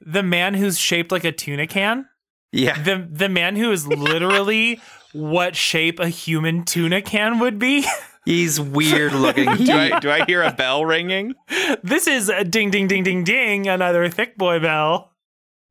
The 0.00 0.22
man 0.22 0.54
who's 0.54 0.78
shaped 0.78 1.10
like 1.12 1.24
a 1.24 1.32
tuna 1.32 1.66
can? 1.66 2.06
yeah 2.52 2.80
The 2.82 3.06
the 3.10 3.28
man 3.28 3.56
who 3.56 3.72
is 3.72 3.86
literally 3.88 4.80
what 5.12 5.56
shape 5.56 5.98
a 5.98 6.08
human 6.08 6.64
tuna 6.64 7.00
can 7.02 7.38
would 7.40 7.58
be. 7.58 7.86
He's 8.26 8.60
weird 8.60 9.12
looking. 9.14 9.46
do 9.64 9.72
I 9.72 9.98
do 10.00 10.10
I 10.10 10.24
hear 10.26 10.42
a 10.42 10.52
bell 10.58 10.84
ringing? 10.84 11.34
this 11.82 12.06
is 12.06 12.28
a 12.28 12.44
ding 12.44 12.70
ding 12.70 12.86
ding 12.88 13.02
ding 13.02 13.24
ding 13.24 13.66
another 13.68 14.08
thick 14.10 14.36
boy 14.36 14.58
bell. 14.60 15.12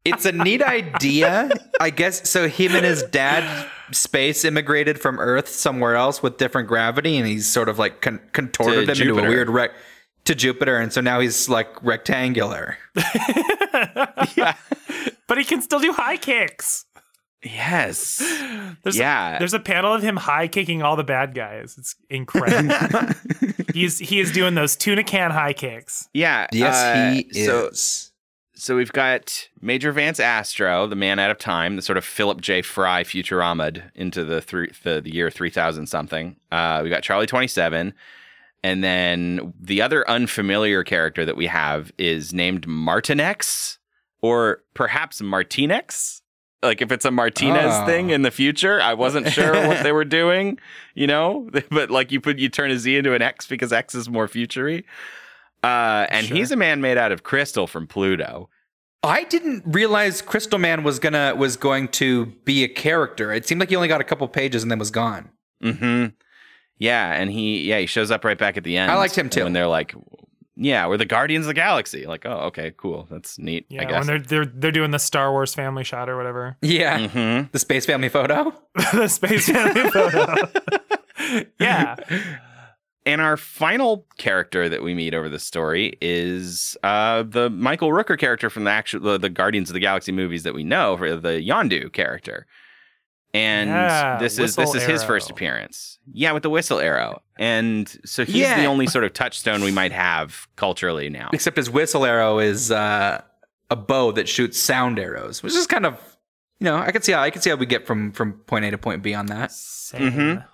it's 0.04 0.26
a 0.26 0.32
neat 0.32 0.62
idea, 0.64 1.50
I 1.80 1.90
guess. 1.92 2.28
So 2.30 2.48
him 2.48 2.74
and 2.76 2.86
his 2.86 3.04
dad 3.04 3.68
space 3.92 4.44
immigrated 4.46 5.00
from 5.00 5.20
Earth 5.20 5.50
somewhere 5.50 5.96
else 5.96 6.24
with 6.24 6.38
different 6.38 6.68
gravity, 6.68 7.18
and 7.18 7.28
he's 7.28 7.46
sort 7.48 7.70
of 7.70 7.78
like 7.78 8.02
con- 8.02 8.22
contorted 8.34 8.74
To 8.74 8.82
him 8.84 8.90
into 8.90 9.04
a 9.04 9.06
Jupiter. 9.16 9.30
weird 9.30 9.50
rec 9.50 9.72
to 10.26 10.34
Jupiter, 10.34 10.78
and 10.78 10.92
so 10.94 11.02
now 11.02 11.20
he's 11.20 11.50
like 11.50 11.68
rectangular. 11.84 12.78
Yeah. 14.36 14.56
But 15.28 15.38
he 15.38 15.44
can 15.44 15.62
still 15.62 15.80
do 15.80 15.92
high 15.92 16.18
kicks. 16.18 16.85
Yes. 17.46 18.18
There's 18.84 18.98
Yeah. 18.98 19.36
A, 19.36 19.40
there's 19.40 19.54
a 19.54 19.60
panel 19.60 19.94
of 19.94 20.02
him 20.02 20.18
high 20.18 20.48
kicking 20.48 20.82
all 20.84 20.96
the 20.96 21.04
bad 21.04 21.34
guys. 21.34 21.76
It's 21.78 21.96
incredible. 22.10 23.14
He's 23.74 24.00
he 24.00 24.20
is 24.20 24.32
doing 24.32 24.56
those 24.56 24.76
tuna 24.76 25.04
can 25.04 25.32
high 25.32 25.54
kicks. 25.54 26.10
Yeah. 26.14 26.48
Yes, 26.52 26.76
uh, 26.76 27.12
he 27.32 27.46
So, 27.46 27.68
is. 27.68 28.12
so 28.56 28.76
we've 28.76 28.92
got 28.92 29.48
Major 29.62 29.92
Vance 29.92 30.20
Astro, 30.20 30.88
the 30.88 30.96
man 30.96 31.20
out 31.20 31.32
of 31.32 31.38
time, 31.38 31.76
the 31.76 31.82
sort 31.82 31.98
of 31.98 32.04
Philip 32.06 32.42
J. 32.42 32.62
Fry 32.62 33.04
Futurama 33.04 33.84
into 33.96 34.24
the 34.26 34.42
three, 34.42 34.72
the, 34.84 35.02
the 35.02 35.14
year 35.14 35.30
3000 35.30 35.88
something. 35.88 36.36
Uh, 36.52 36.82
we 36.84 36.90
got 36.90 37.04
Charlie 37.04 37.28
27. 37.28 37.94
And 38.64 38.84
then 38.84 39.54
the 39.60 39.82
other 39.84 40.10
unfamiliar 40.10 40.84
character 40.84 41.24
that 41.26 41.38
we 41.38 41.46
have 41.48 41.92
is 42.00 42.34
named 42.34 42.66
Martinex 42.68 43.78
or 44.22 44.64
perhaps 44.74 45.22
Martinex. 45.22 46.22
Like 46.66 46.82
if 46.82 46.92
it's 46.92 47.06
a 47.06 47.12
Martinez 47.12 47.74
Oh. 47.74 47.86
thing 47.86 48.10
in 48.10 48.22
the 48.24 48.32
future, 48.32 48.82
I 48.82 48.94
wasn't 48.94 49.30
sure 49.32 49.54
what 49.68 49.84
they 49.84 49.92
were 50.00 50.06
doing, 50.06 50.60
you 50.94 51.08
know. 51.08 51.50
But 51.70 51.90
like 51.92 52.12
you 52.12 52.20
put 52.22 52.38
you 52.40 52.50
turn 52.50 52.72
a 52.72 52.78
Z 52.78 52.96
into 52.96 53.14
an 53.14 53.22
X 53.22 53.48
because 53.48 53.72
X 53.74 53.96
is 53.96 54.10
more 54.10 54.28
futury. 54.28 54.86
Uh, 55.64 56.06
and 56.10 56.28
Sure. 56.28 56.38
he's 56.38 56.52
a 56.52 56.56
man 56.56 56.82
made 56.82 56.98
out 56.98 57.12
of 57.12 57.24
crystal 57.24 57.66
from 57.68 57.88
Pluto. 57.88 58.50
I 59.02 59.24
didn't 59.24 59.64
realize 59.66 60.22
Crystal 60.22 60.58
Man 60.60 60.84
was 60.84 60.98
gonna 61.00 61.34
was 61.36 61.58
going 61.58 61.88
to 61.90 62.26
be 62.44 62.64
a 62.64 62.68
character. 62.68 63.32
It 63.32 63.48
seemed 63.48 63.60
like 63.62 63.70
he 63.70 63.76
only 63.76 63.88
got 63.88 64.02
a 64.02 64.04
couple 64.04 64.28
pages 64.28 64.64
and 64.64 64.72
then 64.72 64.80
was 64.80 64.92
gone. 64.92 65.30
hmm 65.62 66.08
Yeah, 66.80 67.12
and 67.14 67.32
he 67.32 67.62
yeah 67.64 67.80
he 67.80 67.86
shows 67.86 68.10
up 68.12 68.24
right 68.26 68.38
back 68.38 68.58
at 68.58 68.64
the 68.64 68.78
end. 68.78 68.92
I 68.92 68.96
liked 68.96 69.16
him 69.18 69.30
too. 69.30 69.44
When 69.44 69.54
they're 69.54 69.68
like, 69.68 69.94
yeah, 70.56 70.88
we're 70.88 70.98
the 70.98 71.06
Guardians 71.06 71.46
of 71.46 71.48
the 71.48 71.54
Galaxy. 71.54 72.06
Like, 72.06 72.26
oh, 72.26 72.40
okay, 72.48 72.74
cool, 72.78 73.08
that's 73.10 73.38
neat. 73.38 73.66
Yeah, 73.70 73.82
I 73.82 73.86
when 73.86 73.92
guess. 73.94 74.08
they're 74.08 74.20
they're 74.20 74.46
they're 74.46 74.72
doing 74.72 74.92
the 74.92 75.00
Star 75.00 75.32
Wars 75.32 75.54
family 75.54 75.84
shot 75.84 76.10
or 76.10 76.18
whatever. 76.18 76.58
Yeah, 76.62 77.08
hmm 77.08 77.48
the 77.52 77.60
space 77.60 77.86
family 77.86 78.10
photo. 78.10 78.54
the 78.94 79.08
space 79.08 79.50
family 79.50 79.90
photo. 79.92 80.36
yeah. 81.60 81.96
And 83.08 83.22
our 83.22 83.38
final 83.38 84.08
character 84.18 84.68
that 84.68 84.82
we 84.82 84.96
meet 84.96 85.14
over 85.14 85.30
the 85.30 85.38
story 85.38 85.96
is 86.02 86.76
uh, 86.82 87.22
the 87.22 87.52
Michael 87.52 87.90
Rooker 87.90 88.18
character 88.18 88.50
from 88.50 88.64
the 88.64 88.72
actual 88.72 89.02
the, 89.02 89.20
the 89.20 89.30
Guardians 89.30 89.70
of 89.70 89.76
the 89.76 89.80
Galaxy 89.80 90.12
movies 90.12 90.42
that 90.44 90.56
we 90.56 90.64
know 90.64 90.98
for 90.98 91.16
the 91.16 91.48
Yondu 91.48 91.94
character. 91.94 92.48
And 93.36 93.70
Yeah, 93.70 94.18
this 94.18 94.34
is 94.34 94.38
this 94.38 94.58
whistle 94.58 94.76
is 94.76 94.84
his 94.86 95.04
first 95.04 95.30
appearance. 95.30 96.00
Yeah, 96.14 96.32
with 96.32 96.44
the 96.44 96.50
whistle 96.50 96.80
arrow. 96.80 97.22
And 97.38 97.88
so 98.06 98.24
he's 98.24 98.36
Yeah. 98.38 98.60
the 98.62 98.66
only 98.66 98.88
sort 98.88 99.04
of 99.04 99.12
touchstone 99.14 99.62
we 99.64 99.72
might 99.72 99.92
have 99.92 100.48
culturally 100.56 101.10
now. 101.10 101.30
Except 101.34 101.58
his 101.58 101.70
whistle 101.70 102.06
arrow 102.06 102.40
is 102.40 102.72
uh, 102.72 103.22
a 103.70 103.76
bow 103.76 104.12
that 104.14 104.30
shoots 104.30 104.58
sound 104.60 105.00
arrows, 105.00 105.44
which 105.44 105.54
is 105.54 105.68
kind 105.68 105.86
of 105.86 106.00
you 106.60 106.66
know 106.66 106.78
I 106.78 106.92
can 106.92 107.02
see 107.02 107.12
how 107.12 107.22
I 107.22 107.30
can 107.30 107.42
see 107.42 107.50
how 107.50 107.56
we 107.58 107.66
get 107.66 107.86
from 107.86 108.12
from 108.14 108.34
point 108.46 108.64
A 108.66 108.72
to 108.72 108.78
point 108.78 109.04
B 109.04 109.14
on 109.14 109.26
that. 109.28 109.52
Same. 109.52 110.12
Mhm. 110.12 110.46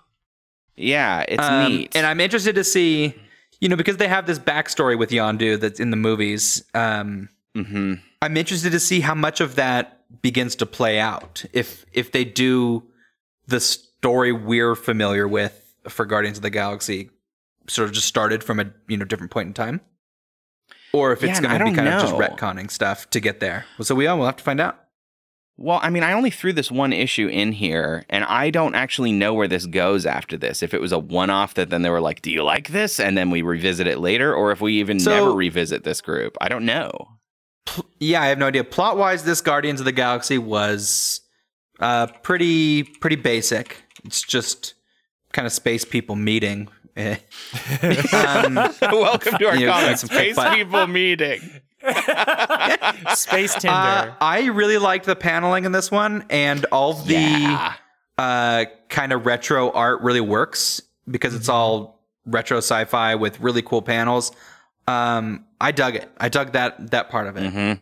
Yeah, 0.76 1.26
it's 1.28 1.44
Um, 1.44 1.70
neat. 1.70 1.96
And 1.96 2.06
I'm 2.08 2.20
interested 2.20 2.56
to 2.56 2.64
see, 2.64 3.14
you 3.60 3.70
know, 3.70 3.76
because 3.76 3.98
they 3.98 4.08
have 4.08 4.26
this 4.26 4.40
backstory 4.40 4.98
with 4.98 5.12
Yondu 5.12 5.60
that's 5.60 5.80
in 5.80 5.92
the 5.92 5.98
movies. 5.98 6.64
Um, 6.74 7.30
hmm 7.56 7.96
I'm 8.24 8.38
interested 8.38 8.72
to 8.72 8.80
see 8.80 9.02
how 9.02 9.14
much 9.16 9.42
of 9.42 9.56
that 9.56 10.01
begins 10.22 10.56
to 10.58 10.66
play 10.66 11.00
out. 11.00 11.46
If 11.54 11.86
if 11.94 12.12
they 12.12 12.24
do 12.26 12.84
the 13.48 13.60
story 13.60 14.32
we're 14.32 14.76
familiar 14.76 15.28
with 15.28 15.76
for 15.90 16.06
Guardians 16.06 16.38
of 16.38 16.44
the 16.44 16.50
Galaxy, 16.50 17.10
sort 17.68 17.88
of 17.90 17.96
just 17.96 18.08
started 18.08 18.44
from 18.44 18.60
a 18.60 18.72
you 18.88 18.98
know 18.98 19.06
different 19.06 19.32
point 19.32 19.48
in 19.48 19.54
time, 19.54 19.82
or 20.94 21.12
if 21.14 21.22
Yeah, 21.22 21.30
it's 21.32 21.40
going 21.40 21.58
to 21.60 21.66
be 21.66 21.74
kind 21.74 21.88
of 21.88 22.02
just 22.02 22.14
know. 22.14 22.20
retconning 22.20 22.70
stuff 22.72 23.10
to 23.12 23.20
get 23.20 23.40
there. 23.40 23.66
So 23.82 23.96
we 23.96 24.08
all 24.08 24.18
will 24.18 24.26
have 24.26 24.38
to 24.38 24.44
find 24.44 24.60
out. 24.60 24.78
Well, 25.58 25.80
I 25.84 25.92
mean, 25.92 26.02
I 26.02 26.14
only 26.14 26.32
threw 26.32 26.54
this 26.54 26.72
one 26.72 26.92
issue 26.92 27.28
in 27.28 27.52
here, 27.52 28.04
and 28.10 28.24
I 28.24 28.50
don't 28.50 28.74
actually 28.74 29.12
know 29.12 29.34
where 29.36 29.48
this 29.50 29.68
goes 29.68 30.08
after 30.08 30.36
this. 30.36 30.64
If 30.64 30.74
it 30.74 30.82
was 30.82 30.92
a 30.92 30.98
one 30.98 31.30
off 31.30 31.54
that 31.54 31.70
then 31.70 31.84
they 31.84 31.90
were 31.92 32.02
like, 32.02 32.24
Do 32.24 32.32
you 32.32 32.42
like 32.44 32.70
this? 32.70 33.00
And 33.00 33.16
then 33.16 33.30
we 33.30 33.44
revisit 33.44 33.86
it 33.86 34.00
later, 34.00 34.34
or 34.34 34.52
if 34.52 34.60
we 34.62 34.80
even 34.80 35.00
So- 35.00 35.12
never 35.14 35.34
revisit 35.34 35.84
this 35.84 36.02
group. 36.02 36.36
I 36.42 36.48
don't 36.50 36.66
know. 36.66 36.90
Pl- 37.66 37.86
Yeah, 38.00 38.22
I 38.22 38.28
have 38.28 38.38
no 38.38 38.48
idea. 38.48 38.64
Plot 38.64 38.98
wise, 38.98 39.24
this 39.24 39.42
Guardians 39.42 39.80
of 39.80 39.86
the 39.86 39.92
Galaxy 39.92 40.38
was 40.38 41.22
uh, 41.80 42.08
pretty 42.24 42.84
pretty 42.84 43.16
basic. 43.16 43.84
It's 44.04 44.22
just 44.22 44.74
kind 45.34 45.46
of 45.46 45.52
space 45.54 45.86
people 45.86 46.16
meeting. 46.16 46.68
Eh. 46.98 47.16
um, 48.14 48.56
Welcome 48.82 49.38
to 49.38 49.48
our 49.48 49.56
Yeah, 49.56 49.72
comic 49.72 49.86
that's 49.88 50.02
space 50.02 50.36
fun. 50.36 50.56
people 50.58 50.88
meeting. 50.88 51.40
Space 53.16 53.54
Tinder. 53.56 53.70
uh, 53.76 54.14
I 54.22 54.46
really 54.54 54.78
liked 54.78 55.06
the 55.06 55.16
paneling 55.16 55.66
in 55.66 55.72
this 55.72 55.90
one, 55.90 56.26
and 56.30 56.66
all 56.66 56.94
the 56.94 57.14
Yeah. 57.16 57.74
uh, 58.18 58.66
kind 58.90 59.12
of 59.14 59.26
retro 59.26 59.72
art 59.72 60.02
really 60.02 60.22
works 60.22 60.82
because 61.10 61.34
it's 61.34 61.50
all 61.50 62.00
retro 62.26 62.58
sci-fi 62.60 63.16
with 63.16 63.40
really 63.40 63.62
cool 63.64 63.82
panels. 63.82 64.32
Um, 64.88 65.46
I 65.60 65.72
dug 65.72 65.96
it. 65.96 66.10
I 66.20 66.30
dug 66.30 66.52
that 66.54 66.92
that 66.92 67.10
part 67.10 67.28
of 67.28 67.38
it. 67.38 67.50
hmm 67.52 67.74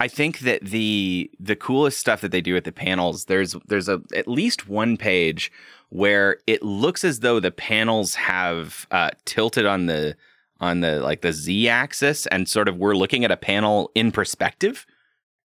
I 0.00 0.06
think 0.06 0.40
that 0.40 0.62
the 0.64 1.28
the 1.40 1.56
coolest 1.56 1.98
stuff 1.98 2.20
that 2.20 2.30
they 2.30 2.40
do 2.40 2.56
at 2.56 2.62
the 2.64 2.70
panels 2.72 3.24
there's 3.24 3.56
there's 3.66 3.88
a 3.88 4.00
at 4.14 4.28
least 4.28 4.68
one 4.68 4.96
page 4.96 5.50
where 5.88 6.38
it 6.46 6.62
looks 6.62 7.02
as 7.04 7.20
though 7.20 7.40
the 7.40 7.50
panels 7.50 8.14
have 8.14 8.86
uh, 8.92 9.10
tilted 9.24 9.66
on 9.66 9.86
the 9.86 10.16
on 10.60 10.80
the 10.82 11.00
like 11.00 11.22
the 11.22 11.32
z 11.32 11.68
axis 11.68 12.26
and 12.26 12.48
sort 12.48 12.68
of 12.68 12.76
we're 12.76 12.94
looking 12.94 13.24
at 13.24 13.32
a 13.32 13.36
panel 13.36 13.90
in 13.96 14.12
perspective 14.12 14.86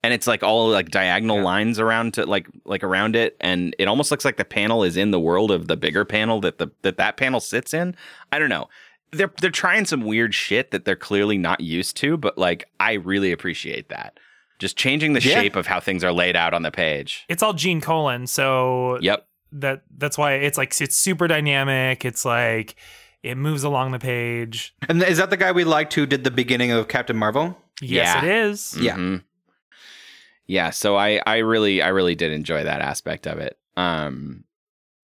and 0.03 0.13
it's 0.13 0.27
like 0.27 0.43
all 0.43 0.69
like 0.69 0.89
diagonal 0.91 1.37
Yeah. 1.37 1.43
lines 1.45 1.79
around 1.79 2.13
to 2.15 2.25
like 2.27 2.47
like 2.65 2.83
around 2.83 3.15
it 3.15 3.35
and 3.41 3.75
it 3.79 3.87
almost 3.87 4.11
looks 4.11 4.25
like 4.25 4.37
the 4.37 4.45
panel 4.45 4.83
is 4.83 4.97
in 4.97 5.09
the 5.09 5.19
world 5.19 5.49
of 5.49 5.67
the 5.67 5.77
bigger 5.77 6.05
panel 6.05 6.39
that 6.41 6.59
the 6.59 6.67
that 6.83 6.97
that 6.97 7.17
panel 7.17 7.39
sits 7.39 7.73
in 7.73 7.95
i 8.31 8.37
don't 8.37 8.49
know 8.49 8.67
they're 9.13 9.31
they're 9.41 9.49
trying 9.49 9.85
some 9.85 10.01
weird 10.01 10.33
shit 10.35 10.71
that 10.71 10.85
they're 10.85 10.95
clearly 10.95 11.37
not 11.37 11.61
used 11.61 11.95
to 11.97 12.17
but 12.17 12.37
like 12.37 12.65
i 12.79 12.93
really 12.93 13.31
appreciate 13.31 13.89
that 13.89 14.19
just 14.59 14.77
changing 14.77 15.13
the 15.13 15.21
Yeah. 15.21 15.41
shape 15.41 15.55
of 15.55 15.67
how 15.67 15.79
things 15.79 16.03
are 16.03 16.11
laid 16.13 16.35
out 16.35 16.53
on 16.53 16.61
the 16.63 16.71
page 16.71 17.25
it's 17.29 17.41
all 17.43 17.53
Gene 17.53 17.81
Colan, 17.81 18.27
so 18.27 18.97
yep 19.01 19.27
that 19.51 19.83
that's 19.97 20.17
why 20.17 20.33
it's 20.33 20.57
like 20.57 20.79
it's 20.81 20.95
super 20.95 21.27
dynamic. 21.27 22.03
It's 22.05 22.25
like 22.25 22.75
it 23.21 23.35
moves 23.37 23.63
along 23.63 23.91
the 23.91 23.99
page. 23.99 24.73
And 24.89 25.01
is 25.03 25.17
that 25.19 25.29
the 25.29 25.37
guy 25.37 25.51
we 25.51 25.63
liked 25.63 25.93
who 25.93 26.05
did 26.07 26.23
the 26.23 26.31
beginning 26.31 26.71
of 26.71 26.87
Captain 26.87 27.15
Marvel? 27.15 27.55
Yes, 27.79 28.15
Yeah. 28.15 28.25
it 28.25 28.45
is. 28.47 28.77
Yeah. 28.79 28.95
Mhm. 28.95 29.23
Yeah, 30.47 30.71
so 30.71 30.95
I 30.97 31.21
I 31.25 31.37
really 31.37 31.81
I 31.81 31.89
really 31.89 32.15
did 32.15 32.31
enjoy 32.31 32.63
that 32.63 32.81
aspect 32.81 33.27
of 33.27 33.37
it. 33.39 33.57
Um 33.77 34.43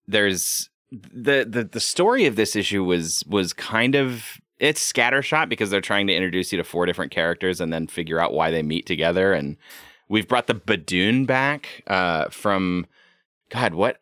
there's 0.08 0.70
the 0.92 1.46
the 1.48 1.64
the 1.64 1.80
story 1.80 2.26
of 2.26 2.36
this 2.36 2.56
issue 2.56 2.84
was 2.84 3.24
was 3.28 3.54
kind 3.54 3.96
of 3.96 4.40
it's 4.60 4.92
scattershot 4.92 5.48
because 5.50 5.70
they're 5.70 5.82
trying 5.82 6.08
to 6.08 6.14
introduce 6.14 6.52
you 6.52 6.58
to 6.58 6.64
four 6.64 6.86
different 6.86 7.12
characters 7.12 7.62
and 7.62 7.72
then 7.72 7.88
figure 7.88 8.20
out 8.20 8.34
why 8.34 8.52
they 8.52 8.62
meet 8.62 8.86
together. 8.86 9.34
And 9.34 9.56
we've 10.10 10.28
brought 10.28 10.48
the 10.48 10.56
Badoon 10.56 11.26
back 11.26 11.84
uh 11.88 12.26
from 12.30 12.86
god 13.50 13.74
what 13.74 14.02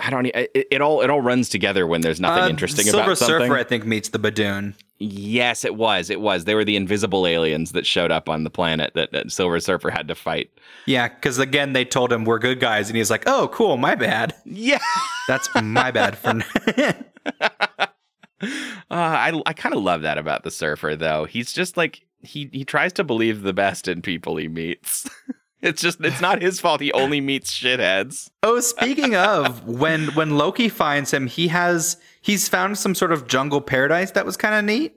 I 0.00 0.10
don't 0.10 0.26
it, 0.26 0.50
it 0.54 0.80
all 0.80 1.02
it 1.02 1.10
all 1.10 1.20
runs 1.20 1.48
together 1.48 1.86
when 1.86 2.00
there's 2.00 2.20
nothing 2.20 2.44
Uh, 2.44 2.48
interesting 2.48 2.84
Silver 2.86 3.04
about 3.04 3.18
something. 3.18 3.32
Silver 3.38 3.44
Surfer, 3.46 3.58
I 3.58 3.64
think, 3.64 3.84
meets 3.86 4.08
the 4.08 4.18
Badoon. 4.18 4.74
Yes, 4.98 5.64
it 5.64 5.76
was. 5.76 6.10
It 6.10 6.20
was. 6.20 6.44
They 6.44 6.54
were 6.54 6.64
the 6.64 6.76
invisible 6.76 7.26
aliens 7.26 7.72
that 7.72 7.86
showed 7.86 8.10
up 8.10 8.28
on 8.28 8.44
the 8.44 8.50
planet 8.50 8.92
that, 8.94 9.12
that 9.12 9.32
Silver 9.32 9.58
Surfer 9.58 9.90
had 9.90 10.08
to 10.08 10.14
fight. 10.14 10.50
Yeah, 10.86 11.08
because 11.08 11.38
again, 11.38 11.72
they 11.72 11.84
told 11.86 12.12
him 12.12 12.24
we're 12.24 12.38
good 12.38 12.60
guys, 12.60 12.88
and 12.90 12.96
he's 12.96 13.10
like, 13.10 13.24
"Oh, 13.26 13.48
cool, 13.48 13.76
my 13.78 13.94
bad. 13.94 14.34
Yeah. 14.44 14.78
That's 15.28 15.48
my 15.62 15.90
bad 15.90 16.18
for." 16.18 16.40
Uh, 18.42 18.94
I 18.94 19.42
I 19.44 19.52
kind 19.52 19.74
of 19.74 19.82
love 19.82 20.00
that 20.02 20.16
about 20.18 20.44
the 20.44 20.50
Surfer, 20.50 20.96
though. 20.96 21.24
He's 21.26 21.52
just 21.52 21.76
like 21.76 22.06
he 22.22 22.48
he 22.52 22.64
tries 22.64 22.92
to 22.94 23.04
believe 23.04 23.42
the 23.42 23.52
best 23.52 23.86
in 23.86 24.00
people 24.02 24.36
he 24.36 24.48
meets. 24.48 25.08
it's 25.62 25.82
just 25.82 26.00
it's 26.00 26.20
not 26.20 26.40
his 26.42 26.60
fault. 26.60 26.80
He 26.80 26.92
only 26.92 27.20
meets 27.20 27.52
shitheads. 27.52 28.30
oh, 28.42 28.60
speaking 28.60 29.14
of 29.16 29.66
when 29.68 30.08
when 30.14 30.36
Loki 30.38 30.68
finds 30.68 31.12
him, 31.12 31.26
he 31.26 31.48
has 31.48 31.96
he's 32.20 32.48
found 32.48 32.78
some 32.78 32.94
sort 32.94 33.12
of 33.12 33.26
jungle 33.26 33.60
paradise 33.60 34.10
that 34.12 34.24
was 34.26 34.36
kind 34.36 34.54
of 34.54 34.64
neat. 34.64 34.94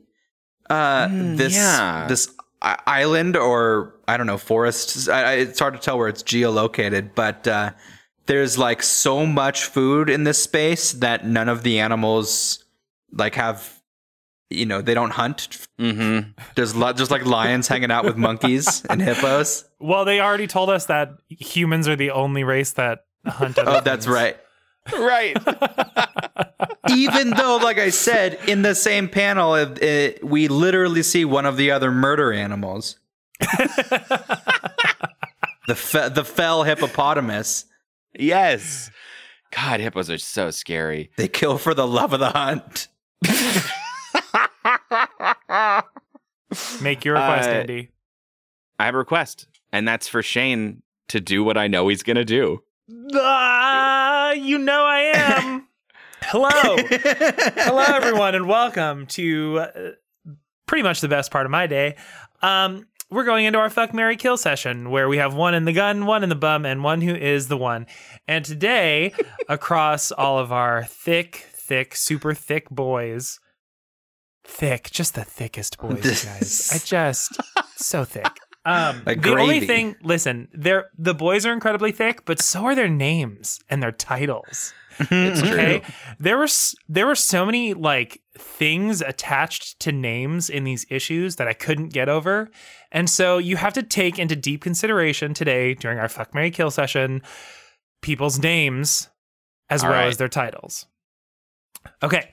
Uh, 0.69 1.07
Mm, 1.07 1.37
this 1.37 1.55
yeah. 1.55 2.05
this 2.07 2.29
island 2.61 3.35
or 3.35 3.95
I 4.07 4.15
don't 4.17 4.27
know 4.27 4.37
forest. 4.37 5.09
I, 5.09 5.23
I- 5.23 5.33
it's 5.33 5.59
hard 5.59 5.73
to 5.73 5.79
tell 5.79 5.97
where 5.97 6.07
it's 6.07 6.23
geolocated, 6.23 7.11
but 7.15 7.47
uh, 7.47 7.71
there's 8.25 8.57
like 8.57 8.81
so 8.83 9.25
much 9.25 9.65
food 9.65 10.09
in 10.09 10.23
this 10.23 10.41
space 10.41 10.93
that 10.93 11.25
none 11.25 11.49
of 11.49 11.63
the 11.63 11.79
animals 11.79 12.63
like 13.11 13.35
have 13.35 13.81
you 14.49 14.65
know 14.65 14.81
they 14.81 14.93
don't 14.93 15.11
hunt 15.11 15.57
Mm-hmm. 15.79 16.29
there's 16.55 16.75
lo- 16.75 16.93
just 16.93 17.09
like 17.11 17.25
lions 17.25 17.67
hanging 17.67 17.91
out 17.91 18.05
with 18.05 18.15
monkeys 18.15 18.85
and 18.89 19.01
hippos 19.01 19.65
Well, 19.83 20.05
they 20.05 20.21
already 20.21 20.47
told 20.47 20.69
us 20.69 20.85
that 20.85 21.09
humans 21.27 21.89
are 21.89 21.97
the 21.97 22.11
only 22.11 22.45
race 22.45 22.71
that 22.73 23.03
hunt. 23.25 23.57
Other 23.59 23.71
oh 23.71 23.81
that's 23.81 24.07
right 24.07 24.37
Right. 24.97 25.35
even 26.89 27.29
though 27.31 27.57
like 27.63 27.77
i 27.79 27.89
said 27.89 28.37
in 28.47 28.61
the 28.63 28.75
same 28.75 29.07
panel 29.07 29.55
it, 29.55 29.81
it, 29.81 30.23
we 30.23 30.47
literally 30.49 31.03
see 31.03 31.23
one 31.25 31.45
of 31.45 31.55
the 31.57 31.71
other 31.71 31.89
murder 31.91 32.31
animals 32.33 32.97
the 35.67 35.75
fe- 35.75 36.09
the 36.09 36.23
fell 36.25 36.63
hippopotamus 36.63 37.65
yes. 38.17 38.91
God, 39.55 39.79
hippos 39.79 40.09
are 40.09 40.17
so 40.17 40.49
scary. 40.51 41.11
they 41.17 41.27
kill 41.27 41.57
for 41.57 41.73
the 41.73 41.87
love 41.87 42.13
of 42.13 42.19
the 42.19 42.29
hunt 42.31 42.87
Make 46.81 47.03
your 47.05 47.15
request, 47.15 47.49
Uh, 47.49 47.53
Andy. 47.53 47.89
I 48.79 48.85
have 48.85 48.95
a 48.95 48.99
request, 48.99 49.47
and 49.73 49.87
that's 49.87 50.07
for 50.07 50.21
Shane 50.21 50.83
to 51.09 51.19
do 51.19 51.43
what 51.43 51.57
I 51.57 51.67
know 51.67 51.89
he's 51.89 52.03
gonna 52.03 52.23
do. 52.23 52.63
Ah, 53.13 54.31
you 54.31 54.57
know 54.59 54.85
I 54.85 54.99
am. 55.15 55.67
Hello. 56.21 56.77
Hello, 56.77 57.83
everyone, 57.87 58.35
and 58.35 58.47
welcome 58.47 59.07
to 59.07 59.59
uh, 59.59 59.91
pretty 60.67 60.83
much 60.83 61.01
the 61.01 61.09
best 61.09 61.31
part 61.31 61.45
of 61.45 61.51
my 61.51 61.67
day. 61.67 61.97
Um, 62.41 62.87
we're 63.09 63.25
going 63.25 63.45
into 63.45 63.59
our 63.59 63.69
fuck 63.69 63.93
Mary 63.93 64.15
kill 64.15 64.37
session 64.37 64.89
where 64.89 65.09
we 65.09 65.17
have 65.17 65.33
one 65.33 65.53
in 65.53 65.65
the 65.65 65.73
gun, 65.73 66.05
one 66.05 66.23
in 66.23 66.29
the 66.29 66.35
bum, 66.35 66.65
and 66.65 66.83
one 66.83 67.01
who 67.01 67.13
is 67.13 67.47
the 67.47 67.57
one. 67.57 67.87
And 68.27 68.45
today, 68.45 69.13
across 69.49 70.11
all 70.11 70.39
of 70.39 70.51
our 70.51 70.83
thick, 70.85 71.47
thick, 71.51 71.95
super 71.95 72.33
thick 72.33 72.69
boys, 72.69 73.39
thick, 74.45 74.91
just 74.91 75.15
the 75.15 75.25
thickest 75.25 75.77
boys, 75.79 76.23
you 76.23 76.29
guys. 76.29 76.71
I 76.73 76.77
just 76.77 77.37
so 77.75 78.05
thick. 78.05 78.27
Um, 78.65 79.01
Like 79.05 79.21
the 79.21 79.35
only 79.35 79.59
thing, 79.59 79.95
listen, 80.03 80.47
they're 80.53 80.89
the 80.97 81.13
boys 81.13 81.45
are 81.45 81.51
incredibly 81.51 81.91
thick, 81.91 82.23
but 82.25 82.41
so 82.41 82.65
are 82.65 82.75
their 82.75 82.87
names 82.87 83.59
and 83.69 83.83
their 83.83 83.91
titles. 83.91 84.73
It's 84.99 85.41
true. 85.41 85.81
There 86.19 86.37
were 86.37 86.47
there 86.87 87.07
were 87.07 87.15
so 87.15 87.45
many 87.45 87.73
like 87.73 88.21
things 88.37 89.01
attached 89.01 89.79
to 89.79 89.91
names 89.91 90.49
in 90.49 90.63
these 90.63 90.85
issues 90.89 91.35
that 91.37 91.47
I 91.47 91.53
couldn't 91.53 91.89
get 91.89 92.07
over, 92.09 92.49
and 92.91 93.09
so 93.09 93.37
you 93.39 93.57
have 93.57 93.73
to 93.73 93.83
take 93.83 94.19
into 94.19 94.35
deep 94.35 94.61
consideration 94.61 95.33
today 95.33 95.73
during 95.73 95.97
our 95.99 96.07
fuck 96.07 96.33
Mary 96.35 96.51
kill 96.51 96.69
session 96.71 97.21
people's 98.01 98.39
names 98.39 99.09
as 99.69 99.83
All 99.83 99.89
well 99.89 99.99
right. 99.99 100.07
as 100.07 100.17
their 100.17 100.29
titles. 100.29 100.85
Okay, 102.03 102.29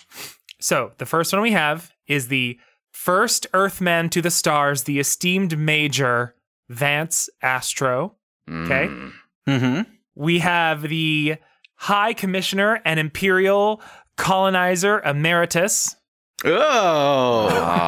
so 0.60 0.92
the 0.98 1.06
first 1.06 1.32
one 1.32 1.40
we 1.42 1.52
have 1.52 1.90
is 2.06 2.28
the 2.28 2.58
first 2.92 3.46
Earthman 3.52 4.10
to 4.10 4.22
the 4.22 4.30
stars, 4.30 4.84
the 4.84 4.98
esteemed 4.98 5.58
Major 5.58 6.34
Vance 6.68 7.28
Astro. 7.42 8.16
Okay. 8.48 8.86
Mm. 8.88 9.12
mm-hmm. 9.48 9.82
We 10.14 10.40
have 10.40 10.82
the 10.82 11.36
High 11.76 12.12
Commissioner 12.12 12.80
and 12.84 13.00
Imperial 13.00 13.80
Colonizer 14.16 15.00
Emeritus. 15.00 15.96
oh. 16.44 17.86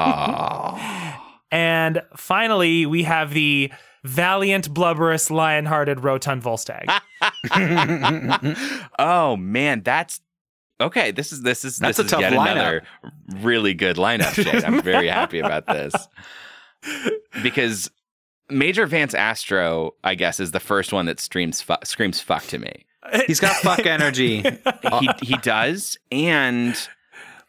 And 1.52 2.00
finally, 2.16 2.86
we 2.86 3.02
have 3.02 3.34
the 3.34 3.70
valiant, 4.04 4.72
blubberous, 4.72 5.30
lion 5.30 5.66
hearted, 5.66 6.02
rotund 6.02 6.42
Volstagg. 6.42 6.88
oh 8.98 9.36
man, 9.36 9.82
that's 9.82 10.20
okay. 10.82 11.10
This 11.10 11.32
is 11.32 11.42
this 11.42 11.64
is 11.64 11.78
That's 11.78 11.96
this 11.96 12.04
a 12.04 12.06
is 12.06 12.10
tough 12.10 12.20
yet 12.20 12.32
lineup. 12.32 12.52
another 12.52 12.82
really 13.40 13.74
good 13.74 13.96
lineup. 13.96 14.32
Shane. 14.34 14.64
I'm 14.64 14.82
very 14.82 15.08
happy 15.08 15.38
about 15.40 15.66
this 15.66 15.94
because 17.42 17.90
Major 18.50 18.86
Vance 18.86 19.14
Astro, 19.14 19.92
I 20.04 20.14
guess, 20.14 20.40
is 20.40 20.50
the 20.50 20.60
first 20.60 20.92
one 20.92 21.06
that 21.06 21.20
streams 21.20 21.60
fu- 21.60 21.74
screams 21.84 22.20
fuck 22.20 22.44
to 22.44 22.58
me. 22.58 22.84
He's 23.26 23.40
got 23.40 23.56
fuck 23.56 23.86
energy. 23.86 24.42
He 25.00 25.08
he 25.22 25.36
does, 25.38 25.96
and 26.10 26.76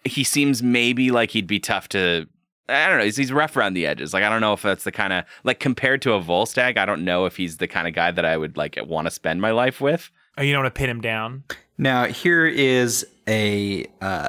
he 0.05 0.23
seems 0.23 0.63
maybe 0.63 1.11
like 1.11 1.31
he'd 1.31 1.47
be 1.47 1.59
tough 1.59 1.89
to. 1.89 2.27
I 2.69 2.87
don't 2.87 2.99
know. 2.99 3.03
He's, 3.03 3.17
he's 3.17 3.33
rough 3.33 3.57
around 3.57 3.73
the 3.73 3.85
edges. 3.85 4.13
Like 4.13 4.23
I 4.23 4.29
don't 4.29 4.39
know 4.41 4.53
if 4.53 4.61
that's 4.61 4.83
the 4.85 4.91
kind 4.91 5.11
of 5.13 5.25
like 5.43 5.59
compared 5.59 6.01
to 6.03 6.13
a 6.13 6.21
Volstagg. 6.21 6.77
I 6.77 6.85
don't 6.85 7.03
know 7.03 7.25
if 7.25 7.35
he's 7.37 7.57
the 7.57 7.67
kind 7.67 7.87
of 7.87 7.93
guy 7.93 8.11
that 8.11 8.23
I 8.25 8.37
would 8.37 8.55
like 8.55 8.77
want 8.83 9.05
to 9.07 9.11
spend 9.11 9.41
my 9.41 9.51
life 9.51 9.81
with. 9.81 10.09
Oh, 10.37 10.41
you 10.41 10.51
don't 10.51 10.63
want 10.63 10.73
to 10.73 10.79
pin 10.79 10.89
him 10.89 11.01
down. 11.01 11.43
Now 11.77 12.05
here 12.05 12.45
is 12.45 13.05
a 13.27 13.85
uh, 14.01 14.27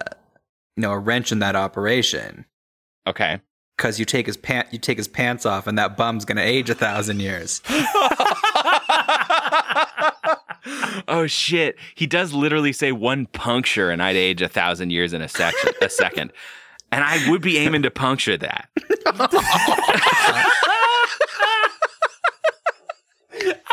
you 0.76 0.80
know 0.82 0.92
a 0.92 0.98
wrench 0.98 1.32
in 1.32 1.38
that 1.40 1.56
operation 1.56 2.44
Okay. 3.06 3.40
because 3.76 3.98
you 3.98 4.04
take 4.04 4.26
his 4.26 4.36
pant 4.36 4.68
you 4.72 4.78
take 4.78 4.96
his 4.98 5.08
pants 5.08 5.44
off 5.46 5.66
and 5.66 5.76
that 5.78 5.96
bum's 5.96 6.24
gonna 6.24 6.40
age 6.42 6.70
a 6.70 6.74
thousand 6.74 7.20
years. 7.20 7.60
oh 11.08 11.26
shit! 11.26 11.76
He 11.94 12.06
does 12.06 12.32
literally 12.32 12.72
say 12.72 12.92
one 12.92 13.26
puncture, 13.26 13.90
and 13.90 14.02
I'd 14.02 14.16
age 14.16 14.40
a 14.42 14.48
thousand 14.48 14.90
years 14.90 15.12
in 15.12 15.20
a 15.22 15.28
section, 15.28 15.72
a 15.82 15.88
second, 15.90 16.32
and 16.92 17.04
I 17.04 17.28
would 17.30 17.42
be 17.42 17.58
aiming 17.58 17.82
to 17.82 17.90
puncture 17.90 18.36
that. 18.38 18.68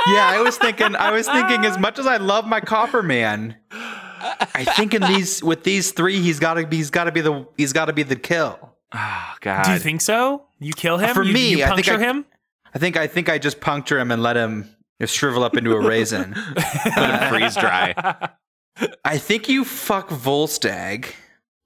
Yeah, 0.07 0.27
I 0.27 0.41
was 0.41 0.57
thinking 0.57 0.95
I 0.95 1.11
was 1.11 1.27
thinking 1.27 1.65
as 1.65 1.77
much 1.77 1.99
as 1.99 2.07
I 2.07 2.17
love 2.17 2.45
my 2.47 2.59
Copper 2.59 3.03
Man, 3.03 3.55
I 3.71 4.65
think 4.75 4.93
in 4.93 5.01
these 5.03 5.43
with 5.43 5.63
these 5.63 5.91
three 5.91 6.19
he's 6.21 6.39
gotta 6.39 6.65
be 6.65 6.77
he's 6.77 6.89
gotta 6.89 7.11
be 7.11 7.21
the 7.21 7.45
he's 7.57 7.73
gotta 7.73 7.93
be 7.93 8.03
the 8.03 8.15
kill. 8.15 8.57
Oh 8.93 9.33
god! 9.41 9.65
Do 9.65 9.71
you 9.73 9.79
think 9.79 10.01
so? 10.01 10.45
You 10.59 10.73
kill 10.73 10.97
him? 10.97 11.13
For 11.13 11.23
You- 11.23 11.33
me, 11.33 11.49
you 11.51 11.63
I 11.63 11.67
think 11.75 11.85
puncture 11.87 11.95
I- 11.95 11.99
him? 12.09 12.25
I 12.73 12.79
think 12.79 12.97
I 12.97 13.07
think 13.07 13.29
I 13.29 13.37
just 13.37 13.59
puncture 13.61 13.99
him 13.99 14.11
and 14.11 14.21
let 14.23 14.35
him 14.35 14.69
shrivel 15.05 15.43
up 15.43 15.55
into 15.57 15.71
a 15.73 15.79
raisin. 15.79 16.33
Let 16.95 17.21
him 17.21 17.29
freeze 17.29 17.55
dry? 17.55 17.93
I 19.03 19.17
think 19.17 19.49
you 19.49 19.65
fuck 19.65 20.09
Volstagg. 20.09 21.07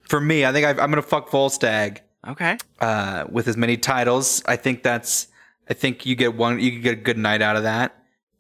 For 0.08 0.20
me, 0.22 0.46
I 0.46 0.52
think 0.54 0.66
I, 0.66 0.70
I'm 0.70 0.90
gonna 0.90 1.02
fuck 1.02 1.30
Volstagg 1.30 2.00
Okay. 2.28 2.58
uh, 2.80 3.26
with 3.30 3.48
as 3.48 3.58
many 3.58 3.78
titles. 3.78 4.42
I 4.48 4.56
think 4.56 4.84
that's. 4.84 5.28
I 5.70 5.74
think 5.74 6.06
you 6.06 6.16
get 6.16 6.36
one. 6.36 6.60
You 6.60 6.72
can 6.72 6.82
get 6.82 6.94
a 6.94 7.02
good 7.02 7.18
night 7.18 7.42
out 7.42 7.56
of 7.56 7.64
that. 7.64 7.96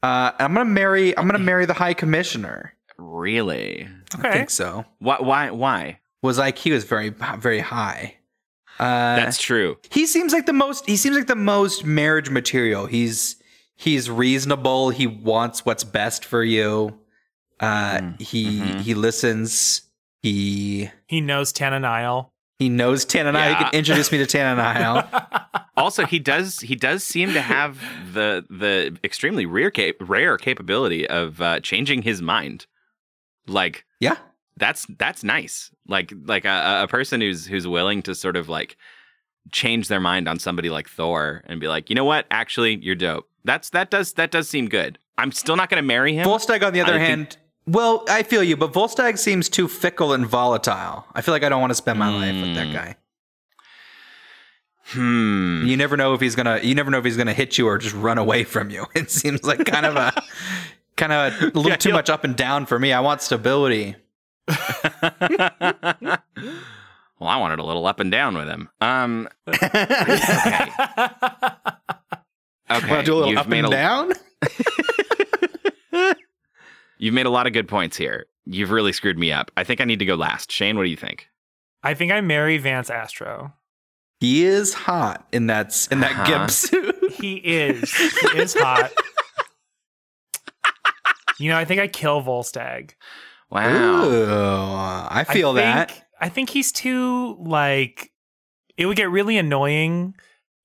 Uh, 0.05 0.31
I'm 0.39 0.53
gonna 0.53 0.65
marry. 0.65 1.17
I'm 1.17 1.25
gonna 1.27 1.39
marry 1.39 1.65
the 1.65 1.73
High 1.73 1.93
Commissioner. 1.95 2.73
Really? 2.97 3.87
I 4.21 4.31
think 4.31 4.49
so. 4.51 4.85
Why? 4.99 5.17
Why? 5.19 5.49
Why? 5.49 5.99
Was 6.21 6.37
like 6.37 6.57
he 6.57 6.71
was 6.71 6.83
very 6.83 7.09
very 7.09 7.59
high. 7.59 8.15
Uh, 8.79 9.15
That's 9.15 9.39
true. 9.41 9.77
he 9.89 10.05
seems 10.05 10.31
like 10.33 10.45
the 10.45 10.53
most. 10.53 10.85
He 10.85 10.95
seems 10.97 11.15
like 11.15 11.27
the 11.27 11.35
most 11.35 11.85
marriage 11.85 12.29
material. 12.29 12.85
He's 12.85 13.37
he's 13.75 14.09
reasonable. 14.09 14.89
He 14.91 15.07
wants 15.07 15.65
what's 15.65 15.83
best 15.83 16.23
for 16.23 16.43
you. 16.43 16.99
Uh, 17.59 17.97
Mhm. 17.99 18.21
he 18.21 18.59
Mhm. 18.59 18.81
he 18.81 18.93
listens. 18.93 19.81
He 20.21 20.89
He 21.07 21.21
knows 21.21 21.51
Tana 21.51 21.79
Nile. 21.79 22.31
he 22.59 22.69
knows 22.69 23.05
Tana 23.05 23.31
Nile. 23.31 23.43
He 23.55 23.61
Yeah. 23.61 23.69
can 23.69 23.79
introduce 23.79 24.11
me 24.11 24.17
to 24.19 24.25
Tana 24.27 24.55
Nile. 24.55 25.09
Also, 25.77 26.05
he 26.05 26.19
does. 26.19 26.61
He 26.61 26.75
does 26.75 27.03
seem 27.03 27.33
to 27.33 27.41
have 27.41 27.79
the 28.13 28.45
the 28.49 28.97
extremely 29.03 29.45
rare 29.45 29.71
cap- 29.71 29.95
rare 29.99 30.37
capability 30.37 31.07
of 31.07 31.41
uh, 31.41 31.59
changing 31.59 32.01
his 32.03 32.21
mind. 32.21 32.65
Like 33.47 33.85
yeah. 33.99 34.15
that's 34.57 34.85
that's 34.97 35.23
nice. 35.23 35.71
Like 35.87 36.13
like 36.25 36.45
a, 36.45 36.83
a 36.83 36.87
person 36.87 37.19
who's 37.21 37.45
who's 37.45 37.67
willing 37.67 38.01
to 38.03 38.15
sort 38.15 38.35
of 38.37 38.47
like 38.49 38.77
change 39.51 39.87
their 39.89 39.99
mind 39.99 40.27
on 40.27 40.39
somebody 40.39 40.69
like 40.69 40.89
Thor 40.89 41.43
and 41.45 41.59
be 41.59 41.67
like, 41.67 41.89
you 41.89 41.95
know 41.95 42.05
what? 42.05 42.25
Actually, 42.31 42.75
you're 42.77 42.95
dope. 42.95 43.27
That's 43.43 43.69
that 43.71 43.89
does 43.91 44.13
that 44.13 44.31
does 44.31 44.47
seem 44.49 44.67
good. 44.69 44.97
I'm 45.17 45.31
still 45.31 45.55
not 45.55 45.69
going 45.69 45.81
to 45.81 45.87
marry 45.87 46.13
him. 46.15 46.25
Volstagg, 46.27 46.65
on 46.65 46.73
the 46.73 46.81
other 46.81 46.93
I 46.95 46.97
think- 46.97 47.07
hand, 47.07 47.37
well, 47.67 48.03
I 48.09 48.23
feel 48.23 48.43
you, 48.43 48.57
but 48.57 48.73
Volstagg 48.73 49.17
seems 49.17 49.49
too 49.49 49.67
fickle 49.67 50.13
and 50.13 50.25
volatile. 50.25 51.05
I 51.13 51.21
feel 51.21 51.33
like 51.33 51.43
I 51.43 51.49
don't 51.49 51.61
want 51.61 51.71
to 51.71 51.75
spend 51.75 51.97
my 51.99 52.09
life 52.09 52.35
with 52.35 52.55
that 52.55 52.67
Mm. 52.67 52.73
guy. 52.73 52.95
Hmm. 54.87 55.63
You 55.65 55.75
never 55.77 55.97
know 55.97 56.13
if 56.13 56.21
he's 56.21 56.35
gonna. 56.35 56.59
You 56.61 56.75
never 56.75 56.91
know 56.91 56.99
if 56.99 57.05
he's 57.05 57.17
gonna 57.17 57.33
hit 57.33 57.57
you 57.57 57.67
or 57.67 57.77
just 57.79 57.95
run 57.95 58.17
away 58.17 58.43
from 58.43 58.69
you. 58.69 58.85
It 58.95 59.09
seems 59.11 59.43
like 59.43 59.65
kind 59.65 59.85
of 59.85 59.95
a, 59.95 60.13
kind 60.97 61.11
of 61.11 61.33
a 61.41 61.45
little 61.45 61.67
Yeah, 61.67 61.75
too 61.75 61.91
much 61.91 62.09
up 62.09 62.23
and 62.23 62.35
down 62.35 62.65
for 62.67 62.77
me. 62.77 62.93
I 62.93 62.99
want 62.99 63.21
stability. 63.21 63.95
well, 64.47 64.59
I 67.19 67.37
wanted 67.37 67.57
a 67.59 67.63
little 67.63 67.87
up 67.87 67.99
and 67.99 68.11
down 68.11 68.35
with 68.37 68.47
him. 68.47 68.69
Um. 68.79 69.27
Okay. 69.47 69.67
Okay. 72.71 72.89
Want 72.89 72.99
to 72.99 73.03
do 73.03 73.13
a 73.13 73.17
little 73.17 73.29
You've 73.29 73.37
up 73.39 73.51
and 73.51 73.67
a- 73.67 73.69
down? 73.69 74.11
You've 76.97 77.13
made 77.13 77.25
a 77.25 77.29
lot 77.29 77.45
of 77.47 77.53
good 77.53 77.67
points 77.67 77.97
here. 77.97 78.25
You've 78.45 78.71
really 78.71 78.93
screwed 78.93 79.17
me 79.17 79.31
up. 79.31 79.51
I 79.57 79.63
think 79.63 79.81
I 79.81 79.85
need 79.85 79.99
to 79.99 80.05
go 80.05 80.15
last. 80.15 80.51
Shane, 80.51 80.77
what 80.77 80.83
do 80.83 80.89
you 80.89 80.95
think? 80.95 81.27
I 81.83 81.93
think 81.93 82.11
I 82.11 82.21
marry 82.21 82.57
Vance 82.57 82.89
Astro. 82.89 83.53
He 84.19 84.45
is 84.45 84.73
hot 84.73 85.27
in 85.31 85.47
that 85.47 85.87
in 85.91 85.99
that 85.99 86.11
Uh-huh. 86.11 86.25
gimp 86.25 86.51
suit. 86.51 86.95
He 87.15 87.35
is. 87.35 87.93
He 87.93 88.37
is 88.37 88.53
hot. 88.53 88.91
You 91.37 91.49
know, 91.49 91.57
I 91.57 91.65
think 91.65 91.81
I 91.81 91.87
kill 91.87 92.21
Volstagg. 92.21 92.91
Wow. 93.51 94.05
Ooh, 94.05 95.05
I 95.09 95.25
feel 95.29 95.49
I 95.51 95.53
that. 95.55 95.91
think, 95.91 96.03
I 96.21 96.29
think 96.29 96.49
he's 96.49 96.71
too 96.71 97.35
like. 97.39 98.11
It 98.77 98.85
would 98.85 98.95
get 98.97 99.09
really 99.09 99.37
annoying 99.37 100.15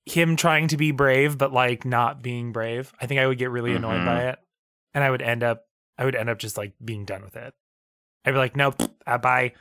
him 0.05 0.35
trying 0.37 0.67
to 0.69 0.77
be 0.77 0.91
brave, 0.91 1.37
but 1.37 1.51
like 1.51 1.83
not 1.85 2.21
being 2.21 2.53
brave. 2.53 2.93
I 3.01 3.05
think 3.05 3.19
I 3.19 3.27
would 3.27 3.37
get 3.37 3.49
really 3.51 3.75
annoyed 3.75 4.01
Mhm. 4.01 4.05
by 4.05 4.21
it, 4.29 4.39
and 4.93 5.03
I 5.03 5.11
would 5.11 5.21
end 5.21 5.43
up. 5.43 5.65
I 5.97 6.05
would 6.05 6.15
end 6.15 6.29
up 6.29 6.39
just 6.39 6.57
like 6.57 6.71
being 6.83 7.03
done 7.05 7.21
with 7.23 7.35
it. 7.35 7.53
I'd 8.25 8.31
be 8.31 8.37
like, 8.37 8.55
nope, 8.55 8.81
uh, 9.05 9.17
bye. 9.17 9.53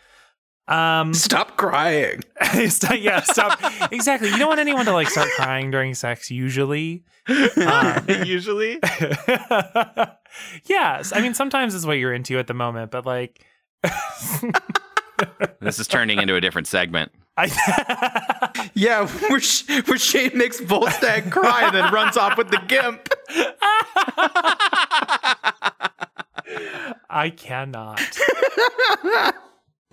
Um, 0.70 1.12
Stop 1.14 1.56
crying. 1.56 2.20
stop, 2.68 2.94
yeah, 2.98 3.20
stop. 3.22 3.58
exactly. 3.92 4.28
You 4.30 4.38
don't 4.38 4.48
want 4.48 4.60
anyone 4.60 4.84
to 4.86 4.92
like 4.92 5.08
start 5.10 5.28
crying 5.36 5.70
during 5.70 5.94
sex. 5.94 6.30
Usually, 6.30 7.04
Um, 7.56 8.06
Usually. 8.24 8.78
yes. 10.64 11.12
I 11.12 11.20
mean, 11.20 11.34
sometimes 11.34 11.74
it's 11.74 11.84
what 11.84 11.94
you're 11.98 12.14
into 12.14 12.38
at 12.38 12.46
the 12.46 12.54
moment, 12.54 12.90
but 12.90 13.04
like, 13.04 13.44
This 15.60 15.78
is 15.78 15.86
turning 15.88 16.18
into 16.20 16.34
a 16.36 16.40
different 16.40 16.66
segment. 16.68 17.12
I. 17.36 17.46
Yeah, 18.74 19.06
where, 19.28 19.40
Sh- 19.40 19.64
where 19.86 19.98
Shane 19.98 20.36
makes 20.36 20.60
Volstagg 20.60 21.30
cry 21.30 21.64
and 21.66 21.74
then 21.74 21.92
runs 21.92 22.16
off 22.16 22.36
with 22.38 22.50
the 22.50 22.60
gimp. 22.66 23.08
I 27.10 27.30
cannot. 27.36 28.00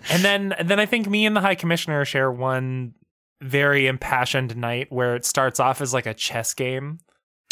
And 0.09 0.23
then 0.23 0.53
and 0.53 0.69
then 0.69 0.79
I 0.79 0.85
think 0.85 1.07
me 1.09 1.25
and 1.25 1.35
the 1.35 1.41
High 1.41 1.55
Commissioner 1.55 2.03
share 2.05 2.31
one 2.31 2.93
very 3.41 3.87
impassioned 3.87 4.55
night 4.57 4.87
where 4.91 5.15
it 5.15 5.25
starts 5.25 5.59
off 5.59 5.79
as 5.81 5.93
like 5.93 6.05
a 6.05 6.13
chess 6.13 6.53
game 6.53 6.99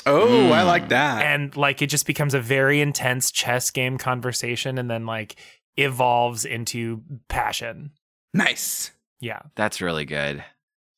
Oh, 0.07 0.51
I 0.51 0.61
Mm. 0.61 0.65
like 0.67 0.89
that. 0.89 1.25
and 1.25 1.55
like 1.57 1.81
it 1.81 1.87
just 1.87 2.05
becomes 2.05 2.33
a 2.33 2.39
very 2.39 2.79
intense 2.81 3.31
chess 3.31 3.71
game 3.71 3.97
conversation 3.97 4.77
and 4.77 4.89
then 4.89 5.05
like 5.05 5.35
evolves 5.77 6.45
into 6.45 7.01
passion. 7.27 7.91
nice. 8.33 8.91
Yeah. 9.21 9.39
That's 9.55 9.81
really 9.81 10.05
good. 10.05 10.43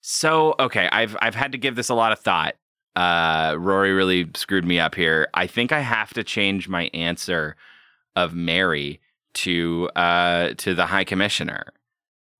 So, 0.01 0.55
okay, 0.59 0.89
I've 0.91 1.15
I've 1.21 1.35
had 1.35 1.51
to 1.53 1.57
give 1.57 1.75
this 1.75 1.89
a 1.89 1.93
lot 1.95 2.11
of 2.11 2.19
thought. 2.19 2.55
Uh, 2.95 3.55
Rory 3.59 3.91
really 3.93 4.29
screwed 4.35 4.65
me 4.65 4.79
up 4.79 4.95
here. 4.95 5.27
I 5.33 5.47
think 5.47 5.71
I 5.71 5.81
have 5.81 6.13
to 6.15 6.23
change 6.23 6.67
my 6.67 6.89
answer 6.93 7.55
of 8.15 8.33
Mary 8.33 8.99
to 9.43 9.89
uh 9.95 10.53
to 10.57 10.73
the 10.73 10.85
High 10.85 11.03
Commissioner. 11.03 11.65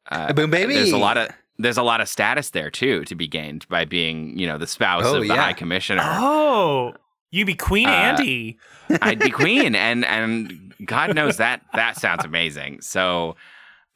Uh, 0.09 0.31
Boom, 0.33 0.49
baby. 0.49 0.73
There's 0.73 0.91
a 0.91 0.97
lot 0.97 1.17
of 1.17 1.29
there's 1.59 1.77
a 1.77 1.83
lot 1.83 2.01
of 2.01 2.07
status 2.07 2.51
there 2.51 2.69
too 2.69 3.03
to 3.05 3.15
be 3.15 3.27
gained 3.27 3.67
by 3.67 3.83
being 3.85 4.37
you 4.37 4.47
know 4.47 4.57
the 4.57 4.67
spouse 4.67 5.03
Oh, 5.05 5.15
of 5.15 5.21
the 5.21 5.27
yeah. 5.27 5.35
High 5.35 5.53
Commissioner. 5.53 6.01
Oh, 6.05 6.93
you'd 7.31 7.47
be 7.47 7.55
Queen 7.55 7.87
Uh, 7.87 7.91
Andy. 7.91 8.57
I'd 9.01 9.19
be 9.19 9.31
queen, 9.31 9.75
and 9.87 10.05
and 10.05 10.73
God 10.85 11.13
knows 11.15 11.37
that 11.37 11.61
that 11.73 11.97
sounds 11.97 12.23
amazing. 12.23 12.79
So 12.81 13.35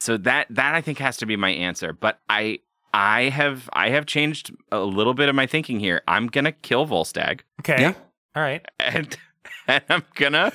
so 0.00 0.16
that 0.18 0.46
that 0.50 0.74
I 0.74 0.80
think 0.82 0.98
has 0.98 1.16
to 1.18 1.26
be 1.26 1.36
my 1.36 1.50
answer. 1.50 1.92
But 1.94 2.18
I 2.28 2.58
I 2.92 3.30
have 3.30 3.70
I 3.72 3.88
have 3.88 4.04
changed 4.04 4.52
a 4.70 4.80
little 4.80 5.14
bit 5.14 5.28
of 5.30 5.34
my 5.34 5.46
thinking 5.46 5.80
here. 5.80 6.02
I'm 6.06 6.26
gonna 6.26 6.52
kill 6.52 6.86
Volstagg, 6.86 7.40
Okay. 7.60 7.80
Yeah. 7.80 7.94
All 8.36 8.42
right. 8.42 8.64
and 8.80 9.16
and 9.66 9.82
I'm 9.88 10.02
gonna 10.16 10.52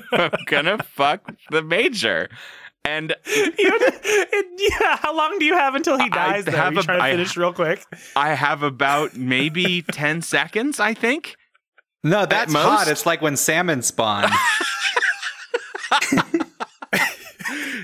I'm 0.12 0.30
gonna 0.46 0.78
fuck 0.82 1.34
the 1.50 1.62
major. 1.62 2.28
And 2.84 3.14
You- 3.26 3.52
it- 3.58 4.72
yeah, 4.80 4.96
how 4.96 5.16
long 5.16 5.38
do 5.38 5.44
you 5.44 5.54
have 5.54 5.74
until 5.74 5.96
he 5.98 6.04
I 6.06 6.08
dies? 6.08 6.44
Though? 6.46 6.52
have 6.52 6.72
you 6.74 6.80
a- 6.80 6.82
trying 6.82 6.98
to 6.98 7.04
I- 7.04 7.10
finish 7.12 7.36
real 7.36 7.52
quick. 7.52 7.84
I 8.16 8.34
have 8.34 8.62
about 8.62 9.16
maybe 9.16 9.82
ten 9.92 10.20
seconds, 10.22 10.80
I 10.80 10.94
think. 10.94 11.36
No, 12.04 12.26
that's 12.26 12.52
most- 12.52 12.64
hot. 12.64 12.88
It's 12.88 13.06
like 13.06 13.22
when 13.22 13.36
salmon 13.36 13.82
spawn. 13.82 14.28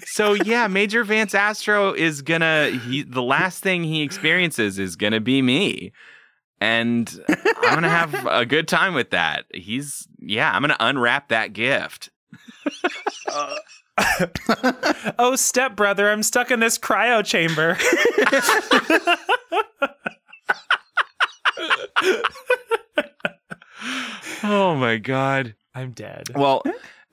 So 0.07 0.33
yeah, 0.35 0.67
Major 0.67 1.05
Vance 1.05 1.35
Astro 1.35 1.93
is 1.93 2.23
gonna 2.23 2.71
he 2.71 3.03
the 3.03 3.23
last 3.23 3.63
thing 3.63 3.85
he 3.85 4.03
experiences 4.03 4.79
is 4.79 4.97
gonna 4.97 5.21
be 5.21 5.43
me. 5.43 5.93
And 6.61 7.09
I'm 7.29 7.75
gonna 7.75 7.89
have 7.89 8.27
a 8.27 8.45
good 8.45 8.69
time 8.69 8.95
with 8.95 9.11
that. 9.11 9.45
He's 9.55 10.09
yeah, 10.19 10.53
I'm 10.53 10.63
gonna 10.63 10.77
unwrap 10.81 11.29
that 11.29 11.53
gift. 11.53 12.11
Oh, 15.19 15.35
stepbrother, 15.35 16.09
I'm 16.09 16.23
stuck 16.23 16.53
in 16.53 16.61
this 16.61 16.79
cryo 16.79 17.25
chamber. 17.25 17.77
Oh 24.43 24.75
my 24.77 24.97
god. 24.97 25.55
I'm 25.75 25.93
dead. 25.93 26.29
Well, 26.35 26.63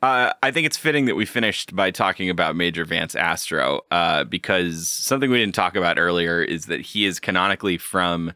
uh, 0.01 0.33
I 0.41 0.51
think 0.51 0.65
it's 0.65 0.77
fitting 0.77 1.05
that 1.05 1.15
we 1.15 1.25
finished 1.25 1.75
by 1.75 1.91
talking 1.91 2.29
about 2.29 2.55
Major 2.55 2.85
Vance 2.85 3.15
Astro, 3.15 3.81
uh, 3.91 4.23
because 4.23 4.89
something 4.89 5.29
we 5.29 5.39
didn't 5.39 5.55
talk 5.55 5.75
about 5.75 5.99
earlier 5.99 6.41
is 6.41 6.65
that 6.67 6.81
he 6.81 7.05
is 7.05 7.19
canonically 7.19 7.77
from 7.77 8.31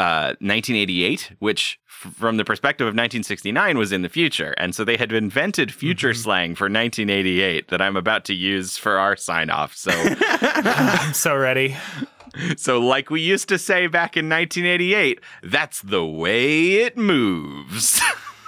uh, 0.00 0.32
1988, 0.40 1.32
which, 1.40 1.78
f- 1.86 2.12
from 2.14 2.36
the 2.38 2.44
perspective 2.44 2.86
of 2.86 2.92
1969, 2.94 3.76
was 3.76 3.92
in 3.92 4.00
the 4.02 4.08
future, 4.08 4.54
and 4.56 4.74
so 4.74 4.82
they 4.84 4.96
had 4.96 5.12
invented 5.12 5.72
future 5.74 6.12
Mhm. 6.12 6.16
slang 6.16 6.54
for 6.54 6.68
1988 6.70 7.68
that 7.68 7.82
I'm 7.82 7.96
about 7.96 8.24
to 8.26 8.34
use 8.34 8.78
for 8.78 8.98
our 8.98 9.14
sign 9.16 9.50
off. 9.50 9.76
So, 9.76 9.90
I'm 10.20 11.12
so 11.12 11.36
ready. 11.36 11.76
so 12.56 12.78
like 12.80 13.10
we 13.10 13.20
used 13.20 13.48
to 13.50 13.58
say 13.58 13.86
back 13.88 14.16
in 14.16 14.28
1988, 14.28 15.20
that's 15.42 15.82
the 15.82 16.04
way 16.04 16.74
it 16.86 16.96
moves. 16.96 18.00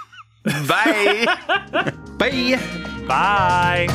Bye. 0.67 1.25
Bye. 2.17 2.59
Bye. 3.07 3.87